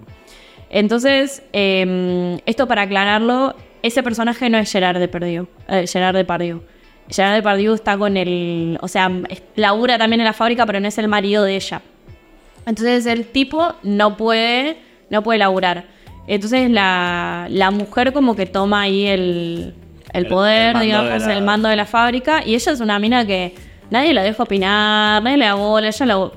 Entonces, 0.70 1.42
eh, 1.52 2.38
esto 2.46 2.66
para 2.66 2.82
aclararlo, 2.82 3.54
ese 3.82 4.02
personaje 4.02 4.48
no 4.48 4.58
es 4.58 4.70
Gerard 4.72 4.98
Depardieu. 4.98 5.46
Eh, 5.68 5.86
Gerard 5.86 6.16
Depardieu. 6.16 6.62
Gerard 7.12 7.34
Depardieu 7.36 7.74
está 7.74 7.96
con 7.98 8.16
el... 8.16 8.78
O 8.80 8.88
sea, 8.88 9.10
labura 9.56 9.98
también 9.98 10.20
en 10.20 10.24
la 10.26 10.32
fábrica, 10.32 10.64
pero 10.66 10.80
no 10.80 10.88
es 10.88 10.96
el 10.98 11.08
marido 11.08 11.44
de 11.44 11.56
ella. 11.56 11.82
Entonces 12.66 13.06
el 13.06 13.26
tipo 13.26 13.74
no 13.82 14.16
puede, 14.16 14.76
no 15.10 15.22
puede 15.22 15.38
laburar. 15.38 15.84
Entonces 16.26 16.70
la, 16.70 17.46
la 17.50 17.70
mujer 17.70 18.12
como 18.12 18.36
que 18.36 18.46
toma 18.46 18.82
ahí 18.82 19.06
el, 19.06 19.74
el 20.12 20.26
poder, 20.26 20.76
el 20.76 20.82
digamos, 20.82 21.22
la- 21.26 21.36
el 21.36 21.42
mando 21.44 21.68
de 21.68 21.76
la 21.76 21.86
fábrica. 21.86 22.42
Y 22.46 22.54
ella 22.54 22.72
es 22.72 22.80
una 22.80 22.98
mina 22.98 23.26
que 23.26 23.54
nadie 23.90 24.14
la 24.14 24.22
deja 24.22 24.42
opinar, 24.42 25.22
nadie 25.22 25.36
le 25.36 25.44
da 25.46 25.54
bola, 25.54 25.88
ella 25.88 26.06
la- 26.06 26.30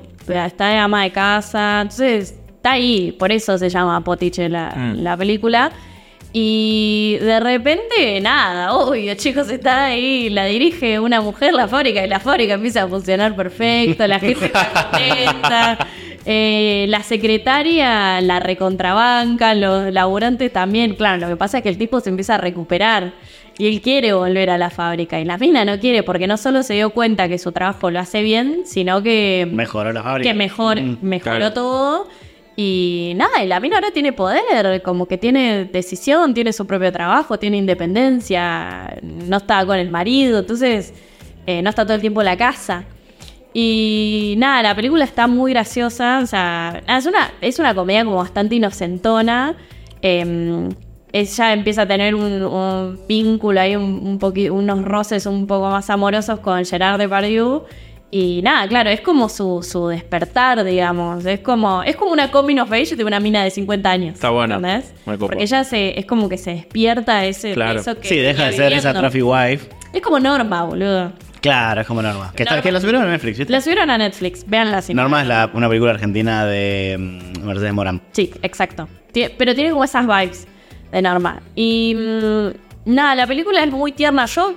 está 0.46 0.68
de 0.68 0.76
ama 0.78 1.04
de 1.04 1.12
casa. 1.12 1.82
Entonces 1.82 2.34
está 2.56 2.72
ahí, 2.72 3.12
por 3.12 3.30
eso 3.30 3.56
se 3.56 3.68
llama 3.68 4.00
Potiche 4.02 4.48
la, 4.48 4.74
Mm. 4.76 5.02
la 5.04 5.16
película. 5.16 5.70
Y 6.38 7.16
de 7.22 7.40
repente, 7.40 8.20
nada, 8.20 8.74
obvio, 8.74 9.14
chicos, 9.14 9.48
está 9.48 9.86
ahí, 9.86 10.28
la 10.28 10.44
dirige 10.44 11.00
una 11.00 11.22
mujer 11.22 11.54
la 11.54 11.66
fábrica 11.66 12.04
y 12.04 12.08
la 12.10 12.20
fábrica 12.20 12.52
empieza 12.52 12.82
a 12.82 12.88
funcionar 12.88 13.34
perfecto, 13.34 14.06
la 14.06 14.18
gente 14.18 14.44
está 14.44 14.90
contenta, 14.90 15.78
eh, 16.26 16.84
la 16.90 17.02
secretaria 17.02 18.20
la 18.20 18.38
recontrabanca, 18.38 19.54
los 19.54 19.90
laburantes 19.90 20.52
también, 20.52 20.94
claro, 20.94 21.22
lo 21.22 21.28
que 21.28 21.36
pasa 21.36 21.56
es 21.56 21.62
que 21.62 21.70
el 21.70 21.78
tipo 21.78 22.00
se 22.00 22.10
empieza 22.10 22.34
a 22.34 22.38
recuperar 22.38 23.14
y 23.56 23.68
él 23.68 23.80
quiere 23.80 24.12
volver 24.12 24.50
a 24.50 24.58
la 24.58 24.68
fábrica 24.68 25.18
y 25.18 25.24
la 25.24 25.38
mina 25.38 25.64
no 25.64 25.80
quiere 25.80 26.02
porque 26.02 26.26
no 26.26 26.36
solo 26.36 26.62
se 26.62 26.74
dio 26.74 26.90
cuenta 26.90 27.30
que 27.30 27.38
su 27.38 27.50
trabajo 27.52 27.90
lo 27.90 27.98
hace 27.98 28.20
bien, 28.20 28.64
sino 28.66 29.02
que 29.02 29.48
Mejoró 29.50 29.90
la 29.90 30.02
fábrica. 30.02 30.28
que 30.30 30.34
mejor, 30.36 30.82
Mm. 30.82 30.98
mejoró 31.00 31.36
claro. 31.38 31.52
todo. 31.54 32.08
Y 32.58 33.12
nada, 33.16 33.44
y 33.44 33.46
la 33.46 33.60
mina 33.60 33.76
ahora 33.76 33.90
tiene 33.90 34.14
poder, 34.14 34.80
como 34.82 35.06
que 35.06 35.18
tiene 35.18 35.66
decisión, 35.66 36.32
tiene 36.32 36.54
su 36.54 36.66
propio 36.66 36.90
trabajo, 36.90 37.38
tiene 37.38 37.58
independencia, 37.58 38.96
no 39.02 39.36
está 39.36 39.66
con 39.66 39.78
el 39.78 39.90
marido, 39.90 40.38
entonces 40.38 40.94
eh, 41.46 41.60
no 41.60 41.68
está 41.68 41.84
todo 41.84 41.94
el 41.94 42.00
tiempo 42.00 42.22
en 42.22 42.24
la 42.24 42.36
casa. 42.36 42.84
Y 43.52 44.34
nada, 44.38 44.62
la 44.62 44.74
película 44.74 45.04
está 45.04 45.26
muy 45.26 45.52
graciosa, 45.52 46.20
o 46.22 46.26
sea, 46.26 46.82
es 46.88 47.04
una, 47.04 47.30
es 47.42 47.58
una 47.58 47.74
comedia 47.74 48.04
como 48.04 48.16
bastante 48.16 48.54
inocentona. 48.54 49.54
Eh, 50.00 50.68
ella 51.12 51.52
empieza 51.52 51.82
a 51.82 51.86
tener 51.86 52.14
un, 52.14 53.00
vínculo 53.08 53.60
ahí, 53.60 53.76
un, 53.76 54.18
un 54.20 54.50
unos 54.50 54.84
roces 54.84 55.24
un 55.24 55.46
poco 55.46 55.70
más 55.70 55.88
amorosos 55.88 56.40
con 56.40 56.64
Gerard 56.64 56.98
Depardieu. 56.98 57.64
Y 58.10 58.40
nada, 58.42 58.68
claro, 58.68 58.88
es 58.90 59.00
como 59.00 59.28
su, 59.28 59.66
su 59.68 59.88
despertar, 59.88 60.62
digamos. 60.64 61.26
Es 61.26 61.40
como, 61.40 61.82
es 61.82 61.96
como 61.96 62.12
una 62.12 62.30
coming 62.30 62.58
of 62.58 62.70
age 62.72 62.94
de 62.96 63.04
una 63.04 63.18
mina 63.20 63.42
de 63.42 63.50
50 63.50 63.90
años. 63.90 64.14
Está 64.14 64.30
buena. 64.30 64.56
¿entendés? 64.56 64.94
Me. 65.06 65.18
Porque 65.18 65.42
ella 65.42 65.64
se, 65.64 65.98
es 65.98 66.06
como 66.06 66.28
que 66.28 66.38
se 66.38 66.52
despierta 66.52 67.24
ese 67.24 67.52
Claro. 67.54 67.80
eso 67.80 67.98
que 67.98 68.06
Sí, 68.08 68.16
deja 68.16 68.46
de 68.46 68.52
ser 68.52 68.72
esa 68.72 68.94
trophy 68.94 69.22
wife. 69.22 69.68
Es 69.92 70.00
como 70.02 70.20
Norma, 70.20 70.62
boludo. 70.64 71.12
Claro, 71.40 71.80
es 71.80 71.86
como 71.86 72.00
Norma. 72.00 72.32
Que, 72.34 72.42
está, 72.44 72.54
Norma. 72.54 72.62
que 72.62 72.72
la 72.72 72.80
subieron 72.80 73.02
en 73.04 73.10
Netflix, 73.10 73.38
¿viste? 73.38 73.52
La 73.52 73.60
subieron 73.60 73.90
a 73.90 73.98
Netflix, 73.98 74.44
véanla 74.48 74.82
si 74.82 74.94
no. 74.94 75.02
Norma 75.02 75.22
es 75.22 75.28
la- 75.28 75.50
una 75.52 75.68
película 75.68 75.92
argentina 75.92 76.44
de 76.46 76.96
mm, 76.98 77.44
Mercedes 77.44 77.72
Morán. 77.72 78.00
Sí, 78.12 78.30
exacto. 78.42 78.88
Pero 79.12 79.54
tiene 79.54 79.70
como 79.70 79.82
esas 79.84 80.06
vibes 80.06 80.46
de 80.92 81.02
Norma. 81.02 81.40
Y 81.54 81.94
mm, 81.96 82.48
nada, 82.94 83.14
la 83.14 83.26
película 83.26 83.62
es 83.64 83.70
muy 83.72 83.92
tierna. 83.92 84.26
Yo 84.26 84.54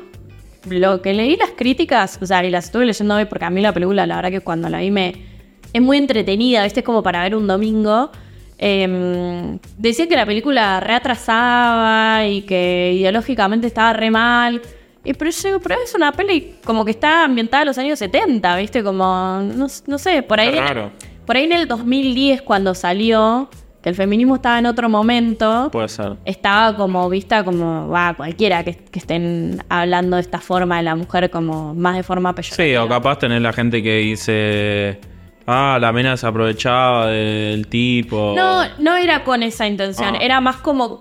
lo 0.68 1.02
que 1.02 1.14
leí 1.14 1.36
las 1.38 1.52
críticas, 1.52 2.20
o 2.22 2.26
sea, 2.26 2.44
y 2.44 2.50
las 2.50 2.66
estuve 2.66 2.86
leyendo 2.86 3.16
hoy 3.16 3.26
porque 3.26 3.46
a 3.46 3.50
mí 3.50 3.62
la 3.62 3.74
película, 3.74 4.06
la 4.06 4.18
verdad 4.18 4.32
que 4.32 4.42
cuando 4.42 4.70
la 4.70 4.80
vi 4.80 4.92
me... 4.92 5.40
Es 5.72 5.82
muy 5.82 5.98
entretenida, 5.98 6.64
¿viste? 6.64 6.80
Es 6.80 6.86
como 6.86 7.04
para 7.04 7.22
ver 7.22 7.36
un 7.36 7.46
domingo. 7.46 8.10
Eh, 8.58 9.58
decía 9.78 10.08
que 10.08 10.16
la 10.16 10.26
película 10.26 10.80
reatrasaba 10.80 12.26
y 12.26 12.42
que 12.42 12.94
ideológicamente 12.96 13.68
estaba 13.68 13.94
re 13.94 14.10
mal. 14.10 14.62
Y 15.04 15.14
pero 15.14 15.32
yo 15.32 15.60
pero 15.60 15.76
es 15.84 15.94
una 15.96 16.12
peli 16.12 16.56
como 16.66 16.84
que 16.84 16.92
está 16.92 17.24
ambientada 17.24 17.64
en 17.64 17.68
los 17.68 17.78
años 17.78 18.00
70, 18.00 18.58
¿viste? 18.58 18.84
Como, 18.84 19.42
no, 19.56 19.68
no 19.86 19.98
sé, 19.98 20.24
por 20.24 20.40
ahí... 20.40 20.56
Raro. 20.56 20.92
Por 21.26 21.38
ahí 21.38 21.44
en 21.44 21.52
el 21.52 21.68
2010, 21.68 22.42
cuando 22.42 22.74
salió, 22.74 23.50
que 23.82 23.90
el 23.90 23.96
feminismo 23.96 24.36
estaba 24.36 24.60
en 24.60 24.66
otro 24.66 24.90
momento, 24.90 25.70
Puede 25.72 25.88
ser. 25.88 26.18
estaba 26.26 26.76
como 26.76 27.08
vista 27.10 27.44
como, 27.46 27.88
va, 27.88 28.14
cualquiera 28.14 28.64
que, 28.64 28.76
que 28.76 29.00
estén 29.00 29.64
hablando 29.70 30.18
de 30.18 30.22
esta 30.22 30.40
forma 30.40 30.78
de 30.78 30.84
la 30.84 30.96
mujer 30.96 31.30
como 31.30 31.74
más 31.76 31.96
de 31.96 32.04
forma 32.04 32.36
peyorativa. 32.36 32.66
Sí, 32.68 32.76
o 32.76 32.88
capaz 32.90 33.20
tenés 33.20 33.42
la 33.42 33.54
gente 33.54 33.82
que 33.82 33.98
dice. 34.00 35.00
Ah, 35.48 35.78
la 35.82 35.92
mina 35.92 36.16
se 36.18 36.28
aprovechaba 36.28 37.08
del 37.08 37.68
tipo. 37.68 38.34
No, 38.36 38.64
no 38.80 38.98
era 38.98 39.24
con 39.24 39.42
esa 39.44 39.66
intención, 39.68 40.16
Ah. 40.16 40.20
era 40.22 40.42
más 40.42 40.58
como, 40.58 41.00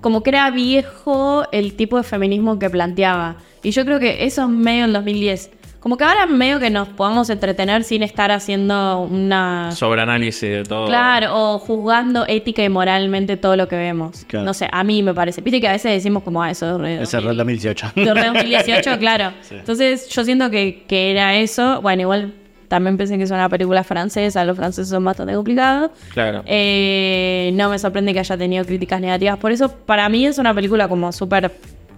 como 0.00 0.22
que 0.22 0.30
era 0.30 0.50
viejo 0.50 1.44
el 1.52 1.74
tipo 1.74 1.96
de 1.98 2.04
feminismo 2.04 2.58
que 2.58 2.70
planteaba. 2.70 3.36
Y 3.62 3.72
yo 3.72 3.84
creo 3.84 4.00
que 4.00 4.24
eso 4.24 4.44
es 4.44 4.48
medio 4.48 4.86
en 4.86 4.92
2010. 4.94 5.50
Como 5.80 5.96
que 5.96 6.04
ahora 6.04 6.26
medio 6.26 6.60
que 6.60 6.68
nos 6.68 6.88
podamos 6.88 7.30
entretener 7.30 7.84
sin 7.84 8.02
estar 8.02 8.30
haciendo 8.30 9.00
una... 9.00 9.72
Sobreanálisis 9.72 10.40
de 10.42 10.62
todo. 10.64 10.86
Claro, 10.86 11.30
o 11.32 11.58
juzgando 11.58 12.26
ética 12.28 12.62
y 12.62 12.68
moralmente 12.68 13.38
todo 13.38 13.56
lo 13.56 13.66
que 13.66 13.76
vemos. 13.76 14.26
Claro. 14.26 14.44
No 14.44 14.52
sé, 14.52 14.68
a 14.70 14.84
mí 14.84 15.02
me 15.02 15.14
parece. 15.14 15.40
Viste 15.40 15.58
que 15.58 15.68
a 15.68 15.72
veces 15.72 15.92
decimos 15.92 16.22
como, 16.22 16.42
ah, 16.42 16.50
eso 16.50 16.74
es 16.74 16.80
re 16.80 16.94
Ese 16.96 17.16
es 17.16 17.24
el 17.24 17.36
2018. 17.36 17.92
de 17.96 18.14
re 18.14 18.26
2018, 18.26 18.98
claro. 18.98 19.32
Entonces 19.50 20.08
yo 20.10 20.22
siento 20.22 20.50
que, 20.50 20.84
que 20.86 21.12
era 21.12 21.36
eso. 21.36 21.80
Bueno, 21.80 22.02
igual 22.02 22.34
también 22.68 22.96
pensé 22.96 23.16
que 23.16 23.24
es 23.24 23.30
una 23.32 23.48
película 23.48 23.82
francesa, 23.82 24.44
los 24.44 24.56
franceses 24.56 24.90
son 24.90 25.04
bastante 25.04 25.34
complicados. 25.34 25.90
Claro. 26.12 26.42
Eh, 26.46 27.50
no 27.54 27.68
me 27.68 27.78
sorprende 27.78 28.12
que 28.12 28.20
haya 28.20 28.36
tenido 28.36 28.64
críticas 28.64 29.00
negativas. 29.00 29.38
Por 29.38 29.50
eso, 29.50 29.70
para 29.70 30.08
mí 30.08 30.24
es 30.24 30.38
una 30.38 30.54
película 30.54 30.86
como 30.88 31.10
súper 31.10 31.50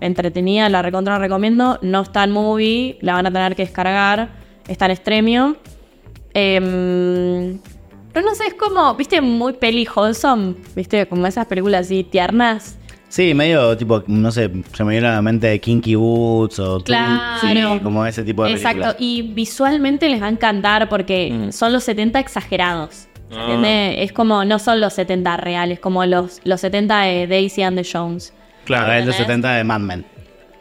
entretenida, 0.06 0.68
la 0.68 0.82
recontra 0.82 1.18
recomiendo. 1.18 1.78
No 1.82 2.02
está 2.02 2.24
en 2.24 2.30
movie, 2.32 2.98
la 3.00 3.14
van 3.14 3.26
a 3.26 3.30
tener 3.32 3.54
que 3.56 3.62
descargar. 3.62 4.30
Está 4.68 4.86
en 4.86 4.96
Stremio. 4.96 5.56
Em, 6.34 7.58
pero 8.12 8.26
no 8.26 8.34
sé, 8.34 8.46
es 8.48 8.54
como, 8.54 8.94
viste, 8.94 9.20
muy 9.20 9.54
peli 9.54 9.86
wholesome, 9.94 10.54
viste, 10.74 11.06
como 11.06 11.26
esas 11.26 11.46
películas 11.46 11.86
así 11.86 12.04
tiernas. 12.04 12.78
Sí, 13.08 13.34
medio 13.34 13.76
tipo, 13.76 14.02
no 14.06 14.32
sé, 14.32 14.50
se 14.72 14.84
me 14.84 14.92
viene 14.92 15.06
a 15.08 15.12
la 15.12 15.22
mente 15.22 15.58
Kinky 15.60 15.94
Boots 15.96 16.58
o 16.58 16.80
Claro. 16.80 17.38
Sí, 17.42 17.80
como 17.82 18.06
ese 18.06 18.22
tipo 18.22 18.44
de 18.44 18.52
Exacto, 18.52 18.80
películas. 18.80 18.96
y 19.00 19.22
visualmente 19.22 20.08
les 20.08 20.22
va 20.22 20.26
a 20.26 20.30
encantar 20.30 20.88
porque 20.88 21.30
Mm. 21.30 21.52
son 21.52 21.72
los 21.74 21.84
70 21.84 22.18
exagerados. 22.20 23.08
Ah. 23.30 23.40
¿entiendes? 23.40 23.96
Es 23.98 24.12
como, 24.12 24.44
no 24.46 24.58
son 24.58 24.80
los 24.80 24.92
70 24.94 25.36
reales, 25.38 25.78
como 25.80 26.04
los, 26.06 26.40
los 26.44 26.60
70 26.60 27.00
de 27.02 27.26
Daisy 27.26 27.62
and 27.62 27.80
the 27.82 27.86
Jones. 27.90 28.32
Claro, 28.64 28.92
es 28.92 29.00
de 29.00 29.06
los 29.06 29.20
¿Entendés? 29.20 29.26
70 29.26 29.52
de 29.52 29.64
Mad 29.64 29.80
Men. 29.80 30.04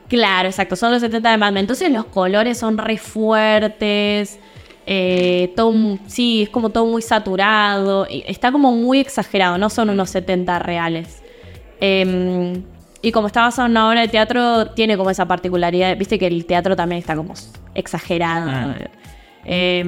Claro, 0.07 0.49
exacto, 0.49 0.75
son 0.75 0.91
los 0.91 1.01
70 1.01 1.31
de 1.31 1.37
Mad 1.37 1.51
Men. 1.51 1.61
Entonces 1.61 1.91
los 1.91 2.05
colores 2.05 2.57
son 2.57 2.77
re 2.77 2.97
fuertes, 2.97 4.39
eh, 4.85 5.53
todo, 5.55 5.73
sí, 6.07 6.43
es 6.43 6.49
como 6.49 6.69
todo 6.69 6.85
muy 6.85 7.01
saturado, 7.01 8.07
y 8.09 8.23
está 8.27 8.51
como 8.51 8.73
muy 8.73 8.99
exagerado, 8.99 9.57
no 9.57 9.69
son 9.69 9.89
unos 9.89 10.09
70 10.09 10.59
reales. 10.59 11.21
Eh, 11.79 12.61
y 13.01 13.11
como 13.11 13.27
está 13.27 13.41
basado 13.41 13.65
en 13.65 13.71
una 13.71 13.89
obra 13.89 14.01
de 14.01 14.07
teatro, 14.07 14.67
tiene 14.67 14.95
como 14.95 15.09
esa 15.09 15.27
particularidad, 15.27 15.97
viste 15.97 16.19
que 16.19 16.27
el 16.27 16.45
teatro 16.45 16.75
también 16.75 16.99
está 16.99 17.15
como 17.15 17.33
exagerado. 17.73 18.49
Ah. 18.49 18.75
Eh, 19.43 19.83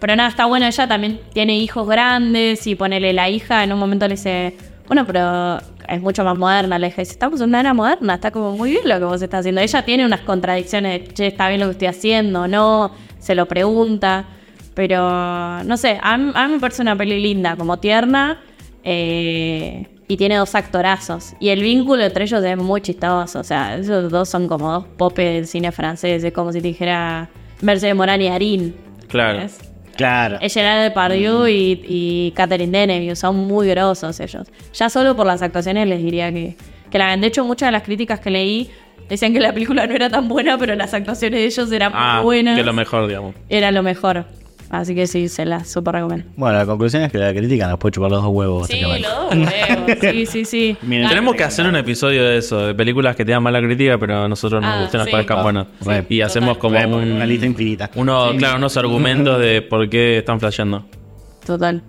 pero 0.00 0.16
nada, 0.16 0.30
está 0.30 0.46
bueno, 0.46 0.66
ella 0.66 0.88
también 0.88 1.20
tiene 1.34 1.58
hijos 1.58 1.86
grandes 1.86 2.66
y 2.66 2.74
ponele 2.74 3.12
la 3.12 3.28
hija, 3.28 3.62
en 3.62 3.72
un 3.72 3.78
momento 3.78 4.08
le 4.08 4.14
dice, 4.14 4.56
bueno, 4.86 5.06
pero 5.06 5.58
es 5.88 6.00
mucho 6.00 6.24
más 6.24 6.36
moderna, 6.36 6.78
hija 6.78 7.02
dice, 7.02 7.12
estamos 7.12 7.40
en 7.40 7.48
una 7.48 7.60
era 7.60 7.74
moderna, 7.74 8.14
está 8.14 8.30
como 8.30 8.56
muy 8.56 8.70
bien 8.70 8.88
lo 8.88 8.98
que 8.98 9.04
vos 9.04 9.22
estás 9.22 9.40
haciendo. 9.40 9.60
Ella 9.60 9.84
tiene 9.84 10.06
unas 10.06 10.20
contradicciones, 10.20 11.08
de, 11.08 11.14
che, 11.14 11.26
está 11.28 11.48
bien 11.48 11.60
lo 11.60 11.66
que 11.66 11.72
estoy 11.72 11.88
haciendo, 11.88 12.48
no, 12.48 12.92
se 13.18 13.34
lo 13.34 13.46
pregunta, 13.46 14.24
pero 14.74 15.62
no 15.64 15.76
sé, 15.76 15.98
a 16.02 16.16
mí, 16.18 16.32
a 16.34 16.46
mí 16.46 16.54
me 16.54 16.60
parece 16.60 16.82
una 16.82 16.96
peli 16.96 17.20
linda, 17.20 17.56
como 17.56 17.78
tierna, 17.78 18.40
eh, 18.84 19.86
y 20.08 20.16
tiene 20.16 20.36
dos 20.36 20.54
actorazos, 20.54 21.34
y 21.40 21.48
el 21.48 21.60
vínculo 21.62 22.04
entre 22.04 22.24
ellos 22.24 22.44
es 22.44 22.56
muy 22.56 22.80
chistoso, 22.80 23.40
o 23.40 23.44
sea, 23.44 23.76
esos 23.76 24.10
dos 24.10 24.28
son 24.28 24.46
como 24.46 24.72
dos 24.72 24.84
popes 24.96 25.34
del 25.34 25.46
cine 25.46 25.72
francés, 25.72 26.22
es 26.22 26.32
como 26.32 26.52
si 26.52 26.60
te 26.60 26.68
dijera 26.68 27.28
Mercedes 27.60 27.96
Morán 27.96 28.22
y 28.22 28.28
Arín. 28.28 28.76
Claro. 29.08 29.46
Claro. 29.96 30.38
Es 30.40 30.54
Gerard 30.54 30.82
Depardieu 30.82 31.46
y, 31.48 31.80
y 31.86 32.32
Catherine 32.36 32.76
Deneuve, 32.78 33.16
son 33.16 33.36
muy 33.36 33.68
grosos 33.68 34.18
ellos. 34.20 34.46
Ya 34.74 34.88
solo 34.90 35.16
por 35.16 35.26
las 35.26 35.42
actuaciones 35.42 35.88
les 35.88 36.02
diría 36.02 36.32
que, 36.32 36.56
que 36.90 36.98
la. 36.98 37.16
De 37.16 37.26
hecho, 37.26 37.44
muchas 37.44 37.68
de 37.68 37.72
las 37.72 37.82
críticas 37.82 38.20
que 38.20 38.30
leí 38.30 38.70
decían 39.08 39.32
que 39.32 39.40
la 39.40 39.52
película 39.52 39.86
no 39.86 39.94
era 39.94 40.10
tan 40.10 40.28
buena, 40.28 40.58
pero 40.58 40.74
las 40.74 40.92
actuaciones 40.94 41.40
de 41.40 41.46
ellos 41.46 41.70
eran 41.72 41.92
Ah, 41.94 42.16
muy 42.16 42.24
buenas. 42.24 42.56
que 42.58 42.64
lo 42.64 42.72
mejor, 42.72 43.06
digamos. 43.06 43.34
Era 43.48 43.70
lo 43.70 43.82
mejor. 43.82 44.26
Así 44.68 44.94
que 44.96 45.06
sí, 45.06 45.28
se 45.28 45.44
las 45.44 45.68
super 45.68 45.94
recomiendo. 45.94 46.26
Bueno, 46.36 46.58
la 46.58 46.66
conclusión 46.66 47.02
es 47.04 47.12
que 47.12 47.18
la 47.18 47.32
crítica 47.32 47.68
nos 47.68 47.78
puede 47.78 47.92
chupar 47.92 48.10
los 48.10 48.20
dos 48.22 48.32
huevos. 48.32 48.66
Sí, 48.66 48.80
los 48.80 49.00
dos 49.02 49.34
huevos. 49.34 49.98
Sí, 50.00 50.26
sí, 50.26 50.44
sí. 50.44 50.76
Miren, 50.82 51.06
Ah, 51.06 51.10
Tenemos 51.10 51.36
que 51.36 51.44
hacer 51.44 51.66
un 51.66 51.76
episodio 51.76 52.24
de 52.24 52.38
eso, 52.38 52.66
de 52.66 52.74
películas 52.74 53.14
que 53.14 53.24
te 53.24 53.30
dan 53.32 53.42
mala 53.42 53.60
crítica, 53.60 53.96
pero 53.98 54.24
a 54.24 54.28
nosotros 54.28 54.60
nos 54.60 54.70
Ah, 54.74 54.80
gustan, 54.82 54.98
nos 54.98 55.06
sí. 55.06 55.12
parezcan 55.12 55.38
Ah, 55.38 55.42
buenas. 55.42 55.66
sí, 55.80 55.90
y 56.16 56.20
hacemos 56.20 56.58
como 56.58 56.78
un, 56.78 57.12
una 57.12 57.26
lista 57.26 57.46
infinita. 57.46 57.90
uno, 57.94 58.32
claro, 58.36 58.56
unos 58.58 58.76
argumentos 58.76 59.38
de 59.40 59.62
por 59.62 59.88
qué 59.88 60.18
están 60.18 60.40
flasheando. 60.40 60.84
Total. 61.46 61.82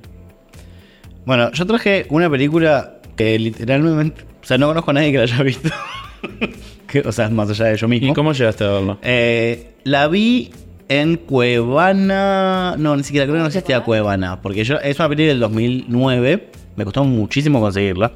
Bueno, 1.26 1.52
yo 1.52 1.66
traje 1.66 2.06
una 2.10 2.30
película 2.30 3.00
que 3.16 3.38
literalmente. 3.40 4.22
O 4.42 4.46
sea, 4.46 4.58
no 4.58 4.68
conozco 4.68 4.92
a 4.92 4.94
nadie 4.94 5.12
que 5.12 5.18
la 5.18 5.24
haya 5.24 5.44
visto. 5.44 5.70
Que- 6.88 7.02
o 7.02 7.12
sea, 7.12 7.28
más 7.30 7.50
allá 7.50 7.66
de 7.66 7.76
yo 7.76 7.88
mismo. 7.90 8.12
¿Y 8.12 8.14
cómo 8.14 8.32
llegaste 8.32 8.64
a 8.64 8.70
verlo? 8.70 8.98
Eh, 9.02 9.74
la 9.84 10.08
vi 10.08 10.52
en 10.90 11.18
Cuevana. 11.18 12.76
No, 12.78 12.96
ni 12.96 13.04
siquiera 13.04 13.26
creo 13.26 13.36
que 13.36 13.42
no 13.42 13.48
existía 13.48 13.82
Cuevana. 13.82 14.42
Porque 14.42 14.64
yo, 14.64 14.78
es 14.80 15.00
una 15.00 15.10
película 15.10 15.30
del 15.30 15.40
2009. 15.40 16.50
Me 16.76 16.84
costó 16.86 17.04
muchísimo 17.04 17.60
conseguirla. 17.60 18.12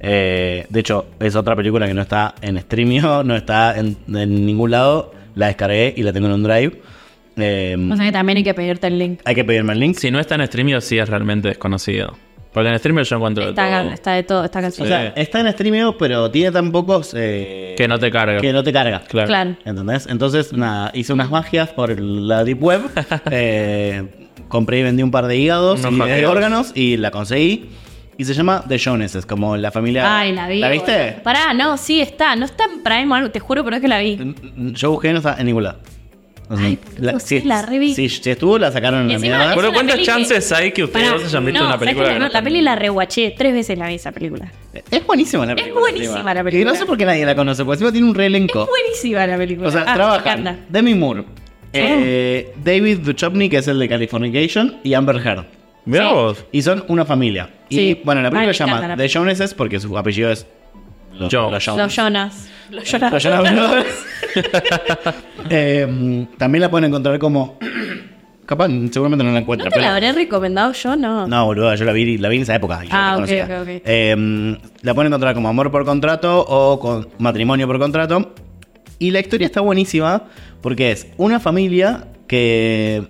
Eh, 0.00 0.66
de 0.68 0.80
hecho, 0.80 1.06
es 1.20 1.36
otra 1.36 1.54
película 1.54 1.86
que 1.86 1.94
no 1.94 2.02
está 2.02 2.34
en 2.40 2.56
streaming, 2.56 3.00
no 3.24 3.36
está 3.36 3.78
en, 3.78 3.96
en 4.12 4.46
ningún 4.46 4.70
lado. 4.70 5.12
La 5.34 5.46
descargué 5.46 5.94
y 5.96 6.02
la 6.02 6.12
tengo 6.12 6.26
en 6.26 6.32
un 6.34 6.42
drive. 6.42 6.80
Eh, 7.36 7.76
O 7.90 7.96
sea 7.96 8.04
que 8.06 8.12
también 8.12 8.38
hay 8.38 8.44
que 8.44 8.54
pedirte 8.54 8.86
el 8.88 8.98
link. 8.98 9.20
hay 9.24 9.34
que 9.34 9.44
pedirme 9.44 9.72
el 9.72 9.80
link. 9.80 9.96
Si 9.96 10.10
no 10.10 10.18
está 10.18 10.34
en 10.34 10.40
streaming, 10.42 10.80
sí 10.80 10.98
es 10.98 11.08
realmente 11.08 11.48
desconocido. 11.48 12.16
Porque 12.52 12.68
en 12.68 12.74
streaming 12.74 13.04
yo 13.04 13.16
encuentro 13.16 13.44
de 13.44 13.50
Está, 13.50 13.82
todo. 13.82 13.90
está 13.92 14.12
de 14.12 14.22
todo, 14.24 14.44
está 14.44 14.60
casi. 14.60 14.82
O 14.82 14.86
sea, 14.86 15.08
está 15.14 15.38
en 15.40 15.46
streaming, 15.46 15.92
pero 15.98 16.30
tiene 16.30 16.50
tan 16.50 16.72
pocos. 16.72 17.12
eh, 17.16 17.74
Que 17.76 17.86
no 17.86 17.98
te 17.98 18.10
carga. 18.10 18.40
que 18.40 18.52
no 18.52 18.62
te 18.64 18.72
carga. 18.72 19.02
Claro. 19.06 19.28
Claro. 19.28 19.56
¿Entendés? 19.64 20.06
Entonces, 20.08 20.52
nada, 20.52 20.90
hice 20.94 21.12
unas 21.12 21.30
magias 21.30 21.68
por 21.70 21.98
la 22.00 22.42
Deep 22.42 22.60
Web. 22.62 22.82
eh, 23.30 24.28
compré 24.48 24.80
y 24.80 24.82
vendí 24.82 25.02
un 25.02 25.10
par 25.12 25.26
de 25.28 25.36
hígados 25.36 25.80
Unos 25.80 25.92
y 25.92 25.96
de 25.96 26.14
hackeos. 26.14 26.32
órganos 26.32 26.72
y 26.74 26.96
la 26.96 27.10
conseguí. 27.12 27.70
Y 28.18 28.24
se 28.24 28.34
llama 28.34 28.64
The 28.68 28.78
Joneses, 28.84 29.24
como 29.24 29.56
la 29.56 29.70
familia. 29.70 30.18
Ay, 30.18 30.32
la 30.32 30.46
vi. 30.48 30.58
¿La 30.58 30.68
viste? 30.68 31.20
Pará, 31.22 31.54
no, 31.54 31.76
sí 31.78 32.00
está. 32.02 32.36
No 32.36 32.44
está 32.44 32.64
en 32.64 32.82
Prime 32.82 33.28
te 33.30 33.40
juro, 33.40 33.64
pero 33.64 33.76
es 33.76 33.82
que 33.82 33.88
la 33.88 33.98
vi. 34.00 34.34
Yo 34.74 34.90
busqué 34.90 35.12
no 35.12 35.18
está 35.18 35.36
en 35.38 35.46
ningún 35.46 35.62
lado. 35.64 35.78
O 36.52 36.56
sea, 36.56 36.66
Ay, 36.66 36.78
la 37.44 37.62
reví. 37.62 37.94
si, 37.94 38.08
si 38.08 38.28
estuvo, 38.28 38.58
la 38.58 38.72
sacaron 38.72 39.02
en 39.02 39.12
la 39.12 39.18
mierda. 39.20 39.52
es 39.52 39.56
una 39.56 39.72
¿cuántas 39.72 39.96
que- 39.98 40.02
chances 40.04 40.50
hay 40.50 40.72
que 40.72 40.82
ustedes 40.82 41.08
Pará, 41.12 41.24
hayan 41.24 41.44
visto 41.46 41.60
no, 41.60 41.66
una 41.66 41.74
¿sabes 41.74 41.86
película 41.86 42.08
que 42.12 42.18
No, 42.18 42.26
no 42.26 42.32
la 42.32 42.42
peli 42.42 42.60
la 42.60 42.74
rewatché. 42.74 43.34
Tres 43.38 43.52
veces 43.54 43.78
la 43.78 43.86
vi 43.86 43.94
esa 43.94 44.10
película. 44.10 44.50
Es 44.90 45.06
buenísima 45.06 45.46
la 45.46 45.54
película. 45.54 45.80
buenísima 45.80 46.12
encima. 46.14 46.34
la 46.34 46.42
película. 46.42 46.70
Y 46.70 46.72
no 46.74 46.78
sé 46.78 46.86
por 46.86 46.98
qué 46.98 47.04
nadie 47.06 47.24
la 47.24 47.36
conoce, 47.36 47.64
porque 47.64 47.76
encima 47.76 47.92
tiene 47.92 48.08
un 48.08 48.14
re 48.16 48.26
elenco. 48.26 48.62
Es 48.64 48.68
buenísima 48.68 49.26
la 49.28 49.36
película. 49.36 49.68
O 49.68 49.70
sea, 49.70 49.84
Ah, 49.86 50.16
encanta. 50.18 50.56
Demi 50.68 50.94
Moore, 50.96 51.22
eh, 51.72 52.52
David 52.64 52.98
Duchovny, 52.98 53.48
que 53.48 53.58
es 53.58 53.68
el 53.68 53.78
de 53.78 53.88
Californication, 53.88 54.78
y 54.82 54.94
Amber 54.94 55.16
Heard. 55.24 55.44
Mirá 55.84 56.08
Sí. 56.08 56.14
vos. 56.14 56.44
Y 56.52 56.62
son 56.62 56.84
una 56.88 57.04
familia. 57.04 57.48
Y 57.68 57.94
bueno, 58.02 58.22
la 58.22 58.30
película 58.30 58.52
se 58.52 58.64
llama 58.66 58.88
la 58.88 58.96
The 58.96 59.08
Joneses 59.08 59.54
porque 59.54 59.78
su 59.80 59.96
apellido 59.96 60.30
es 60.30 60.46
los, 61.20 61.32
los 61.32 61.64
Jonas. 61.64 61.76
Los 61.78 61.94
Jonas. 61.94 62.48
Los 63.12 63.22
Jonas 63.22 63.52
Brothers. 63.54 64.04
Eh, 65.50 66.26
también 66.38 66.60
la 66.62 66.70
pueden 66.70 66.86
encontrar 66.88 67.18
como. 67.18 67.58
Capaz, 68.46 68.68
seguramente 68.90 69.22
no 69.24 69.30
la 69.30 69.34
¿No 69.34 69.38
encuentran. 69.42 69.70
te 69.70 69.74
pero- 69.76 69.86
la 69.88 69.94
habré 69.94 70.12
recomendado 70.12 70.72
yo? 70.72 70.96
No. 70.96 71.26
No, 71.28 71.44
boludo, 71.46 71.72
yo 71.76 71.84
la 71.84 71.92
vi, 71.92 72.18
la 72.18 72.28
vi 72.28 72.36
en 72.36 72.42
esa 72.42 72.56
época. 72.56 72.80
y 72.84 72.88
yo 72.88 72.92
Ah, 72.94 73.10
la 73.10 73.10
ok, 73.12 73.14
conocía. 73.16 73.44
ok, 73.44 73.50
ok. 73.62 73.68
Eh, 73.84 74.58
la 74.82 74.94
pueden 74.94 75.06
encontrar 75.12 75.34
como 75.34 75.48
amor 75.48 75.70
por 75.70 75.84
contrato 75.84 76.44
o 76.48 76.80
con 76.80 77.08
matrimonio 77.18 77.66
por 77.68 77.78
contrato. 77.78 78.34
Y 78.98 79.12
la 79.12 79.20
historia 79.20 79.46
está 79.46 79.60
buenísima 79.60 80.24
porque 80.60 80.90
es 80.90 81.06
una 81.16 81.38
familia 81.38 82.08
que 82.26 83.04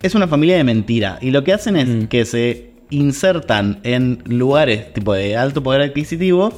es 0.00 0.14
una 0.14 0.28
familia 0.28 0.56
de 0.56 0.64
mentira. 0.64 1.18
Y 1.20 1.30
lo 1.32 1.42
que 1.42 1.52
hacen 1.52 1.76
es 1.76 1.88
Mm. 1.88 2.04
que 2.04 2.24
se 2.24 2.70
insertan 2.90 3.80
en 3.82 4.22
lugares 4.26 4.92
tipo 4.92 5.12
de 5.12 5.36
alto 5.36 5.62
poder 5.62 5.80
adquisitivo. 5.82 6.52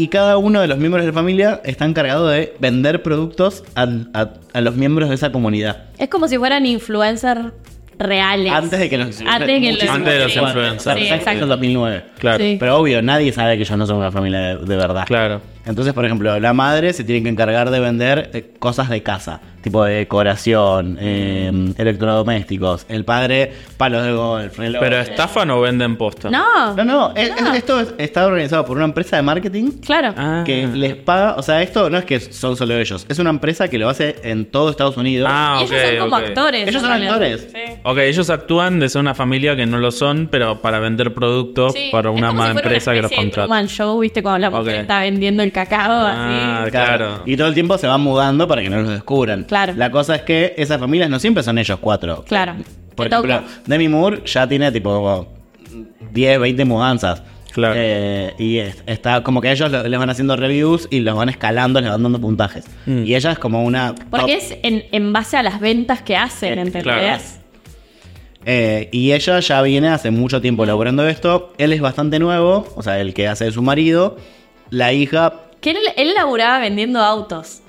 Y 0.00 0.08
cada 0.08 0.38
uno 0.38 0.62
de 0.62 0.66
los 0.66 0.78
miembros 0.78 1.04
de 1.04 1.08
la 1.08 1.12
familia 1.12 1.60
está 1.62 1.84
encargado 1.84 2.26
de 2.26 2.54
vender 2.58 3.02
productos 3.02 3.64
a, 3.74 3.86
a 4.54 4.60
los 4.62 4.74
miembros 4.74 5.10
de 5.10 5.14
esa 5.14 5.30
comunidad. 5.30 5.88
Es 5.98 6.08
como 6.08 6.26
si 6.26 6.38
fueran 6.38 6.64
influencers 6.64 7.52
reales. 7.98 8.50
Antes 8.50 8.80
de 8.80 8.88
que 8.88 8.96
los 8.96 9.20
Antes 9.20 9.46
de 9.46 9.60
que 9.60 9.72
muchísimo 9.72 9.92
Antes 9.92 10.14
de 10.14 10.20
los 10.20 10.36
influencers. 10.36 10.98
Sí, 10.98 11.06
exacto. 11.06 11.42
en 11.42 11.48
2009. 11.50 12.04
Claro. 12.18 12.38
Sí. 12.38 12.56
Pero 12.58 12.78
obvio, 12.78 13.02
nadie 13.02 13.30
sabe 13.30 13.56
que 13.56 13.64
ellos 13.64 13.76
no 13.76 13.86
son 13.86 13.98
una 13.98 14.10
familia 14.10 14.38
de, 14.40 14.64
de 14.64 14.76
verdad. 14.76 15.04
Claro. 15.06 15.42
Entonces, 15.66 15.92
por 15.92 16.06
ejemplo, 16.06 16.40
la 16.40 16.52
madre 16.54 16.94
se 16.94 17.04
tiene 17.04 17.22
que 17.22 17.28
encargar 17.28 17.68
de 17.68 17.78
vender 17.78 18.30
eh, 18.32 18.54
cosas 18.58 18.88
de 18.88 19.02
casa, 19.02 19.42
tipo 19.62 19.84
de 19.84 19.94
decoración, 19.94 20.96
eh, 21.00 21.72
electrodomésticos. 21.76 22.86
El 22.88 23.04
padre, 23.04 23.52
palos 23.76 24.04
de 24.04 24.12
golf. 24.12 24.58
reloj. 24.58 24.80
Pero 24.80 24.98
estafan 25.00 25.50
o 25.50 25.60
venden 25.60 25.96
posta. 25.96 26.30
No. 26.30 26.74
No, 26.74 26.84
no, 26.84 27.12
es- 27.14 27.28
es- 27.30 27.54
esto 27.54 27.80
es- 27.80 27.94
está 27.98 28.26
organizado 28.26 28.64
por 28.64 28.76
una 28.76 28.86
empresa 28.86 29.16
de 29.16 29.22
marketing 29.22 29.72
Claro. 29.84 30.14
Ah. 30.16 30.42
que 30.46 30.66
les 30.66 30.94
paga, 30.96 31.34
o 31.36 31.42
sea, 31.42 31.62
esto 31.62 31.90
no 31.90 31.98
es 31.98 32.04
que 32.04 32.20
son 32.20 32.56
solo 32.56 32.76
ellos, 32.76 33.06
es 33.08 33.18
una 33.18 33.30
empresa 33.30 33.68
que 33.68 33.78
lo 33.78 33.88
hace 33.88 34.16
en 34.22 34.46
todo 34.46 34.70
Estados 34.70 34.96
Unidos. 34.96 35.28
Ah, 35.30 35.58
Y 35.60 35.64
ok. 35.64 35.72
ellos 35.72 35.88
son 35.90 35.98
como 36.10 36.16
actores. 36.16 36.68
Ellos 36.68 36.80
son 36.82 36.90
realidad. 36.90 37.12
actores. 37.14 37.48
Sí. 37.52 37.72
Ok, 37.82 37.98
ellos 37.98 38.30
actúan 38.30 38.80
de 38.80 38.88
ser 38.88 39.00
una 39.00 39.14
familia 39.14 39.56
que 39.56 39.66
no 39.66 39.78
lo 39.78 39.90
son, 39.90 40.28
pero 40.30 40.60
para 40.62 40.78
vender 40.80 41.12
productos 41.14 41.72
Sí, 41.74 41.88
para 41.92 42.10
es 42.10 42.16
una 42.16 42.28
como 42.28 42.42
si 42.42 42.46
ma- 42.48 42.52
fuera 42.54 42.68
empresa 42.68 42.90
una 42.90 42.96
que 42.98 43.02
los 43.02 43.12
contrata. 43.12 43.66
Show, 43.66 44.00
¿viste? 44.00 44.22
Cuando 44.22 44.38
la 44.38 44.50
mujer 44.50 44.74
está 44.76 45.00
vendiendo 45.00 45.42
el 45.42 45.52
cacao, 45.52 45.92
Ah, 46.06 46.62
así. 46.62 46.70
claro. 46.70 47.22
Y 47.26 47.36
todo 47.36 47.48
el 47.48 47.54
tiempo 47.54 47.76
se 47.78 47.86
van 47.86 48.00
mudando 48.00 48.48
para 48.48 48.62
que 48.62 48.70
no 48.70 48.80
los 48.80 48.88
descubran. 48.90 49.44
Claro. 49.50 49.74
La 49.76 49.90
cosa 49.90 50.14
es 50.14 50.22
que 50.22 50.54
esas 50.56 50.80
familias 50.80 51.10
no 51.10 51.18
siempre 51.18 51.42
son 51.42 51.58
ellos 51.58 51.78
cuatro. 51.80 52.24
Claro. 52.26 52.54
Por 52.94 53.08
Te 53.08 53.14
ejemplo, 53.14 53.40
toca. 53.40 53.48
Demi 53.66 53.88
Moore 53.88 54.22
ya 54.24 54.48
tiene 54.48 54.72
tipo 54.72 55.26
10, 56.12 56.40
20 56.40 56.64
mudanzas. 56.64 57.22
Claro. 57.52 57.74
Eh, 57.76 58.32
y 58.38 58.58
es- 58.58 58.82
está 58.86 59.22
como 59.24 59.40
que 59.40 59.50
ellos 59.50 59.70
lo- 59.72 59.82
les 59.86 59.98
van 59.98 60.08
haciendo 60.08 60.36
reviews 60.36 60.86
y 60.90 61.00
los 61.00 61.16
van 61.16 61.28
escalando, 61.28 61.80
les 61.80 61.90
van 61.90 62.00
dando 62.02 62.20
puntajes. 62.20 62.64
Mm. 62.86 63.04
Y 63.04 63.14
ella 63.16 63.32
es 63.32 63.38
como 63.40 63.64
una. 63.64 63.94
Porque 64.08 64.34
top. 64.36 64.42
es 64.42 64.56
en, 64.62 64.84
en 64.92 65.12
base 65.12 65.36
a 65.36 65.42
las 65.42 65.58
ventas 65.60 66.00
que 66.02 66.16
hacen, 66.16 66.58
Eh, 66.58 66.62
¿entendés? 66.62 66.82
claro. 66.84 67.18
Eh, 68.46 68.88
y 68.92 69.12
ella 69.12 69.40
ya 69.40 69.60
viene 69.62 69.88
hace 69.88 70.10
mucho 70.10 70.40
tiempo 70.40 70.64
laburando 70.64 71.06
esto. 71.06 71.52
Él 71.58 71.72
es 71.72 71.80
bastante 71.80 72.18
nuevo, 72.18 72.66
o 72.76 72.82
sea, 72.82 72.98
el 73.00 73.12
que 73.12 73.28
hace 73.28 73.44
de 73.46 73.52
su 73.52 73.62
marido. 73.62 74.16
La 74.70 74.92
hija. 74.92 75.34
Que 75.60 75.70
él, 75.72 75.78
él 75.96 76.14
laburaba 76.14 76.58
vendiendo 76.60 77.00
autos. 77.00 77.60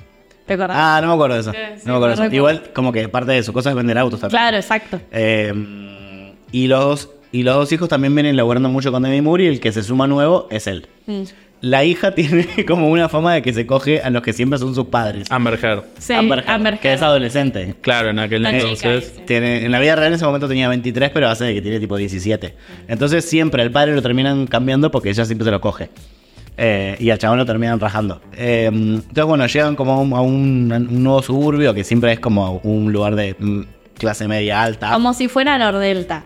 ¿Te 0.51 0.55
acordás? 0.55 0.77
Ah, 0.77 0.99
no 1.01 1.07
me 1.07 1.13
acuerdo 1.13 1.35
de 1.35 1.41
eso. 1.41 1.51
Sí, 1.51 1.57
sí, 1.77 1.81
no 1.85 1.93
me 1.93 1.97
acuerdo 1.97 2.07
de 2.07 2.13
eso. 2.13 2.17
correcto. 2.17 2.35
Igual, 2.35 2.63
como 2.73 2.91
que 2.91 3.07
parte 3.07 3.31
de 3.31 3.43
su 3.43 3.53
cosa 3.53 3.69
es 3.69 3.75
vender 3.75 3.97
autos 3.97 4.19
también. 4.19 4.37
claro, 4.37 4.57
exacto. 4.57 4.99
Eh, 5.11 5.53
y, 6.51 6.67
los, 6.67 7.09
y 7.31 7.43
los 7.43 7.55
dos 7.55 7.71
hijos 7.71 7.87
también 7.87 8.13
vienen 8.13 8.35
laburando 8.35 8.67
mucho 8.67 8.91
con 8.91 9.03
Demi 9.03 9.21
Moore 9.21 9.45
y 9.45 9.47
el 9.47 9.59
que 9.61 9.71
se 9.71 9.81
suma 9.81 10.07
nuevo 10.07 10.47
es 10.51 10.67
él. 10.67 10.87
Mm. 11.05 11.23
La 11.61 11.85
hija 11.85 12.11
tiene 12.15 12.47
como 12.67 12.89
una 12.89 13.07
fama 13.07 13.35
de 13.35 13.41
que 13.41 13.53
se 13.53 13.65
coge 13.65 14.01
a 14.01 14.09
los 14.09 14.23
que 14.23 14.33
siempre 14.33 14.59
son 14.59 14.75
sus 14.75 14.87
padres. 14.87 15.31
Amber 15.31 15.57
Heard. 15.63 15.83
Sí, 15.99 16.13
Amber 16.13 16.39
Heard, 16.39 16.49
Amber 16.49 16.79
que 16.79 16.91
es 16.91 17.01
adolescente. 17.01 17.75
Claro, 17.81 18.09
en 18.09 18.19
aquel 18.19 18.43
La 18.43 18.51
entonces. 18.51 19.25
Tiene, 19.25 19.63
en 19.63 19.71
la 19.71 19.79
vida 19.79 19.95
real 19.95 20.07
en 20.07 20.15
ese 20.15 20.25
momento 20.25 20.47
tenía 20.47 20.67
23, 20.67 21.11
pero 21.11 21.29
hace 21.29 21.45
de 21.45 21.53
que 21.53 21.61
tiene 21.61 21.79
tipo 21.79 21.95
17. 21.95 22.55
Entonces 22.87 23.23
siempre 23.23 23.63
el 23.63 23.71
padre 23.71 23.95
lo 23.95 24.01
terminan 24.01 24.47
cambiando 24.47 24.91
porque 24.91 25.09
ella 25.11 25.23
siempre 25.23 25.45
se 25.45 25.51
lo 25.51 25.61
coge. 25.61 25.89
Eh, 26.57 26.97
y 26.99 27.09
al 27.09 27.17
chabón 27.17 27.37
lo 27.37 27.45
terminan 27.45 27.79
rajando. 27.79 28.21
Eh, 28.33 28.69
entonces, 28.71 29.25
bueno, 29.25 29.45
llegan 29.47 29.75
como 29.75 30.15
a 30.15 30.21
un, 30.21 30.71
a 30.73 30.79
nuevo 30.79 31.21
suburbio 31.21 31.73
que 31.73 31.83
siempre 31.83 32.11
es 32.13 32.19
como 32.19 32.59
un 32.63 32.91
lugar 32.91 33.15
de 33.15 33.35
mm, 33.37 33.61
clase 33.97 34.27
media 34.27 34.61
alta. 34.61 34.91
Como 34.91 35.13
si 35.13 35.27
fuera 35.27 35.57
Nordelta. 35.57 36.23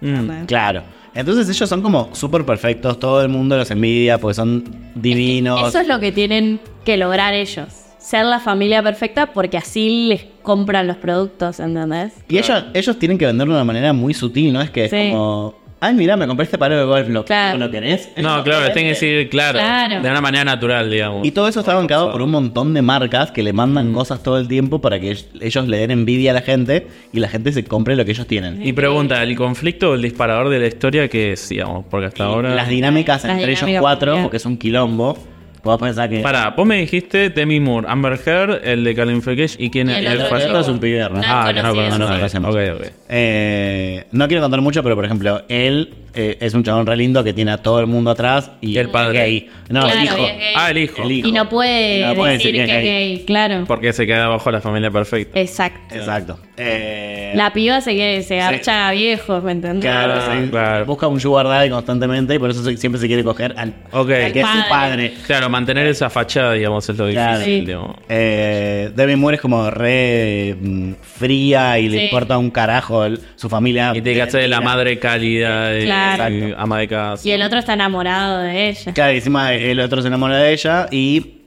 Mm. 0.00 0.44
Claro. 0.46 0.82
Entonces 1.14 1.48
ellos 1.48 1.68
son 1.68 1.82
como 1.82 2.14
súper 2.14 2.44
perfectos, 2.44 2.98
todo 2.98 3.22
el 3.22 3.28
mundo 3.28 3.56
los 3.56 3.70
envidia 3.70 4.18
porque 4.18 4.34
son 4.34 4.64
divinos. 4.94 5.68
Eso 5.68 5.80
es 5.80 5.88
lo 5.88 5.98
que 5.98 6.12
tienen 6.12 6.60
que 6.84 6.96
lograr 6.96 7.34
ellos. 7.34 7.68
Ser 7.98 8.24
la 8.24 8.40
familia 8.40 8.82
perfecta 8.82 9.26
porque 9.26 9.58
así 9.58 10.08
les 10.08 10.24
compran 10.42 10.86
los 10.86 10.96
productos, 10.96 11.60
¿entendés? 11.60 12.12
Y 12.28 12.38
ellos, 12.38 12.64
ellos 12.72 12.98
tienen 12.98 13.18
que 13.18 13.26
venderlo 13.26 13.54
de 13.54 13.60
una 13.60 13.64
manera 13.64 13.92
muy 13.92 14.14
sutil, 14.14 14.52
¿no? 14.52 14.62
Es 14.62 14.70
que 14.70 14.84
es 14.86 14.90
como, 14.90 15.54
ay, 15.80 15.94
mira, 15.94 16.16
me 16.16 16.26
compré 16.26 16.44
este 16.44 16.58
palo 16.58 16.76
de 16.78 16.84
golf, 16.84 17.08
¿lo, 17.08 17.24
Claro. 17.24 17.58
¿lo 17.58 17.70
querés? 17.70 18.10
No, 18.16 18.42
claro, 18.44 18.66
tienen 18.72 18.84
que 18.94 19.00
decir, 19.00 19.28
claro, 19.30 19.58
Claro. 19.58 20.00
de 20.02 20.10
una 20.10 20.20
manera 20.20 20.44
natural, 20.44 20.90
digamos. 20.90 21.26
Y 21.26 21.30
todo 21.32 21.48
eso 21.48 21.60
está 21.60 21.74
bancado 21.74 22.12
por 22.12 22.22
un 22.22 22.30
montón 22.30 22.74
de 22.74 22.82
marcas 22.82 23.30
que 23.30 23.42
le 23.42 23.52
mandan 23.52 23.92
cosas 23.92 24.22
todo 24.22 24.38
el 24.38 24.46
tiempo 24.48 24.80
para 24.80 25.00
que 25.00 25.16
ellos 25.40 25.68
le 25.68 25.78
den 25.78 25.90
envidia 25.90 26.30
a 26.32 26.34
la 26.34 26.42
gente 26.42 26.86
y 27.12 27.20
la 27.20 27.28
gente 27.28 27.52
se 27.52 27.64
compre 27.64 27.96
lo 27.96 28.04
que 28.04 28.10
ellos 28.12 28.26
tienen. 28.26 28.64
Y 28.66 28.72
pregunta, 28.72 29.22
¿el 29.22 29.34
conflicto 29.36 29.90
o 29.90 29.94
el 29.94 30.02
disparador 30.02 30.48
de 30.50 30.58
la 30.58 30.66
historia 30.66 31.08
qué 31.08 31.32
es, 31.32 31.48
digamos? 31.48 31.84
Porque 31.90 32.06
hasta 32.06 32.24
ahora... 32.24 32.54
Las 32.54 32.68
dinámicas 32.68 33.24
Las 33.24 33.32
entre 33.32 33.46
ellos 33.52 33.60
dinámicas 33.60 33.80
cuatro, 33.80 34.18
porque 34.22 34.36
es 34.36 34.44
un 34.46 34.56
quilombo, 34.58 35.18
podés 35.62 35.80
pensar 35.80 36.08
que... 36.10 36.20
Pará, 36.20 36.50
vos 36.56 36.66
me 36.66 36.76
dijiste 36.76 37.30
Demi 37.30 37.58
Moore, 37.60 37.86
Amber 37.88 38.18
Heard, 38.24 38.60
el 38.66 38.84
de 38.84 38.94
Californication 38.94 39.62
y 39.62 39.70
quién 39.70 39.88
Y 39.90 39.92
el 39.94 40.06
es 40.06 40.14
otro 40.14 40.26
fallo? 40.28 40.46
chico. 40.46 40.58
es 40.60 40.68
un 40.68 40.78
pibe, 40.78 41.00
¿no? 41.00 41.08
No, 41.10 41.22
Ah, 41.26 41.44
que 41.48 41.54
no 41.54 41.68
conocido. 41.70 41.74
conozco. 41.74 41.98
No, 41.98 42.08
no 42.08 42.14
conocemos. 42.16 42.54
Ok, 42.54 42.60
ok. 42.76 42.86
Eh, 43.12 44.04
no 44.12 44.28
quiero 44.28 44.40
contar 44.42 44.60
mucho, 44.60 44.82
pero 44.84 44.94
por 44.94 45.04
ejemplo, 45.04 45.42
él 45.48 45.94
eh, 46.14 46.38
es 46.40 46.54
un 46.54 46.62
chabón 46.64 46.86
re 46.86 46.96
lindo 46.96 47.22
que 47.24 47.32
tiene 47.32 47.50
a 47.52 47.58
todo 47.58 47.80
el 47.80 47.86
mundo 47.86 48.10
atrás 48.12 48.50
y 48.60 48.76
El 48.78 48.88
padre. 48.90 49.18
es 49.18 49.24
gay. 49.24 49.50
No, 49.68 49.82
Claro, 49.82 49.98
el 49.98 50.04
hijo. 50.04 50.18
y 50.18 50.24
es 50.24 50.38
gay. 50.38 50.52
Ah, 50.56 50.70
el 50.70 50.78
hijo. 50.78 51.02
El 51.02 51.12
hijo. 51.12 51.28
Y 51.28 51.32
no 51.32 51.48
puede, 51.48 52.00
Y 52.00 52.04
no 52.04 52.14
puede 52.14 52.32
decir 52.34 52.52
decir 52.52 52.66
que 52.66 52.78
es 52.78 52.84
gay, 52.84 53.24
claro. 53.26 53.64
Porque 53.66 53.92
se 53.92 54.06
queda 54.06 54.28
bajo 54.28 54.50
la 54.52 54.60
familia 54.60 54.90
perfecta. 54.92 55.38
Exacto. 55.40 55.94
Exacto. 55.94 56.38
Eh, 56.56 57.32
La 57.34 57.52
piba 57.52 57.80
se, 57.80 57.92
quiere, 57.94 58.22
se 58.22 58.36
garcha 58.36 58.88
a 58.88 58.92
viejos, 58.92 59.42
¿me 59.42 59.52
entendés? 59.52 59.82
Claro, 59.90 60.14
Ah, 60.16 60.36
sí. 60.42 60.48
claro. 60.50 60.84
Busca 60.86 61.06
un 61.08 61.18
sugar 61.20 61.46
daddy 61.46 61.70
constantemente 61.70 62.34
y 62.34 62.38
por 62.38 62.50
eso 62.50 62.62
se- 62.64 62.76
siempre 62.76 63.00
se 63.00 63.06
quiere 63.06 63.22
coger 63.24 63.54
al, 63.56 63.74
Ok. 63.92 64.10
al 64.10 64.32
que 64.32 64.40
es 64.40 64.46
su 64.46 64.68
Padre. 64.68 65.12
Claro, 65.26 65.48
mantener 65.48 65.86
esa 65.86 66.10
fachada, 66.10 66.52
digamos, 66.54 66.88
es 66.88 66.96
lo 66.96 67.06
difícil. 67.06 67.64
Claro. 67.66 67.94
Sí. 67.98 68.04
Eh, 68.08 68.90
Demi 68.94 69.16
Moore 69.16 69.36
es 69.36 69.40
como 69.40 69.68
re 69.70 70.56
mm, 70.60 70.92
fría 71.02 71.78
y 71.78 71.88
le 71.88 72.04
importa 72.04 72.36
un 72.38 72.50
carajo 72.50 72.99
el- 73.04 73.20
su 73.36 73.48
familia. 73.48 73.90
Y 73.94 74.00
tiene 74.02 74.16
que 74.16 74.22
hacer 74.22 74.40
de 74.42 74.48
la 74.48 74.60
madre 74.60 74.98
cálida, 74.98 75.78
Claro. 75.80 76.34
y 76.34 76.54
ama 76.56 76.78
de 76.78 76.88
casa. 76.88 77.28
Y 77.28 77.32
el 77.32 77.42
otro 77.42 77.58
está 77.58 77.74
enamorado 77.74 78.38
de 78.40 78.68
ella. 78.70 78.92
Claro, 78.92 79.12
y 79.12 79.16
encima 79.16 79.54
el 79.54 79.80
otro 79.80 80.00
se 80.02 80.08
enamora 80.08 80.38
de 80.38 80.52
ella 80.52 80.86
y 80.90 81.42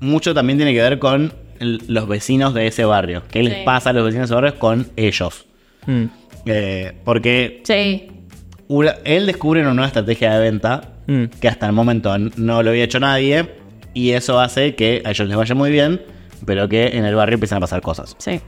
mucho 0.00 0.34
también 0.34 0.58
tiene 0.58 0.74
que 0.74 0.80
ver 0.82 0.98
con 0.98 1.32
el- 1.60 1.80
los 1.88 2.08
vecinos 2.08 2.52
de 2.54 2.66
ese 2.66 2.84
barrio. 2.84 3.22
¿Qué 3.30 3.42
les 3.42 3.64
pasa 3.64 3.90
a 3.90 3.92
los 3.92 4.04
vecinos 4.04 4.28
de 4.28 4.34
ese 4.34 4.42
barrio 4.42 4.58
con 4.58 4.88
ellos? 4.96 5.46
Mm. 5.86 6.04
Eh, 6.46 6.92
porque 7.04 7.62
Sí. 7.64 8.08
una- 8.68 8.96
él 9.04 9.26
descubre 9.26 9.60
una 9.62 9.72
nueva 9.72 9.86
estrategia 9.86 10.34
de 10.38 10.40
venta 10.42 10.90
Mm. 11.06 11.24
que 11.40 11.48
hasta 11.48 11.66
el 11.66 11.72
momento 11.72 12.16
no 12.18 12.62
lo 12.62 12.70
había 12.70 12.84
hecho 12.84 13.00
nadie 13.00 13.46
y 13.94 14.10
eso 14.10 14.40
hace 14.40 14.74
que 14.74 15.02
a 15.04 15.10
ellos 15.10 15.28
les 15.28 15.36
vaya 15.36 15.54
muy 15.54 15.70
bien, 15.70 16.02
pero 16.44 16.68
que 16.68 16.88
en 16.88 17.04
el 17.06 17.14
barrio 17.14 17.34
empiezan 17.34 17.58
a 17.58 17.60
pasar 17.60 17.80
cosas. 17.80 18.14
Sí. 18.18 18.40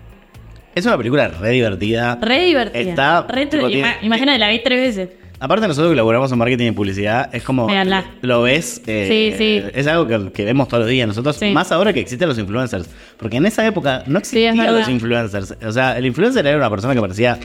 Es 0.76 0.84
una 0.86 0.96
película 0.96 1.28
re 1.28 1.50
divertida. 1.50 2.18
Re 2.20 2.44
divertida. 2.44 2.80
Está- 2.80 3.26
Re 3.28 3.46
tipo, 3.46 3.66
tiene- 3.66 3.88
ima- 3.88 3.96
Imagínate, 4.02 4.38
la 4.38 4.50
vi 4.50 4.60
tres 4.62 4.78
veces. 4.96 5.16
Aparte 5.40 5.66
nosotros 5.68 5.90
que 5.92 5.96
laburamos 5.96 6.30
en 6.32 6.38
marketing 6.38 6.66
y 6.68 6.70
publicidad, 6.72 7.34
es 7.34 7.42
como 7.42 7.66
Véanla. 7.66 8.04
lo 8.22 8.42
ves, 8.42 8.80
eh, 8.86 9.06
Sí, 9.08 9.36
sí. 9.38 9.62
es 9.74 9.86
algo 9.86 10.06
que, 10.06 10.32
que 10.32 10.44
vemos 10.44 10.68
todos 10.68 10.82
los 10.82 10.90
días 10.90 11.06
nosotros, 11.08 11.36
Sí. 11.36 11.50
más 11.50 11.72
ahora 11.72 11.92
que 11.92 12.00
existen 12.00 12.28
los 12.28 12.38
influencers, 12.38 12.88
porque 13.18 13.36
en 13.38 13.44
esa 13.46 13.66
época 13.66 14.02
no 14.06 14.20
Sí, 14.20 14.44
es 14.44 14.50
existían 14.50 14.56
verdad. 14.56 14.78
los 14.78 14.88
influencers, 14.88 15.54
o 15.66 15.72
sea, 15.72 15.98
el 15.98 16.06
influencer 16.06 16.46
era 16.46 16.56
una 16.56 16.70
persona 16.70 16.94
que 16.94 16.98
aparecía 17.00 17.38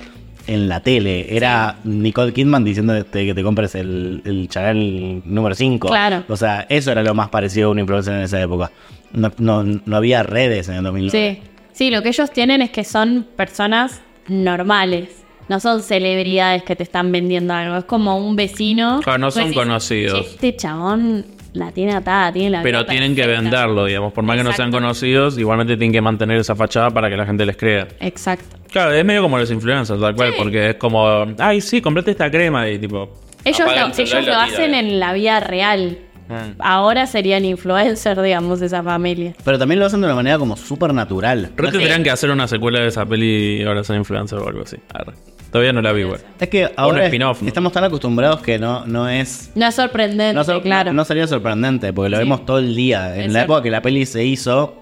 en 0.47 0.69
la 0.69 0.79
tele, 0.79 1.35
era 1.35 1.77
Nicole 1.83 2.31
Kidman 2.33 2.63
diciendo 2.63 2.93
que 3.11 3.33
te 3.33 3.43
compres 3.43 3.75
el, 3.75 4.21
el 4.25 4.47
Chanel 4.47 5.21
número 5.25 5.53
5, 5.55 5.89
Claro. 5.89 6.23
o 6.29 6.37
sea, 6.37 6.65
eso 6.69 6.91
era 6.93 7.03
lo 7.03 7.13
más 7.13 7.27
parecido 7.29 7.67
a 7.67 7.71
un 7.71 7.79
influencer 7.79 8.13
en 8.15 8.21
esa 8.21 8.41
época, 8.41 8.71
no, 9.13 9.31
no, 9.37 9.63
no 9.63 9.95
había 9.97 10.23
redes 10.23 10.69
en 10.69 10.75
el 10.75 10.83
2009. 10.83 11.41
Sí. 11.43 11.50
Sí, 11.81 11.89
lo 11.89 12.03
que 12.03 12.09
ellos 12.09 12.29
tienen 12.29 12.61
es 12.61 12.69
que 12.69 12.83
son 12.83 13.25
personas 13.35 14.03
normales. 14.27 15.23
No 15.49 15.59
son 15.59 15.81
celebridades 15.81 16.61
que 16.61 16.75
te 16.75 16.83
están 16.83 17.11
vendiendo 17.11 17.55
algo. 17.55 17.75
Es 17.75 17.85
como 17.85 18.19
un 18.19 18.35
vecino. 18.35 18.99
Claro, 19.03 19.17
no 19.17 19.31
son 19.31 19.51
conocidos. 19.51 20.27
Este 20.33 20.55
chabón 20.55 21.25
la 21.53 21.71
tiene 21.71 21.93
atada, 21.95 22.31
tiene 22.31 22.51
la 22.51 22.61
Pero 22.61 22.85
tienen 22.85 23.15
que 23.15 23.23
perfecta". 23.23 23.41
venderlo, 23.41 23.85
digamos. 23.85 24.13
Por 24.13 24.23
más 24.23 24.37
que 24.37 24.43
no 24.43 24.53
sean 24.53 24.69
conocidos, 24.69 25.39
igualmente 25.39 25.75
tienen 25.75 25.91
que 25.91 26.01
mantener 26.01 26.37
esa 26.37 26.55
fachada 26.55 26.91
para 26.91 27.09
que 27.09 27.17
la 27.17 27.25
gente 27.25 27.47
les 27.47 27.57
crea. 27.57 27.87
Exacto. 27.99 28.57
Claro, 28.71 28.93
es 28.93 29.03
medio 29.03 29.23
como 29.23 29.39
los 29.39 29.49
influencers, 29.49 29.99
tal 29.99 30.15
cual, 30.15 30.33
Sí. 30.33 30.35
porque 30.37 30.69
es 30.69 30.75
como, 30.75 31.25
ay, 31.39 31.61
sí, 31.61 31.81
comprate 31.81 32.11
esta 32.11 32.29
crema 32.29 32.69
y 32.69 32.77
tipo. 32.77 33.09
Ellos, 33.43 33.59
lo, 33.59 33.71
el 33.87 33.91
ellos 33.99 34.27
hacen 34.37 34.75
en 34.75 34.99
la 34.99 35.13
vida 35.13 35.39
real. 35.39 35.97
Mm. 36.31 36.55
Ahora 36.59 37.05
serían 37.07 37.43
influencers, 37.45 38.21
digamos, 38.23 38.61
esa 38.61 38.81
familia. 38.81 39.33
Pero 39.43 39.59
también 39.59 39.79
lo 39.79 39.85
hacen 39.85 39.99
de 40.01 40.07
una 40.07 40.15
manera 40.15 40.37
como 40.37 40.55
súper 40.55 40.93
natural. 40.93 41.51
Creo 41.55 41.71
que 41.71 41.77
tendrían 41.77 42.03
que 42.03 42.11
hacer 42.11 42.29
una 42.31 42.47
secuela 42.47 42.79
de 42.79 42.87
esa 42.87 43.05
peli 43.05 43.61
y 43.61 43.63
ahora 43.63 43.83
ser 43.83 43.97
influencer 43.97 44.39
o 44.39 44.47
algo 44.47 44.63
así. 44.63 44.77
Arre. 44.93 45.13
Todavía 45.51 45.73
no 45.73 45.81
la 45.81 45.91
vi, 45.91 46.03
güey. 46.03 46.19
Es 46.39 46.47
que 46.47 46.71
ahora 46.77 47.07
estamos 47.07 47.73
tan 47.73 47.83
acostumbrados 47.83 48.41
que 48.41 48.57
no, 48.57 48.85
no 48.85 49.09
es 49.09 49.51
No 49.55 49.67
es 49.67 49.75
sorprendente, 49.75 50.33
No, 50.33 50.43
sor- 50.45 50.61
claro. 50.61 50.93
no 50.93 51.03
sería 51.03 51.27
sorprendente, 51.27 51.91
porque 51.91 52.09
lo 52.09 52.17
Sí. 52.17 52.23
vemos 52.23 52.45
todo 52.45 52.59
el 52.59 52.73
día. 52.73 53.15
En 53.15 53.23
Es 53.23 53.33
la 53.33 53.43
época 53.43 53.61
que 53.61 53.69
la 53.69 53.81
peli 53.81 54.05
se 54.05 54.23
hizo, 54.23 54.81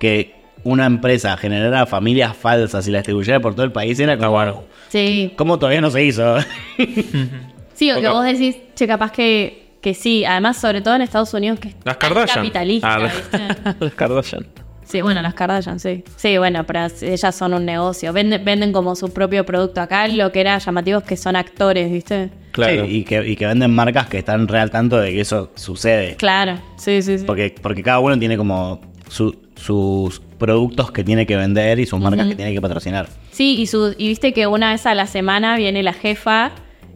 que 0.00 0.34
una 0.64 0.86
empresa 0.86 1.36
generara 1.36 1.86
familias 1.86 2.36
falsas 2.36 2.88
y 2.88 2.90
las 2.90 3.00
distribuyera 3.02 3.38
por 3.38 3.54
todo 3.54 3.64
el 3.64 3.70
país, 3.70 4.00
era 4.00 4.18
como, 4.18 4.32
bueno. 4.32 4.64
Sí. 4.88 5.34
¿cómo 5.36 5.56
todavía 5.58 5.80
no 5.80 5.90
se 5.90 6.02
hizo? 6.04 6.36
Sí, 7.74 7.92
o 7.92 8.00
que 8.00 8.08
vos 8.08 8.24
decís, 8.24 8.56
che, 8.74 8.86
capaz 8.88 9.12
que, 9.12 9.67
que 9.80 9.94
sí. 9.94 10.24
Además, 10.24 10.56
sobre 10.58 10.80
todo 10.80 10.94
en 10.96 11.02
Estados 11.02 11.32
Unidos, 11.34 11.58
que 11.60 11.68
es 11.68 11.76
Las 11.84 11.96
capitalista, 11.96 12.94
Ah, 12.94 12.98
¿viste? 12.98 13.38
las 13.84 13.94
Kardashian. 13.94 14.46
Sí, 14.84 15.02
bueno, 15.02 15.20
las 15.20 15.34
Kardashian, 15.34 15.78
sí. 15.80 16.02
Sí, 16.16 16.38
bueno, 16.38 16.64
pero 16.64 16.86
ellas 17.02 17.34
son 17.34 17.52
un 17.52 17.66
negocio. 17.66 18.10
Venden, 18.14 18.42
venden 18.44 18.72
como 18.72 18.96
su 18.96 19.12
propio 19.12 19.44
producto. 19.44 19.82
Acá 19.82 20.08
lo 20.08 20.32
que 20.32 20.40
era 20.40 20.56
llamativo 20.56 20.98
es 21.00 21.04
que 21.04 21.16
son 21.16 21.36
actores, 21.36 21.90
¿viste? 21.92 22.30
Claro. 22.52 22.86
Sí, 22.86 22.96
y, 22.96 23.04
que, 23.04 23.26
y 23.28 23.36
que 23.36 23.44
venden 23.46 23.70
marcas 23.74 24.06
que 24.08 24.16
están 24.18 24.48
re 24.48 24.60
al 24.60 24.70
tanto 24.70 24.96
de 24.98 25.12
que 25.12 25.20
eso 25.20 25.50
sucede. 25.56 26.16
Claro, 26.16 26.58
sí, 26.78 27.02
sí, 27.02 27.18
sí. 27.18 27.24
Porque, 27.26 27.54
porque 27.60 27.82
cada 27.82 27.98
uno 27.98 28.18
tiene 28.18 28.38
como 28.38 28.80
su- 29.08 29.36
sus 29.56 30.20
productos 30.38 30.90
que 30.90 31.04
tiene 31.04 31.26
que 31.26 31.36
vender 31.36 31.78
y 31.80 31.84
sus 31.84 32.00
marcas 32.00 32.26
que 32.28 32.34
tiene 32.36 32.54
que 32.54 32.60
patrocinar. 32.62 33.08
Sí, 33.30 33.56
y, 33.58 33.66
su, 33.66 33.94
y 33.98 34.08
viste 34.08 34.32
que 34.32 34.46
una 34.46 34.70
vez 34.72 34.86
a 34.86 34.94
la 34.94 35.06
semana 35.06 35.56
viene 35.58 35.82
la 35.82 35.92
jefa 35.92 36.52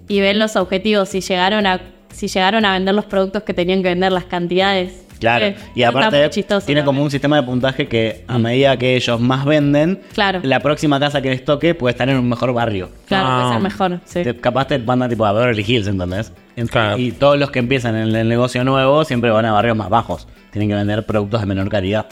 y 0.09 0.21
ven 0.21 0.39
los 0.39 0.57
objetivos, 0.57 1.11
si 1.11 1.21
llegaron 1.21 1.67
a, 1.67 1.81
si 2.13 2.29
llegaron 2.29 2.65
a 2.65 2.73
vender 2.75 2.95
los 2.95 3.05
productos 3.07 3.43
que 3.43 3.55
tenían 3.55 3.83
que 3.83 3.89
vender, 3.89 4.13
las 4.13 4.25
cantidades. 4.25 5.05
Claro, 5.19 5.47
Eh, 5.47 5.57
y 5.77 5.85
aparte 5.85 6.29
chistoso 6.31 6.67
tiene 6.67 6.83
como 6.85 7.01
un 7.01 7.09
sistema 7.09 7.37
de 7.37 7.45
puntaje 7.45 7.87
que 7.87 8.25
a 8.27 8.39
medida 8.39 8.77
que 8.77 8.97
ellos 8.97 9.21
más 9.21 9.45
venden, 9.45 10.01
Claro. 10.15 10.41
la 10.43 10.59
próxima 10.59 10.99
casa 10.99 11.23
que 11.23 11.31
les 11.31 11.45
toque 11.45 11.77
puede 11.77 11.93
estar 11.93 12.09
en 12.09 12.17
un 12.17 12.29
mejor 12.29 12.53
barrio. 12.53 12.91
Claro, 13.07 13.27
puede 13.29 13.41
Ah. 13.45 13.53
ser 13.53 13.63
mejor, 13.63 14.01
sí. 14.05 14.23
Te- 14.25 14.37
capaz 14.37 14.67
te 14.67 14.81
mandan 14.81 15.09
tipo 15.11 15.25
a 15.25 15.33
Beverly 15.33 15.65
Hills, 15.65 15.87
¿entendés? 15.87 16.33
En- 16.57 16.67
Claro. 16.67 16.99
Y 16.99 17.13
todos 17.13 17.39
los 17.39 17.53
que 17.53 17.61
empiezan 17.61 17.95
en 17.95 18.17
el 18.17 18.29
negocio 18.29 18.65
nuevo 18.65 19.05
siempre 19.05 19.31
van 19.31 19.45
a 19.45 19.53
barrios 19.53 19.77
más 19.77 19.89
bajos. 19.91 20.27
Tienen 20.51 20.69
que 20.69 20.75
vender 20.75 21.07
productos 21.07 21.41
de 21.41 21.47
menor 21.47 21.69
calidad. 21.69 22.07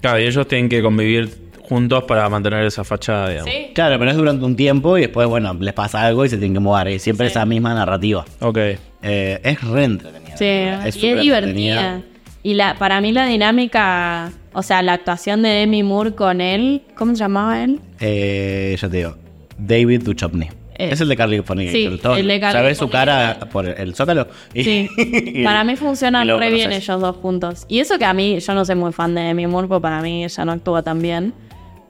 Claro, 0.00 0.20
y 0.20 0.24
ellos 0.26 0.46
tienen 0.46 0.68
que 0.68 0.80
convivir 0.80 1.47
juntos 1.68 2.04
para 2.04 2.28
mantener 2.28 2.64
esa 2.64 2.82
fachada, 2.84 3.28
digamos. 3.28 3.52
Sí. 3.52 3.70
Claro, 3.74 3.98
pero 3.98 4.10
es 4.10 4.16
durante 4.16 4.44
un 4.44 4.56
tiempo 4.56 4.96
y 4.96 5.02
después, 5.02 5.28
bueno, 5.28 5.54
les 5.60 5.74
pasa 5.74 6.02
algo 6.06 6.24
y 6.24 6.28
se 6.28 6.36
tienen 6.36 6.54
que 6.54 6.60
mudar. 6.60 6.88
Y 6.88 6.98
siempre 6.98 7.26
Sí. 7.26 7.32
esa 7.32 7.44
misma 7.46 7.74
narrativa. 7.74 8.24
Ok. 8.40 8.58
Eh, 9.02 9.40
es 9.42 9.60
re 9.62 9.84
entretenida. 9.84 10.36
Sí, 10.36 10.44
Es 10.44 10.96
y 10.96 11.06
es 11.08 11.20
divertida. 11.20 11.38
entretenida. 11.38 12.02
Y 12.42 12.54
la, 12.54 12.74
para 12.78 13.00
mí 13.00 13.12
la 13.12 13.26
dinámica, 13.26 14.32
o 14.52 14.62
sea, 14.62 14.80
la 14.82 14.94
actuación 14.94 15.42
de 15.42 15.48
Demi 15.50 15.82
Moore 15.82 16.14
con 16.14 16.40
él, 16.40 16.82
¿cómo 16.96 17.12
se 17.12 17.18
llamaba 17.18 17.62
él? 17.62 17.80
Eh, 18.00 18.76
ya 18.80 18.88
te 18.88 18.96
digo, 18.98 19.16
David 19.58 20.02
Duchovny. 20.04 20.46
Eh, 20.80 20.90
es 20.92 21.00
el 21.00 21.08
de 21.08 21.16
Carly 21.16 21.42
sí, 21.72 21.98
Todo- 22.00 22.14
el 22.16 22.28
de 22.28 22.38
Carly 22.38 22.52
¿Sabes 22.56 22.78
su 22.78 22.88
cara 22.88 23.36
por 23.50 23.66
el 23.68 23.94
zócalo? 23.96 24.28
Y- 24.54 24.62
Sí, 24.62 24.88
y- 24.96 25.42
para 25.42 25.64
mí 25.64 25.74
funcionan 25.74 26.26
re 26.38 26.50
bien 26.52 26.70
ellos 26.72 27.00
dos 27.00 27.16
juntos. 27.16 27.66
Y 27.68 27.80
eso 27.80 27.98
que 27.98 28.04
a 28.04 28.14
mí, 28.14 28.38
yo 28.38 28.54
no 28.54 28.64
soy 28.64 28.76
muy 28.76 28.92
fan 28.92 29.14
de 29.16 29.22
Demi 29.22 29.48
Moore, 29.48 29.66
porque 29.66 29.82
para 29.82 30.00
mí 30.00 30.24
ella 30.24 30.44
no 30.44 30.52
actúa 30.52 30.82
tan 30.82 31.02
bien. 31.02 31.34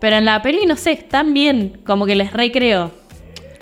Pero 0.01 0.17
en 0.17 0.25
la 0.25 0.41
peli, 0.43 0.65
no 0.67 0.77
sé, 0.77 0.93
están 0.93 1.35
bien, 1.35 1.81
como 1.85 2.07
que 2.07 2.15
les 2.15 2.33
recreo. 2.33 2.93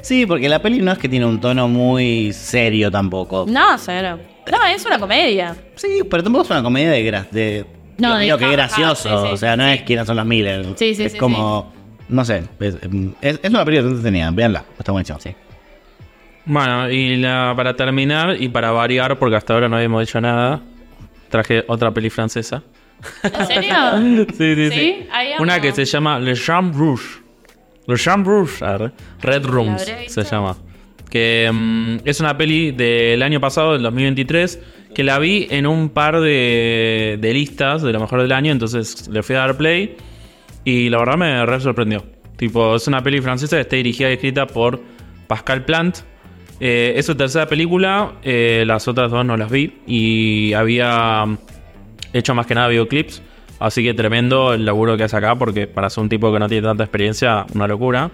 Sí, 0.03 0.27
porque 0.27 0.49
la 0.49 0.61
peli 0.61 0.81
no 0.83 0.93
es 0.93 0.99
que 0.99 1.09
tiene 1.09 1.25
un 1.27 1.41
tono 1.41 1.67
muy 1.69 2.33
serio 2.33 2.91
tampoco. 2.91 3.45
No, 3.49 3.77
cero. 3.79 4.19
No, 4.51 4.65
es 4.67 4.85
una 4.87 4.99
comedia. 4.99 5.57
Sí, 5.75 6.01
pero 6.09 6.23
tampoco 6.23 6.45
es 6.45 6.51
una 6.51 6.63
comedia 6.63 6.91
de... 6.91 7.11
gra- 7.11 7.29
de 7.31 7.65
No, 7.99 8.17
de 8.19 8.29
ja, 8.31 8.39
ja, 8.39 8.49
gracioso. 8.53 9.09
ja, 9.09 9.17
sí, 9.23 9.27
sí, 9.29 9.33
o 9.33 9.37
sea, 9.37 9.57
no 9.57 9.65
sí. 9.65 9.71
es 9.71 9.83
quiénes 9.83 10.07
son 10.07 10.17
los 10.17 10.27
Miller. 10.27 10.65
Sí, 10.77 10.95
sí, 10.95 11.05
es 11.05 11.13
sí, 11.13 11.19
como... 11.19 11.73
No 12.09 12.25
sé, 12.25 12.45
es, 12.61 12.77
es, 13.21 13.41
es 13.43 13.51
una 13.51 13.65
película 13.65 13.89
que 13.89 13.97
entretenida. 13.97 14.31
Véanla, 14.31 14.65
está 14.79 14.93
buenísimo. 14.93 15.19
Sí. 15.19 15.35
Bueno, 16.45 16.89
y 16.91 17.17
la- 17.17 17.53
para 17.57 17.75
terminar 17.75 18.37
y 18.41 18.49
para 18.49 18.71
variar, 18.71 19.19
porque 19.19 19.35
hasta 19.37 19.55
ahora 19.55 19.69
no 19.69 19.77
habíamos 19.77 20.03
dicho 20.07 20.21
nada, 20.21 20.61
traje 21.29 21.65
otra 21.67 21.91
peli 21.91 22.11
francesa. 22.11 22.63
¿En 23.23 23.47
serio? 23.47 24.27
Sí, 24.37 24.55
sí, 24.55 24.71
¿Sí? 24.71 25.07
Una 25.39 25.61
que 25.61 25.73
se 25.73 25.85
llama 25.85 26.19
Le 26.19 26.35
Champ 26.35 26.75
Rouge. 26.75 27.21
Le 27.87 27.97
Champ 27.97 28.27
Rouge, 28.27 28.65
arre. 28.65 28.93
Red 29.21 29.45
Rooms 29.45 29.93
se 30.09 30.25
llama. 30.25 30.57
Que 31.11 31.51
mm, 31.53 31.99
es 32.05 32.21
una 32.21 32.37
peli 32.37 32.73
del 32.73 33.23
año 33.23 33.41
pasado, 33.41 33.75
del 33.75 33.83
2023, 33.83 34.61
que 34.95 35.05
la 35.05 35.19
vi 35.19 35.47
en 35.51 35.67
un 35.67 35.91
par 35.91 36.21
de, 36.21 37.19
de 37.21 37.35
listas 37.35 37.83
de 37.83 37.93
lo 37.93 38.01
mejor 38.01 38.23
del 38.23 38.33
año, 38.33 38.51
entonces 38.51 39.09
le 39.09 39.23
fui 39.23 39.37
a 39.37 39.41
dar 39.41 39.57
play 39.57 39.97
y 40.65 40.89
la 40.91 40.99
verdad 40.99 41.17
me 41.17 41.47
re 41.47 41.61
sorprendió. 41.61 42.05
Tipo, 42.37 42.77
es 42.77 42.87
una 42.87 43.03
peli 43.03 43.21
francesa 43.21 43.57
que 43.57 43.63
está 43.63 43.77
dirigida 43.77 44.11
y 44.11 44.15
escrita 44.15 44.47
por 44.47 44.81
Pascal 45.27 45.65
Plant. 45.65 45.99
Eh, 46.59 46.95
es 46.97 47.07
su 47.07 47.15
tercera 47.15 47.47
película, 47.47 48.15
eh, 48.23 48.65
las 48.67 48.89
otras 48.89 49.11
dos 49.11 49.25
no 49.25 49.37
las 49.37 49.51
vi 49.51 49.79
y 49.87 50.55
había 50.55 51.27
hecho 52.13 52.35
más 52.35 52.47
que 52.47 52.55
nada 52.55 52.69
videoclips. 52.69 53.23
Así 53.59 53.83
que 53.83 53.95
tremendo 53.95 54.53
el 54.53 54.67
laburo 54.67 54.97
que 54.97 55.05
hace 55.05 55.17
acá, 55.17 55.35
porque 55.37 55.67
para 55.67 55.89
ser 55.89 56.03
un 56.03 56.09
tipo 56.09 56.33
que 56.33 56.39
no 56.39 56.49
tiene 56.49 56.67
tanta 56.67 56.85
experiencia, 56.85 57.47
una 57.55 57.67
locura. 57.67 58.11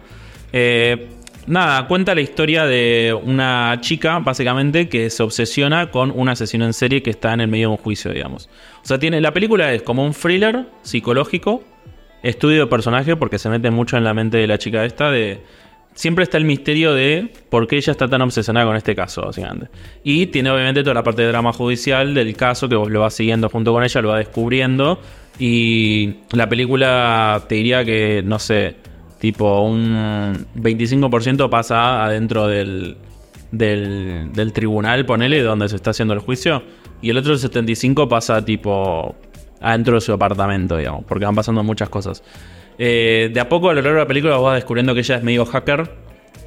Eh, 0.52 1.08
nada, 1.46 1.86
cuenta 1.88 2.14
la 2.14 2.20
historia 2.20 2.64
de 2.64 3.18
una 3.24 3.78
chica, 3.80 4.18
básicamente, 4.20 4.88
que 4.88 5.10
se 5.10 5.22
obsesiona 5.22 5.90
con 5.90 6.12
un 6.14 6.28
asesino 6.28 6.64
en 6.64 6.72
serie 6.72 7.02
que 7.02 7.10
está 7.10 7.32
en 7.32 7.40
el 7.40 7.48
medio 7.48 7.68
de 7.68 7.72
un 7.72 7.78
juicio, 7.78 8.12
digamos. 8.12 8.48
O 8.82 8.86
sea, 8.86 8.98
tiene, 8.98 9.20
la 9.20 9.32
película 9.32 9.72
es 9.72 9.82
como 9.82 10.04
un 10.04 10.12
thriller 10.12 10.66
psicológico, 10.82 11.64
estudio 12.22 12.60
de 12.60 12.66
personaje, 12.68 13.16
porque 13.16 13.38
se 13.38 13.48
mete 13.48 13.70
mucho 13.70 13.96
en 13.96 14.04
la 14.04 14.14
mente 14.14 14.38
de 14.38 14.46
la 14.46 14.58
chica 14.58 14.84
esta, 14.84 15.10
de 15.10 15.40
siempre 15.94 16.24
está 16.24 16.38
el 16.38 16.44
misterio 16.44 16.94
de 16.94 17.32
por 17.50 17.66
qué 17.66 17.76
ella 17.76 17.92
está 17.92 18.08
tan 18.08 18.22
obsesionada 18.22 18.66
con 18.66 18.76
este 18.76 18.94
caso, 18.94 19.22
básicamente. 19.22 19.68
Y 20.04 20.26
tiene 20.26 20.50
obviamente 20.50 20.82
toda 20.82 20.94
la 20.94 21.02
parte 21.02 21.22
de 21.22 21.28
drama 21.28 21.52
judicial 21.52 22.14
del 22.14 22.36
caso 22.36 22.68
que 22.68 22.76
vos 22.76 22.90
lo 22.90 23.00
vas 23.00 23.14
siguiendo 23.14 23.48
junto 23.48 23.72
con 23.72 23.84
ella, 23.84 24.02
lo 24.02 24.08
vas 24.08 24.18
descubriendo. 24.18 25.00
Y 25.38 26.14
la 26.32 26.48
película 26.48 27.42
te 27.48 27.56
diría 27.56 27.84
que, 27.84 28.22
no 28.24 28.38
sé, 28.38 28.76
tipo 29.18 29.62
un 29.62 30.46
25% 30.56 31.48
pasa 31.48 32.04
adentro 32.04 32.46
del, 32.46 32.96
del, 33.50 34.32
del 34.32 34.52
tribunal, 34.52 35.06
ponele, 35.06 35.42
donde 35.42 35.68
se 35.68 35.76
está 35.76 35.90
haciendo 35.90 36.14
el 36.14 36.20
juicio. 36.20 36.62
Y 37.00 37.10
el 37.10 37.18
otro 37.18 37.34
75% 37.34 38.08
pasa 38.08 38.44
tipo 38.44 39.14
adentro 39.60 39.94
de 39.94 40.00
su 40.00 40.12
apartamento, 40.12 40.76
digamos, 40.76 41.04
porque 41.04 41.24
van 41.24 41.34
pasando 41.34 41.62
muchas 41.62 41.88
cosas. 41.88 42.22
Eh, 42.78 43.30
de 43.32 43.40
a 43.40 43.48
poco 43.48 43.70
a 43.70 43.74
lo 43.74 43.82
largo 43.82 43.96
de 43.96 44.04
la 44.04 44.08
película 44.08 44.36
vas 44.36 44.56
descubriendo 44.56 44.94
que 44.94 45.00
ella 45.00 45.16
es 45.16 45.22
medio 45.22 45.44
hacker. 45.44 45.90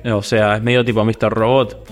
O 0.06 0.22
sea, 0.22 0.56
es 0.56 0.62
medio 0.62 0.86
tipo 0.86 1.04
Mr. 1.04 1.30
Robot. 1.30 1.90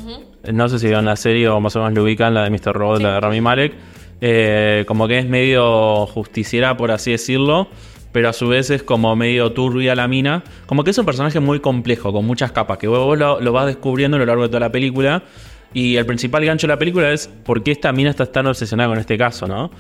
No 0.52 0.70
sé 0.70 0.80
si 0.80 0.88
vieron 0.88 1.06
la 1.06 1.16
serie 1.16 1.48
o 1.50 1.60
más 1.60 1.76
o 1.76 1.80
menos 1.80 1.94
lo 1.94 2.04
ubican, 2.04 2.34
la 2.34 2.44
de 2.44 2.50
Mr. 2.50 2.74
Robot, 2.74 3.02
la 3.02 3.14
de 3.14 3.20
Rami 3.20 3.42
Malek. 3.42 3.74
Eh, 4.22 4.84
como 4.88 5.08
que 5.08 5.20
es 5.20 5.28
medio 5.28 6.06
justiciera, 6.08 6.78
por 6.78 6.92
así 6.92 7.12
decirlo. 7.12 7.68
Pero 8.12 8.30
a 8.30 8.34
su 8.34 8.48
vez 8.48 8.70
es 8.70 8.84
como 8.84 9.16
medio 9.16 9.52
turbia 9.54 9.96
la 9.96 10.08
mina. 10.08 10.44
Como 10.68 10.84
que 10.84 10.92
es 10.92 10.98
un 10.98 11.06
personaje 11.06 11.40
muy 11.40 11.60
complejo, 11.60 12.14
con 12.14 12.26
muchas 12.26 12.52
capas. 12.52 12.78
Que 12.78 12.88
vos, 12.88 13.00
vos 13.00 13.18
lo, 13.18 13.42
lo 13.42 13.52
vas 13.52 13.66
descubriendo 13.66 14.18
a 14.18 14.20
lo 14.20 14.26
largo 14.26 14.44
de 14.44 14.50
toda 14.50 14.60
la 14.60 14.72
película. 14.72 15.24
Y 15.74 15.96
el 15.96 16.06
principal 16.06 16.46
gancho 16.46 16.68
de 16.68 16.74
la 16.74 16.80
película 16.80 17.12
es 17.12 17.28
por 17.28 17.64
qué 17.64 17.72
esta 17.72 17.92
mina 17.92 18.12
está 18.12 18.26
tan 18.28 18.46
obsesionada 18.46 18.90
con 18.90 19.00
este 19.00 19.18
caso, 19.18 19.48
¿no? 19.48 19.72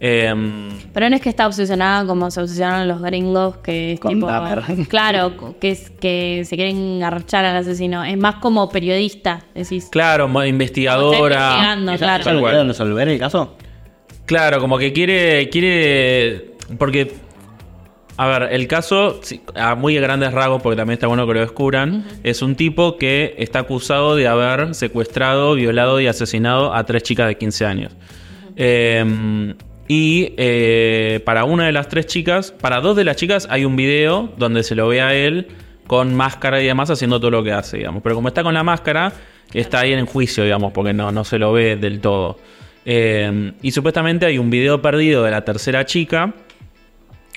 Em, 0.00 0.68
Pero 0.94 1.10
no 1.10 1.16
es 1.16 1.22
que 1.22 1.28
está 1.28 1.46
obsesionada 1.46 2.06
como 2.06 2.30
se 2.30 2.40
obsesionan 2.40 2.86
los 2.86 3.00
gringos, 3.02 3.56
que 3.58 3.94
es 3.94 4.00
Con 4.00 4.14
tipo. 4.14 4.26
Dahmer. 4.26 4.62
Claro, 4.88 5.56
que, 5.60 5.70
es, 5.72 5.90
que 5.90 6.42
se 6.44 6.56
quieren 6.56 7.02
arrachar 7.02 7.44
al 7.44 7.56
asesino. 7.56 8.04
Es 8.04 8.16
más 8.16 8.36
como 8.36 8.68
periodista, 8.70 9.42
decís. 9.54 9.88
claro, 9.90 10.26
investigadora. 10.46 11.34
investigando, 11.34 11.92
¿Ella- 11.92 11.98
claro. 12.22 12.64
resolver 12.68 13.08
el 13.08 13.18
caso? 13.18 13.56
Claro, 14.26 14.60
como 14.60 14.78
que 14.78 14.92
quiere. 14.92 15.48
quiere. 15.50 16.52
Porque. 16.78 17.14
A 18.20 18.26
ver, 18.26 18.48
el 18.52 18.66
caso, 18.66 19.20
a 19.54 19.76
muy 19.76 19.94
grandes 19.94 20.32
rasgos, 20.32 20.60
porque 20.60 20.76
también 20.76 20.94
está 20.94 21.06
bueno 21.06 21.24
que 21.24 21.34
lo 21.34 21.40
descubran, 21.40 22.04
es 22.24 22.42
un 22.42 22.56
tipo 22.56 22.96
que 22.96 23.36
está 23.38 23.60
acusado 23.60 24.16
de 24.16 24.26
haber 24.26 24.74
secuestrado, 24.74 25.54
violado 25.54 26.00
y 26.00 26.08
asesinado 26.08 26.74
a 26.74 26.84
tres 26.84 27.04
chicas 27.04 27.28
de 27.28 27.36
15 27.38 27.64
años. 27.64 27.92
Eh, 28.56 29.54
y 29.88 30.34
eh, 30.36 31.20
para 31.24 31.44
una 31.44 31.64
de 31.64 31.72
las 31.72 31.88
tres 31.88 32.06
chicas, 32.06 32.52
para 32.52 32.80
dos 32.80 32.94
de 32.94 33.04
las 33.04 33.16
chicas 33.16 33.48
hay 33.50 33.64
un 33.64 33.74
video 33.74 34.32
donde 34.36 34.62
se 34.62 34.74
lo 34.74 34.86
ve 34.88 35.00
a 35.00 35.14
él 35.14 35.48
con 35.86 36.14
máscara 36.14 36.62
y 36.62 36.66
demás 36.66 36.90
haciendo 36.90 37.18
todo 37.18 37.30
lo 37.30 37.42
que 37.42 37.52
hace, 37.52 37.78
digamos. 37.78 38.02
Pero 38.02 38.14
como 38.14 38.28
está 38.28 38.42
con 38.42 38.52
la 38.52 38.62
máscara, 38.62 39.12
está 39.54 39.80
ahí 39.80 39.94
en 39.94 40.04
juicio, 40.04 40.44
digamos, 40.44 40.72
porque 40.72 40.92
no, 40.92 41.10
no 41.10 41.24
se 41.24 41.38
lo 41.38 41.54
ve 41.54 41.76
del 41.76 42.00
todo. 42.00 42.38
Eh, 42.84 43.52
y 43.62 43.70
supuestamente 43.70 44.26
hay 44.26 44.36
un 44.36 44.50
video 44.50 44.82
perdido 44.82 45.24
de 45.24 45.30
la 45.30 45.40
tercera 45.44 45.86
chica 45.86 46.34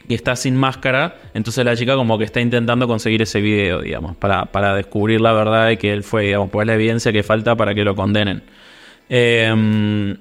que 0.08 0.16
está 0.16 0.36
sin 0.36 0.58
máscara, 0.58 1.16
entonces 1.34 1.64
la 1.64 1.76
chica 1.78 1.96
como 1.96 2.18
que 2.18 2.26
está 2.26 2.42
intentando 2.42 2.86
conseguir 2.86 3.22
ese 3.22 3.40
video, 3.40 3.82
digamos, 3.82 4.18
para, 4.18 4.46
para 4.46 4.76
descubrir 4.76 5.22
la 5.22 5.32
verdad 5.32 5.68
de 5.68 5.78
que 5.78 5.94
él 5.94 6.04
fue, 6.04 6.24
digamos, 6.24 6.50
pues 6.50 6.68
la 6.68 6.74
evidencia 6.74 7.14
que 7.14 7.24
falta 7.24 7.56
para 7.56 7.74
que 7.74 7.86
lo 7.86 7.96
condenen. 7.96 8.44
Eh, 9.08 10.18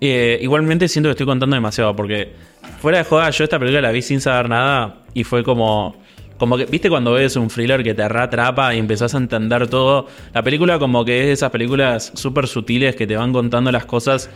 eh, 0.00 0.38
igualmente 0.40 0.88
siento 0.88 1.08
que 1.08 1.12
estoy 1.12 1.26
contando 1.26 1.54
demasiado, 1.54 1.94
porque 1.94 2.32
fuera 2.80 2.98
de 2.98 3.04
joda, 3.04 3.30
yo 3.30 3.44
esta 3.44 3.58
película 3.58 3.80
la 3.80 3.90
vi 3.90 4.02
sin 4.02 4.20
saber 4.20 4.48
nada 4.48 5.02
y 5.14 5.24
fue 5.24 5.42
como... 5.42 6.04
Como 6.38 6.58
que, 6.58 6.66
¿viste 6.66 6.90
cuando 6.90 7.12
ves 7.12 7.34
un 7.36 7.48
thriller 7.48 7.82
que 7.82 7.94
te 7.94 8.02
atrapa 8.02 8.74
y 8.74 8.78
empezás 8.78 9.14
a 9.14 9.16
entender 9.16 9.68
todo? 9.68 10.06
La 10.34 10.42
película 10.42 10.78
como 10.78 11.02
que 11.02 11.20
es 11.20 11.26
de 11.28 11.32
esas 11.32 11.50
películas 11.50 12.12
súper 12.14 12.46
sutiles 12.46 12.94
que 12.94 13.06
te 13.06 13.16
van 13.16 13.32
contando 13.32 13.72
las 13.72 13.86
cosas, 13.86 14.28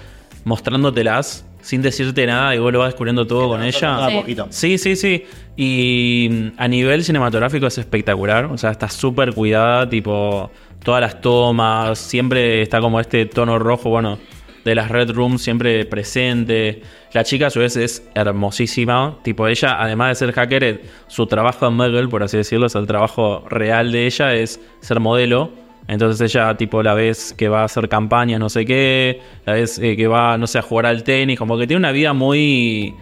mostrándotelas, 0.44 1.44
sin 1.61 1.82
decirte 1.82 2.26
nada 2.26 2.54
y 2.54 2.58
vos 2.58 2.72
lo 2.72 2.78
vas 2.78 2.88
descubriendo 2.88 3.26
todo 3.26 3.48
con 3.48 3.62
ella. 3.62 4.08
Poquito. 4.14 4.46
Sí, 4.48 4.78
sí, 4.78 4.96
sí. 4.96 5.24
Y 5.58 6.28
mm, 6.30 6.48
a 6.56 6.68
nivel 6.68 7.04
cinematográfico 7.04 7.66
es 7.66 7.76
espectacular. 7.76 8.46
O 8.46 8.56
sea, 8.56 8.70
está 8.70 8.88
súper 8.88 9.34
cuidada, 9.34 9.86
tipo, 9.88 10.50
todas 10.82 11.00
las 11.00 11.20
tomas, 11.20 11.98
siempre 11.98 12.62
está 12.62 12.80
como 12.80 13.00
este 13.00 13.26
tono 13.26 13.58
rojo, 13.58 13.90
bueno, 13.90 14.18
de 14.64 14.74
las 14.74 14.90
Red 14.90 15.11
Rooms 15.12 15.42
siempre 15.42 15.84
presente. 15.84 16.82
La 17.12 17.24
chica 17.24 17.48
a 17.48 17.50
su 17.50 17.61
vez 17.61 17.76
es 17.76 18.08
hermosísima. 18.14 19.18
Tipo, 19.22 19.46
ella, 19.48 19.80
además 19.80 20.11
de 20.11 20.26
ser 20.26 20.34
hacker, 20.34 20.64
eh, 20.64 20.80
su 21.06 21.26
trabajo 21.26 21.66
en 21.66 21.74
Muggle, 21.74 22.08
por 22.08 22.22
así 22.22 22.36
decirlo, 22.36 22.66
es 22.66 22.74
el 22.74 22.86
trabajo 22.86 23.44
real 23.48 23.92
de 23.92 24.06
ella, 24.06 24.34
es 24.34 24.61
ser 24.80 25.00
modelo. 25.00 25.50
Entonces 25.88 26.20
ella, 26.20 26.56
tipo, 26.56 26.82
la 26.82 26.94
ves 26.94 27.34
que 27.36 27.48
va 27.48 27.62
a 27.62 27.64
hacer 27.64 27.88
campañas, 27.88 28.38
no 28.38 28.48
sé 28.48 28.64
qué, 28.64 29.20
la 29.44 29.54
ves 29.54 29.78
eh, 29.78 29.96
que 29.96 30.06
va, 30.06 30.38
no 30.38 30.46
sé, 30.46 30.58
a 30.58 30.62
jugar 30.62 30.86
al 30.86 31.02
tenis, 31.02 31.38
como 31.38 31.58
que 31.58 31.66
tiene 31.66 31.78
una 31.78 31.90
vida 31.90 32.12
muy, 32.12 32.94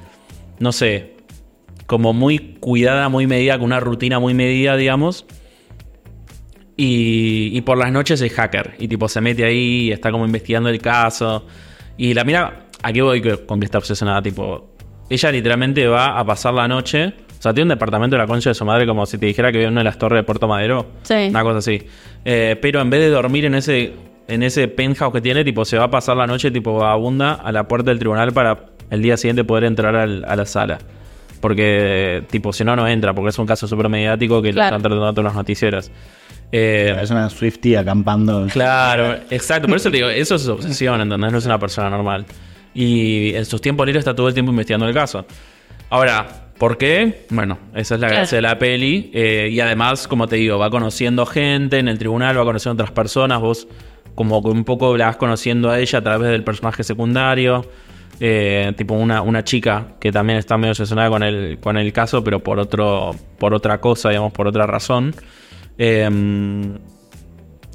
no 0.58 0.72
sé, 0.72 1.16
como 1.86 2.14
muy 2.14 2.56
cuidada, 2.60 3.08
muy 3.08 3.26
medida, 3.26 3.58
con 3.58 3.66
una 3.66 3.80
rutina 3.80 4.18
muy 4.18 4.32
medida, 4.32 4.76
digamos. 4.76 5.26
Y, 6.80 7.50
y 7.52 7.60
por 7.62 7.76
las 7.76 7.90
noches 7.90 8.20
es 8.22 8.32
hacker. 8.32 8.76
Y 8.78 8.86
tipo 8.86 9.08
se 9.08 9.20
mete 9.20 9.44
ahí 9.44 9.88
y 9.88 9.92
está 9.92 10.12
como 10.12 10.24
investigando 10.24 10.68
el 10.68 10.80
caso. 10.80 11.44
Y 11.96 12.14
la 12.14 12.22
mira, 12.22 12.66
aquí 12.82 13.00
voy 13.00 13.20
que- 13.20 13.44
con 13.44 13.58
que 13.58 13.64
está 13.66 13.78
obsesionada, 13.78 14.22
tipo. 14.22 14.70
Ella 15.10 15.32
literalmente 15.32 15.86
va 15.88 16.16
a 16.18 16.24
pasar 16.24 16.54
la 16.54 16.68
noche. 16.68 17.06
O 17.38 17.42
sea, 17.42 17.52
tiene 17.52 17.64
un 17.64 17.68
departamento 17.70 18.14
de 18.14 18.22
la 18.22 18.28
concha 18.28 18.50
de 18.50 18.54
su 18.54 18.64
madre 18.64 18.86
como 18.86 19.04
si 19.06 19.18
te 19.18 19.26
dijera 19.26 19.50
que 19.50 19.58
vive 19.58 19.66
en 19.66 19.72
una 19.72 19.80
de 19.80 19.86
las 19.86 19.98
torres 19.98 20.20
de 20.20 20.22
Puerto 20.22 20.46
Madero. 20.46 20.86
Sí. 21.02 21.26
Una 21.30 21.42
cosa 21.42 21.58
así. 21.58 21.82
Eh, 22.24 22.56
pero 22.62 22.80
en 22.80 22.90
vez 22.90 23.00
de 23.00 23.08
dormir 23.10 23.44
en 23.46 23.56
ese, 23.56 23.94
en 24.28 24.42
ese 24.44 24.68
penthouse 24.68 25.12
que 25.12 25.20
tiene, 25.20 25.42
tipo, 25.44 25.64
se 25.64 25.78
va 25.78 25.84
a 25.84 25.90
pasar 25.90 26.16
la 26.16 26.28
noche 26.28 26.50
tipo 26.52 26.74
vagabunda 26.74 27.32
a 27.34 27.50
la 27.50 27.66
puerta 27.66 27.90
del 27.90 27.98
tribunal 27.98 28.32
para 28.32 28.66
el 28.90 29.02
día 29.02 29.16
siguiente 29.16 29.42
poder 29.42 29.64
entrar 29.64 29.96
al- 29.96 30.24
a 30.24 30.36
la 30.36 30.46
sala. 30.46 30.78
Porque, 31.40 32.24
tipo, 32.30 32.52
si 32.52 32.64
no, 32.64 32.74
no 32.76 32.86
entra, 32.88 33.14
porque 33.14 33.30
es 33.30 33.38
un 33.38 33.46
caso 33.46 33.66
súper 33.68 33.88
mediático 33.88 34.42
que 34.42 34.48
lo 34.48 34.54
Claro. 34.54 34.76
están 34.76 34.90
tratando 34.92 35.22
las 35.22 35.34
noticieras. 35.34 35.90
Eh, 36.52 36.96
Es 37.00 37.10
una 37.10 37.28
Swifty 37.28 37.74
acampando. 37.74 38.46
Claro, 38.50 39.18
exacto. 39.30 39.68
Por 39.68 39.76
eso 39.76 39.90
te 39.90 39.98
digo, 39.98 40.08
eso 40.08 40.36
es 40.36 40.48
obsesión, 40.48 41.00
¿entendés? 41.00 41.32
No 41.32 41.38
es 41.38 41.46
una 41.46 41.58
persona 41.58 41.90
normal. 41.90 42.26
Y 42.74 43.34
en 43.34 43.44
sus 43.44 43.60
tiempos 43.60 43.86
libres 43.86 44.00
está 44.02 44.14
todo 44.14 44.28
el 44.28 44.34
tiempo 44.34 44.50
investigando 44.50 44.86
el 44.86 44.94
caso. 44.94 45.26
Ahora, 45.90 46.26
¿por 46.58 46.78
qué? 46.78 47.26
Bueno, 47.30 47.58
esa 47.74 47.94
es 47.96 48.00
la 48.00 48.08
gracia 48.08 48.36
de 48.36 48.42
la 48.42 48.58
peli. 48.58 49.10
Eh, 49.14 49.48
y 49.50 49.60
además, 49.60 50.06
como 50.06 50.26
te 50.28 50.36
digo, 50.36 50.58
va 50.58 50.70
conociendo 50.70 51.26
gente 51.26 51.78
en 51.78 51.88
el 51.88 51.98
tribunal, 51.98 52.38
va 52.38 52.44
conociendo 52.44 52.82
otras 52.82 52.92
personas. 52.94 53.40
Vos, 53.40 53.66
como 54.14 54.42
que 54.42 54.48
un 54.50 54.64
poco 54.64 54.96
la 54.96 55.06
vas 55.06 55.16
conociendo 55.16 55.70
a 55.70 55.78
ella 55.80 55.98
a 55.98 56.02
través 56.02 56.30
del 56.30 56.44
personaje 56.44 56.82
secundario. 56.84 57.64
Eh, 58.20 58.72
tipo 58.76 58.94
una, 58.94 59.22
una 59.22 59.44
chica 59.44 59.92
que 60.00 60.10
también 60.10 60.40
está 60.40 60.58
medio 60.58 60.72
obsesionada 60.72 61.08
con 61.08 61.22
el, 61.22 61.58
con 61.60 61.76
el 61.76 61.92
caso, 61.92 62.24
pero 62.24 62.40
por 62.40 62.58
otro, 62.58 63.14
por 63.38 63.54
otra 63.54 63.80
cosa, 63.80 64.08
digamos, 64.08 64.32
por 64.32 64.46
otra 64.48 64.66
razón. 64.66 65.14
Eh, 65.78 66.08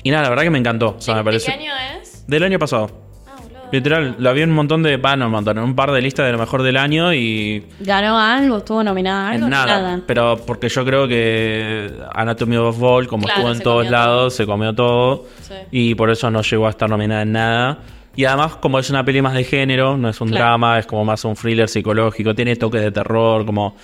y 0.04 0.12
nada, 0.12 0.24
la 0.24 0.30
verdad 0.30 0.44
que 0.44 0.50
me 0.50 0.60
encantó. 0.60 0.96
O 0.98 1.02
sea, 1.02 1.16
me 1.16 1.24
pareció. 1.24 1.54
año 1.54 1.72
es? 2.02 2.26
Del 2.28 2.44
año 2.44 2.60
pasado. 2.60 2.90
Ah, 3.26 3.36
boludo. 3.42 3.60
Literal, 3.72 4.16
la 4.20 4.34
vi 4.34 4.42
en 4.42 4.50
un 4.50 4.56
montón 4.56 4.84
de. 4.84 4.98
No 4.98 5.26
un 5.26 5.32
montón, 5.32 5.58
en 5.58 5.64
un 5.64 5.76
par 5.76 5.92
de 5.92 6.02
listas 6.02 6.26
de 6.26 6.34
lo 6.34 6.38
mejor 6.38 6.62
del 6.64 6.76
año 6.78 7.14
y. 7.14 7.66
¿Ganó 7.80 8.20
algo? 8.20 8.58
¿Estuvo 8.58 8.84
nominada 8.84 9.30
a 9.30 9.32
algo? 9.32 9.46
En 9.46 9.50
nada, 9.50 10.02
Pero 10.06 10.38
porque 10.46 10.68
yo 10.70 10.84
creo 10.86 11.08
que 11.08 11.92
Anatomy 12.14 12.58
of 12.58 12.76
a 12.76 12.80
Fall, 12.80 13.08
como 13.08 13.24
Claro, 13.24 13.40
estuvo 13.40 13.52
en 13.52 13.58
se 13.58 13.64
todos 13.64 13.78
comió 13.86 13.92
lados, 13.92 14.34
se 14.36 14.46
comió 14.46 14.74
todo. 14.76 15.26
Sí. 15.42 15.54
Y 15.72 15.96
por 15.96 16.10
eso 16.12 16.30
no 16.30 16.42
llegó 16.42 16.68
a 16.68 16.72
estar 16.72 16.90
nominada 16.90 17.22
en 17.22 17.32
nada. 17.32 17.80
Y 18.16 18.26
además, 18.26 18.58
como 18.58 18.78
es 18.78 18.90
una 18.92 19.04
peli 19.04 19.22
más 19.24 19.34
de 19.34 19.44
género, 19.44 19.98
no 19.98 20.08
es 20.10 20.22
un 20.22 20.28
Claro. 20.30 20.44
drama, 20.46 20.78
es 20.80 20.86
como 20.86 21.04
más 21.06 21.24
un 21.26 21.34
thriller 21.36 21.68
psicológico, 21.68 22.36
tiene 22.36 22.56
toques 22.58 22.82
de 22.82 22.92
terror, 22.92 23.46
como. 23.46 23.76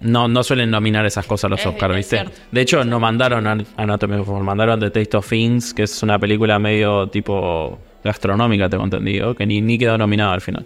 No, 0.00 0.28
no 0.28 0.42
suelen 0.42 0.70
nominar 0.70 1.04
esas 1.04 1.26
cosas 1.26 1.44
a 1.44 1.48
los 1.50 1.60
Es- 1.60 1.66
Oscars, 1.66 1.94
¿viste? 1.94 2.16
cierto. 2.16 2.38
De 2.50 2.60
hecho, 2.62 2.84
no 2.84 2.98
mandaron 3.00 3.46
a 3.46 3.58
Anatomy 3.76 4.14
of 4.16 4.28
a 4.28 4.32
Fall, 4.32 4.42
mandaron 4.44 4.80
The 4.80 4.90
Taste 4.90 5.16
of 5.16 5.28
Things, 5.28 5.74
que 5.74 5.82
es 5.82 6.02
una 6.02 6.18
película 6.18 6.58
medio 6.58 7.08
tipo 7.08 7.78
gastronómica, 8.02 8.68
tengo 8.70 8.84
entendido, 8.84 9.34
que 9.34 9.44
ni, 9.46 9.60
ni 9.60 9.76
quedó 9.76 9.98
nominada 9.98 10.32
al 10.32 10.40
final. 10.40 10.64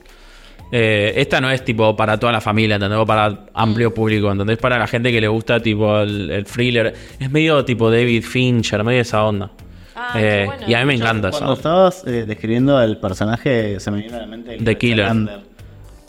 Eh, 0.71 1.13
esta 1.17 1.41
no 1.41 1.51
es 1.51 1.65
tipo 1.65 1.95
para 1.95 2.19
toda 2.19 2.33
la 2.33 2.41
familia, 2.41 2.77
¿entendés? 2.77 2.99
O 2.99 3.05
para 3.07 3.47
amplio 3.55 3.93
público, 3.93 4.31
¿entendés? 4.31 4.59
Para 4.59 4.79
la 4.79 4.87
gente 4.87 5.13
que 5.13 5.21
le 5.21 5.29
gusta 5.29 5.61
tipo 5.61 6.01
el, 6.01 6.31
el 6.31 6.45
thriller. 6.45 6.95
Es 7.19 7.31
medio 7.31 7.65
tipo 7.65 7.91
David 7.91 8.23
Fincher, 8.25 8.83
medio 8.83 9.01
esa 9.03 9.25
onda. 9.25 9.51
Ah, 9.97 10.13
Eh, 10.17 10.45
bueno. 10.47 10.63
y 10.67 10.75
a 10.75 10.81
mí 10.81 10.87
me 10.87 10.95
encanta 10.95 11.31
Cuando 11.31 11.53
eso. 11.53 11.61
estabas 11.61 12.05
eh, 12.07 12.25
describiendo 12.27 12.81
el 12.83 12.97
personaje, 12.97 13.79
se 13.79 13.91
me 13.91 14.03
vino 14.03 14.17
a 14.17 14.21
la 14.21 14.27
mente 14.27 14.57
Lisbeth 14.57 14.79
Killer. 14.79 15.07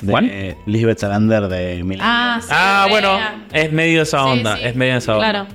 De 0.06 0.12
¿Cuál? 0.12 0.30
eh, 0.32 0.58
Lisbeth 0.66 1.00
Salander 1.00 1.48
de 1.48 1.76
Millennium. 1.84 2.00
Ah, 2.02 2.40
sí, 2.42 2.48
Ah, 2.52 2.88
bueno, 2.90 3.18
es 3.52 3.72
medio 3.72 4.02
esa 4.04 4.26
onda, 4.26 4.56
sí. 4.58 4.64
es 4.66 4.76
medio 4.76 4.98
esa 4.98 5.16
onda. 5.18 5.30
Claro. 5.32 5.48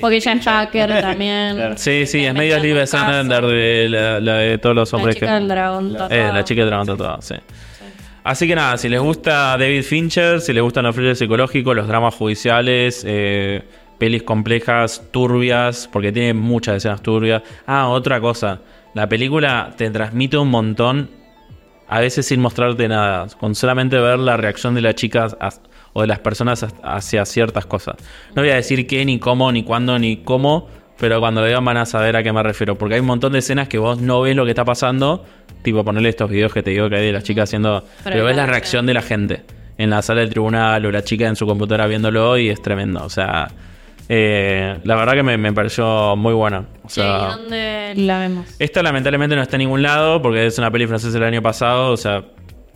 Porque 0.00 0.16
ella 0.16 0.32
es 0.32 0.44
hacker 0.44 1.00
también. 1.00 1.54
Claro. 1.56 1.74
Sí, 1.78 2.04
sí, 2.06 2.24
es 2.24 2.34
medio 2.34 2.56
caso. 2.80 2.86
Sander 2.98 3.44
de 3.46 3.86
la, 3.88 4.20
la 4.20 4.34
de 4.38 4.58
todos 4.58 4.74
los 4.74 4.92
La 4.92 4.96
hombres 4.98 5.14
chica 5.14 5.26
que. 5.28 5.32
del 5.34 5.48
dragón 5.48 5.90
Eh, 5.94 5.98
tatuado. 5.98 6.32
la 6.32 6.44
chica 6.44 6.60
del 6.62 6.68
dragón 6.70 6.86
tatuado, 6.88 7.22
sí. 7.22 7.34
Así 8.24 8.46
que 8.48 8.54
nada, 8.54 8.76
si 8.78 8.88
les 8.88 9.00
gusta 9.00 9.56
David 9.58 9.82
Fincher, 9.82 10.40
si 10.40 10.52
les 10.52 10.62
gustan 10.62 10.84
los 10.84 10.94
thrillers 10.94 11.18
psicológicos, 11.18 11.76
los 11.76 11.86
dramas 11.86 12.14
judiciales, 12.14 13.04
eh, 13.06 13.62
pelis 13.98 14.22
complejas, 14.22 15.02
turbias, 15.10 15.88
porque 15.92 16.10
tiene 16.10 16.34
muchas 16.34 16.76
escenas 16.76 17.02
turbias. 17.02 17.42
Ah, 17.66 17.88
otra 17.88 18.20
cosa. 18.20 18.60
La 18.94 19.08
película 19.08 19.72
te 19.76 19.90
transmite 19.90 20.36
un 20.38 20.48
montón, 20.48 21.10
a 21.88 22.00
veces 22.00 22.26
sin 22.26 22.40
mostrarte 22.40 22.88
nada, 22.88 23.26
con 23.38 23.54
solamente 23.54 23.98
ver 23.98 24.18
la 24.18 24.36
reacción 24.36 24.74
de 24.74 24.80
las 24.80 24.94
chicas 24.94 25.36
as- 25.40 25.60
o 25.92 26.00
de 26.00 26.06
las 26.08 26.18
personas 26.18 26.62
as- 26.62 26.74
hacia 26.82 27.24
ciertas 27.24 27.66
cosas. 27.66 27.96
No 28.34 28.42
voy 28.42 28.50
a 28.50 28.54
decir 28.56 28.86
qué, 28.86 29.04
ni 29.04 29.18
cómo, 29.18 29.50
ni 29.52 29.62
cuándo, 29.62 29.98
ni 29.98 30.16
cómo, 30.18 30.68
pero 30.98 31.20
cuando 31.20 31.40
lo 31.40 31.46
vean 31.46 31.64
van 31.64 31.76
a 31.76 31.86
saber 31.86 32.16
a 32.16 32.22
qué 32.22 32.32
me 32.32 32.42
refiero. 32.42 32.76
Porque 32.76 32.94
hay 32.94 33.00
un 33.00 33.06
montón 33.06 33.32
de 33.32 33.40
escenas 33.40 33.68
que 33.68 33.78
vos 33.78 34.00
no 34.00 34.20
ves 34.22 34.34
lo 34.36 34.44
que 34.44 34.50
está 34.52 34.64
pasando, 34.64 35.24
tipo 35.62 35.84
ponerle 35.84 36.08
estos 36.08 36.30
videos 36.30 36.52
que 36.52 36.62
te 36.62 36.70
digo 36.70 36.88
que 36.88 36.96
hay 36.96 37.06
de 37.06 37.12
las 37.12 37.24
chicas 37.24 37.44
haciendo... 37.50 37.84
Pero 38.02 38.14
Pero, 38.16 38.24
ves 38.26 38.36
la 38.36 38.46
reacción 38.46 38.86
de 38.86 38.94
la 38.94 39.02
gente 39.02 39.42
en 39.76 39.90
la 39.90 40.02
sala 40.02 40.20
del 40.20 40.30
tribunal 40.30 40.84
o 40.86 40.92
la 40.92 41.02
chica 41.02 41.26
en 41.26 41.36
su 41.36 41.46
computadora 41.46 41.86
viéndolo 41.86 42.38
y 42.38 42.48
es 42.48 42.62
tremendo. 42.62 43.04
O 43.04 43.10
sea, 43.10 43.48
eh, 44.08 44.78
la 44.84 44.96
verdad 44.96 45.14
que 45.14 45.22
me, 45.22 45.38
me 45.38 45.52
pareció 45.52 46.16
muy 46.16 46.34
buena. 46.34 46.66
O 46.84 46.88
sea, 46.88 47.04
¿y 47.04 47.38
dónde 47.38 47.92
la 47.96 48.18
vemos? 48.18 48.46
esta 48.58 48.82
lamentablemente 48.82 49.34
no 49.36 49.42
está 49.42 49.56
en 49.56 49.60
ningún 49.60 49.82
lado 49.82 50.20
porque 50.20 50.46
es 50.46 50.58
una 50.58 50.70
peli 50.70 50.86
francesa 50.86 51.12
del 51.12 51.24
año 51.24 51.42
pasado. 51.42 51.92
O 51.92 51.96
sea, 51.96 52.24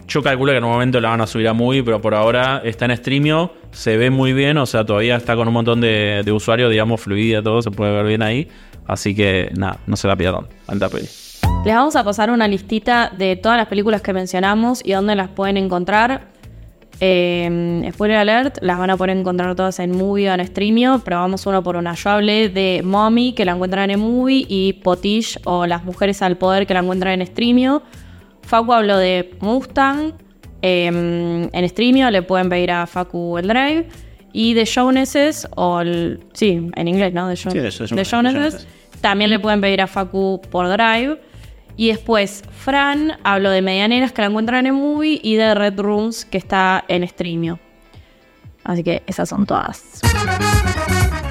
yo 0.07 0.23
calculo 0.23 0.53
que 0.53 0.59
en 0.59 0.65
un 0.65 0.71
momento 0.71 1.01
la 1.01 1.11
van 1.11 1.21
a 1.21 1.27
subir 1.27 1.49
a 1.49 1.53
Movie, 1.53 1.83
pero 1.83 2.01
por 2.01 2.15
ahora 2.15 2.63
está 2.65 2.87
en 2.87 2.97
Streamio, 2.97 3.53
se 3.73 3.97
ve 3.97 4.11
muy 4.11 4.33
bien. 4.33 4.57
O 4.57 4.67
sea, 4.67 4.85
todavía 4.85 5.17
está 5.17 5.37
con 5.37 5.49
un 5.49 5.55
montón 5.55 5.81
de, 5.81 6.23
de 6.25 6.33
usuarios, 6.33 6.71
digamos, 6.71 7.01
fluida, 7.01 7.43
todo 7.43 7.61
se 7.61 7.71
puede 7.71 7.93
ver 7.93 8.07
bien 8.07 8.23
ahí. 8.23 8.49
Así 8.87 9.15
que 9.15 9.51
nada, 9.55 9.79
no 9.87 9.97
se 9.97 10.09
la 10.09 10.17
pierdan. 10.17 10.47
Alta 10.67 10.89
peli. 10.89 11.09
Les 11.65 11.75
vamos 11.75 11.97
a 11.97 12.05
pasar 12.05 12.31
una 12.31 12.49
listita 12.49 13.13
de 13.17 13.37
todas 13.37 13.59
las 13.59 13.67
películas 13.67 14.01
que 14.01 14.15
mencionamos 14.15 14.81
y 14.83 14.93
dónde 14.93 15.15
las 15.15 15.29
pueden 15.29 15.59
encontrar. 15.59 16.29
Eh, 17.01 17.89
spoiler 17.93 18.17
alert, 18.19 18.59
las 18.61 18.79
van 18.79 18.91
a 18.91 18.97
poder 18.97 19.17
encontrar 19.17 19.55
todas 19.55 19.79
en 19.79 19.97
Movie 19.97 20.31
o 20.31 20.35
en 20.35 20.45
Streamio, 20.47 21.01
pero 21.05 21.19
vamos 21.19 21.47
uno 21.47 21.63
por 21.63 21.77
una. 21.77 21.95
Yo 21.95 22.11
hablé 22.11 22.49
de 22.49 22.83
Mommy, 22.85 23.33
que 23.35 23.45
la 23.45 23.53
encuentran 23.53 23.91
en 23.91 24.01
Movie, 24.01 24.45
y 24.49 24.73
Potish 24.75 25.39
o 25.45 25.67
Las 25.67 25.85
Mujeres 25.85 26.23
al 26.23 26.37
Poder, 26.37 26.67
que 26.67 26.75
la 26.75 26.81
encuentran 26.81 27.21
en 27.21 27.27
Streamio. 27.27 27.83
Facu 28.43 28.73
habló 28.73 28.97
de 28.99 29.31
Mustang, 29.41 30.13
eh, 30.63 30.87
en 31.53 31.69
Streamio 31.69 32.11
le 32.11 32.23
pueden 32.23 32.49
pedir 32.49 32.71
a 32.73 32.87
Facu 32.87 33.39
el 33.39 33.47
Drive. 33.49 33.87
Y 34.33 34.53
de 34.55 34.67
Joneses, 34.73 35.49
o 35.57 35.81
el, 35.81 36.21
sí, 36.35 36.69
en 36.75 36.89
inglés, 36.89 37.15
¿no? 37.15 37.29
De, 37.29 37.37
Jo- 37.37 37.51
Sí, 37.51 37.59
de. 37.59 38.05
Joneses. 38.05 38.67
También 39.01 39.31
le 39.31 39.39
pueden 39.39 39.61
pedir 39.61 39.81
a 39.81 39.87
Facu 39.87 40.41
por 40.51 40.69
Drive. 40.69 41.19
Y 41.79 41.89
después, 41.89 42.43
Fran 42.51 43.13
habló 43.23 43.51
de 43.51 43.63
Medianeras, 43.63 44.13
que 44.13 44.21
la 44.23 44.29
encuentran 44.29 44.67
en 44.67 44.75
Movie, 44.75 45.21
y 45.23 45.37
de 45.37 45.55
Red 45.55 45.79
Rooms, 45.81 46.25
que 46.27 46.37
está 46.37 46.85
en 46.89 47.07
Streamio. 47.09 47.59
Así 48.65 48.83
que 48.83 49.03
esas 49.07 49.29
son 49.29 49.47
todas. 49.47 50.01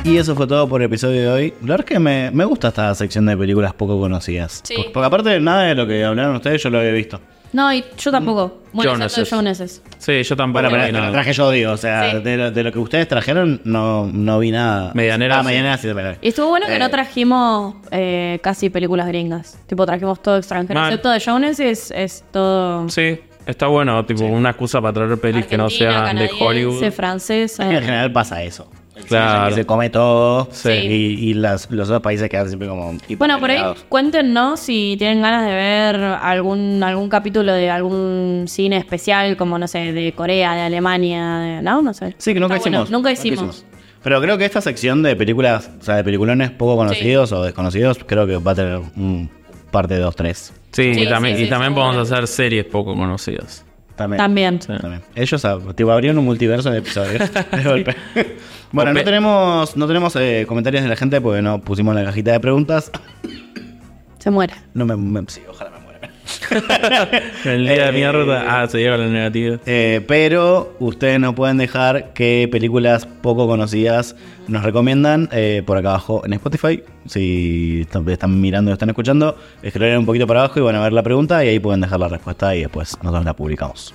Y 0.05 0.15
eso 0.17 0.35
fue 0.35 0.47
todo 0.47 0.67
por 0.69 0.81
el 0.81 0.85
episodio 0.85 1.21
de 1.21 1.27
hoy. 1.27 1.53
La 1.61 1.71
verdad 1.73 1.79
es 1.81 1.85
que 1.93 1.99
me, 1.99 2.31
me 2.31 2.45
gusta 2.45 2.69
esta 2.69 2.95
sección 2.95 3.25
de 3.25 3.35
películas 3.35 3.73
poco 3.73 3.99
conocidas. 3.99 4.61
Sí. 4.63 4.75
Por- 4.75 4.93
Porque, 4.93 5.05
aparte 5.05 5.39
nada 5.41 5.63
de 5.63 5.75
lo 5.75 5.85
que 5.85 6.03
hablaron 6.05 6.37
ustedes 6.37 6.63
yo 6.63 6.69
lo 6.69 6.79
había 6.79 6.91
visto. 6.93 7.19
No, 7.53 7.73
y 7.73 7.83
yo 7.97 8.11
tampoco. 8.11 8.61
Bueno, 8.73 8.91
Joneses. 9.29 9.81
Sí, 9.97 10.21
yo 10.23 10.35
tampoco 10.35 10.61
Bueno, 10.63 10.69
pero 10.69 10.85
vi 10.85 10.91
lo 10.91 10.99
nada. 10.99 11.11
traje 11.11 11.33
yo, 11.33 11.49
digo. 11.49 11.71
O 11.71 11.77
sea, 11.77 12.11
Sí. 12.11 12.19
de, 12.19 12.37
lo, 12.37 12.51
de 12.51 12.63
lo 12.63 12.71
que 12.71 12.79
ustedes 12.79 13.07
trajeron 13.07 13.61
no, 13.63 14.05
no 14.11 14.39
vi 14.39 14.51
nada. 14.51 14.91
Medianeras, 14.93 15.37
Ah, 15.37 15.41
sí. 15.41 15.47
medianeras 15.47 15.81
sí, 15.81 15.89
pero- 15.95 16.15
Y 16.21 16.27
estuvo 16.27 16.49
bueno 16.49 16.67
que 16.67 16.75
Eh, 16.75 16.79
no 16.79 16.89
trajimos 16.89 17.75
eh, 17.91 18.39
casi 18.43 18.69
películas 18.69 19.07
gringas. 19.07 19.57
Tipo, 19.65 19.85
trajimos 19.85 20.21
todo 20.21 20.37
extranjero. 20.37 20.79
Mal. 20.79 20.89
Excepto 20.89 21.09
de 21.09 21.19
Joneses, 21.21 21.91
es 21.91 22.23
todo. 22.31 22.87
Sí, 22.89 23.19
está 23.45 23.67
bueno, 23.67 24.05
tipo 24.05 24.25
una 24.25 24.49
excusa 24.49 24.81
para 24.81 24.93
traer 24.93 25.17
pelis 25.19 25.45
que 25.47 25.57
no 25.57 25.63
Argentina, 25.65 25.91
sean 25.91 26.03
de 26.03 26.07
canadiense, 26.27 26.43
Hollywood. 26.43 26.91
francesa. 26.91 27.63
En 27.73 27.81
general 27.81 28.11
pasa 28.11 28.43
eso. 28.43 28.69
Claro. 29.07 29.55
Se 29.55 29.65
come 29.65 29.89
todo. 29.89 30.47
Sí. 30.51 30.69
Y, 30.69 31.29
y 31.29 31.33
las- 31.33 31.69
los 31.71 31.87
otros 31.89 32.01
países 32.01 32.29
quedan 32.29 32.47
siempre 32.47 32.67
como. 32.67 32.97
Bueno, 33.17 33.39
por 33.39 33.51
ahí 33.51 33.61
cuéntenos 33.89 34.59
si 34.59 34.95
tienen 34.97 35.21
ganas 35.21 35.45
de 35.45 35.51
ver 35.53 35.95
algún 35.97 36.81
algún 36.83 37.09
capítulo 37.09 37.53
de 37.53 37.69
algún 37.69 38.45
cine 38.47 38.77
especial, 38.77 39.37
como 39.37 39.57
no 39.59 39.67
sé, 39.67 39.93
de 39.93 40.11
Corea, 40.13 40.55
de 40.55 40.61
Alemania, 40.61 41.37
de- 41.39 41.61
¿no? 41.61 41.81
No 41.81 41.93
sé. 41.93 42.15
Sí, 42.17 42.33
que 42.33 42.39
nunca 42.39 42.55
Está 42.55 42.69
bueno, 42.69 42.83
hicimos. 42.83 42.91
Nunca 42.91 43.11
hicimos. 43.11 43.65
Pero 44.03 44.21
creo 44.21 44.37
que 44.37 44.45
esta 44.45 44.61
sección 44.61 45.03
de 45.03 45.15
películas, 45.15 45.69
o 45.81 45.83
sea, 45.83 45.95
de 45.95 46.03
peliculones 46.03 46.51
poco 46.51 46.75
conocidos 46.77 47.31
o 47.31 47.43
desconocidos, 47.43 47.99
creo 48.05 48.25
que 48.27 48.37
va 48.37 48.51
a 48.51 48.55
tener 48.55 48.79
un 48.95 49.29
parte 49.71 49.97
2, 49.97 50.15
3. 50.15 50.53
Sí, 50.71 50.93
Sí, 50.93 51.01
y 51.01 51.07
también, 51.09 51.35
sí, 51.35 51.41
y 51.41 51.45
sí, 51.45 51.49
también 51.49 51.73
podemos 51.73 51.97
hacer 52.11 52.27
series 52.27 52.65
poco 52.65 52.95
conocidas. 52.95 53.65
También. 53.97 54.17
También. 54.17 54.59
También. 54.59 55.01
Ellos 55.15 55.43
ah, 55.43 55.57
tipo, 55.75 55.91
abrieron 55.91 56.17
un 56.19 56.25
multiverso 56.25 56.71
de 56.71 56.77
episodios 56.79 57.29
de 57.51 57.63
golpe. 57.63 57.95
bueno, 58.71 58.93
no 58.93 59.03
tenemos, 59.03 59.75
no 59.75 59.87
tenemos 59.87 60.15
eh, 60.15 60.45
comentarios 60.47 60.83
de 60.83 60.89
la 60.89 60.95
gente 60.95 61.19
porque 61.19 61.41
no 61.41 61.59
pusimos 61.59 61.93
la 61.95 62.05
cajita 62.05 62.31
de 62.31 62.39
preguntas. 62.39 62.91
Se 64.19 64.31
muere. 64.31 64.53
No 64.73 64.85
me, 64.85 64.95
me- 64.95 65.23
sí, 65.27 65.41
ojalá 65.49 65.71
me. 65.71 65.76
El 67.45 67.67
día 67.67 67.85
de 67.85 67.89
Eh, 67.89 67.91
mierda. 67.91 68.61
Ah, 68.61 68.67
se 68.67 68.79
llega 68.79 68.97
la 68.97 69.07
negativa. 69.07 69.57
Eh, 69.65 70.01
pero 70.07 70.75
ustedes 70.79 71.19
no 71.19 71.35
pueden 71.35 71.57
dejar 71.57 72.13
que 72.13 72.47
películas 72.51 73.05
poco 73.05 73.47
conocidas 73.47 74.15
nos 74.47 74.63
recomiendan 74.63 75.29
eh, 75.31 75.63
por 75.65 75.77
acá 75.77 75.89
abajo 75.89 76.23
en 76.25 76.33
Spotify. 76.33 76.83
Si 77.05 77.81
están, 77.81 78.07
están 78.09 78.39
mirando 78.39 78.71
o 78.71 78.73
están 78.73 78.89
escuchando, 78.89 79.37
escriben 79.61 79.97
un 79.97 80.05
poquito 80.05 80.27
para 80.27 80.41
abajo 80.41 80.59
y 80.59 80.63
van 80.63 80.75
a 80.75 80.81
ver 80.81 80.93
la 80.93 81.03
pregunta 81.03 81.43
y 81.43 81.49
ahí 81.49 81.59
pueden 81.59 81.81
dejar 81.81 81.99
la 81.99 82.07
respuesta 82.07 82.55
y 82.55 82.61
después 82.61 82.97
nosotros 83.01 83.25
la 83.25 83.33
publicamos. 83.33 83.93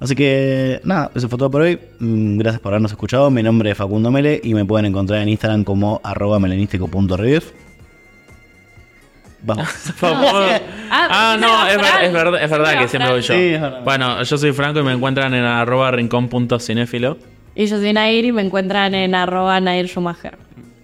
Así 0.00 0.16
que 0.16 0.80
nada, 0.82 1.12
eso 1.14 1.28
fue 1.28 1.38
todo 1.38 1.50
por 1.50 1.62
hoy. 1.62 1.78
Mm, 2.00 2.38
Gracias 2.38 2.60
por 2.60 2.72
habernos 2.72 2.90
escuchado. 2.90 3.30
Mi 3.30 3.42
nombre 3.42 3.70
es 3.70 3.76
Facundo 3.78 4.10
Mele 4.10 4.40
y 4.42 4.52
me 4.54 4.64
pueden 4.64 4.86
encontrar 4.86 5.22
en 5.22 5.28
Instagram 5.28 5.62
como 5.62 6.00
arroba 6.02 6.40
melenístico.reviews. 6.40 7.44
Vamos. 10.00 10.32
ah, 10.32 10.60
Ah, 10.90 11.36
no, 11.38 11.66
es, 11.66 11.76
ver- 11.76 11.84
Fran. 11.86 12.04
es 12.04 12.12
verdad, 12.12 12.42
es 12.44 12.50
verdad 12.50 12.78
que 12.78 12.88
siempre 12.88 13.10
voy 13.12 13.22
yo. 13.22 13.34
Sí, 13.34 13.40
es 13.54 13.60
verdad. 13.60 13.82
Bueno, 13.84 14.22
yo 14.22 14.38
soy 14.38 14.52
Franco 14.52 14.80
y 14.80 14.82
me 14.82 14.92
encuentran 14.92 15.34
en 15.34 15.44
arroba 15.44 15.90
rincón.cinéfilo. 15.90 17.18
Y 17.54 17.66
yo 17.66 17.76
soy 17.78 17.92
Nair 17.92 18.24
y 18.24 18.32
me 18.32 18.42
encuentran 18.42 18.94
en 18.94 19.14
arroba 19.14 19.60
Nair 19.60 19.88
Schumacher. 19.88 20.38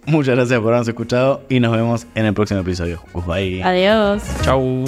Muchas 0.06 0.36
gracias 0.36 0.58
por 0.60 0.68
habernos 0.68 0.88
escuchado 0.88 1.42
y 1.48 1.60
nos 1.60 1.72
vemos 1.72 2.06
en 2.14 2.24
el 2.26 2.34
próximo 2.34 2.60
episodio. 2.60 3.02
Goodbye. 3.12 3.62
Adiós. 3.62 4.22
Chau. 4.42 4.84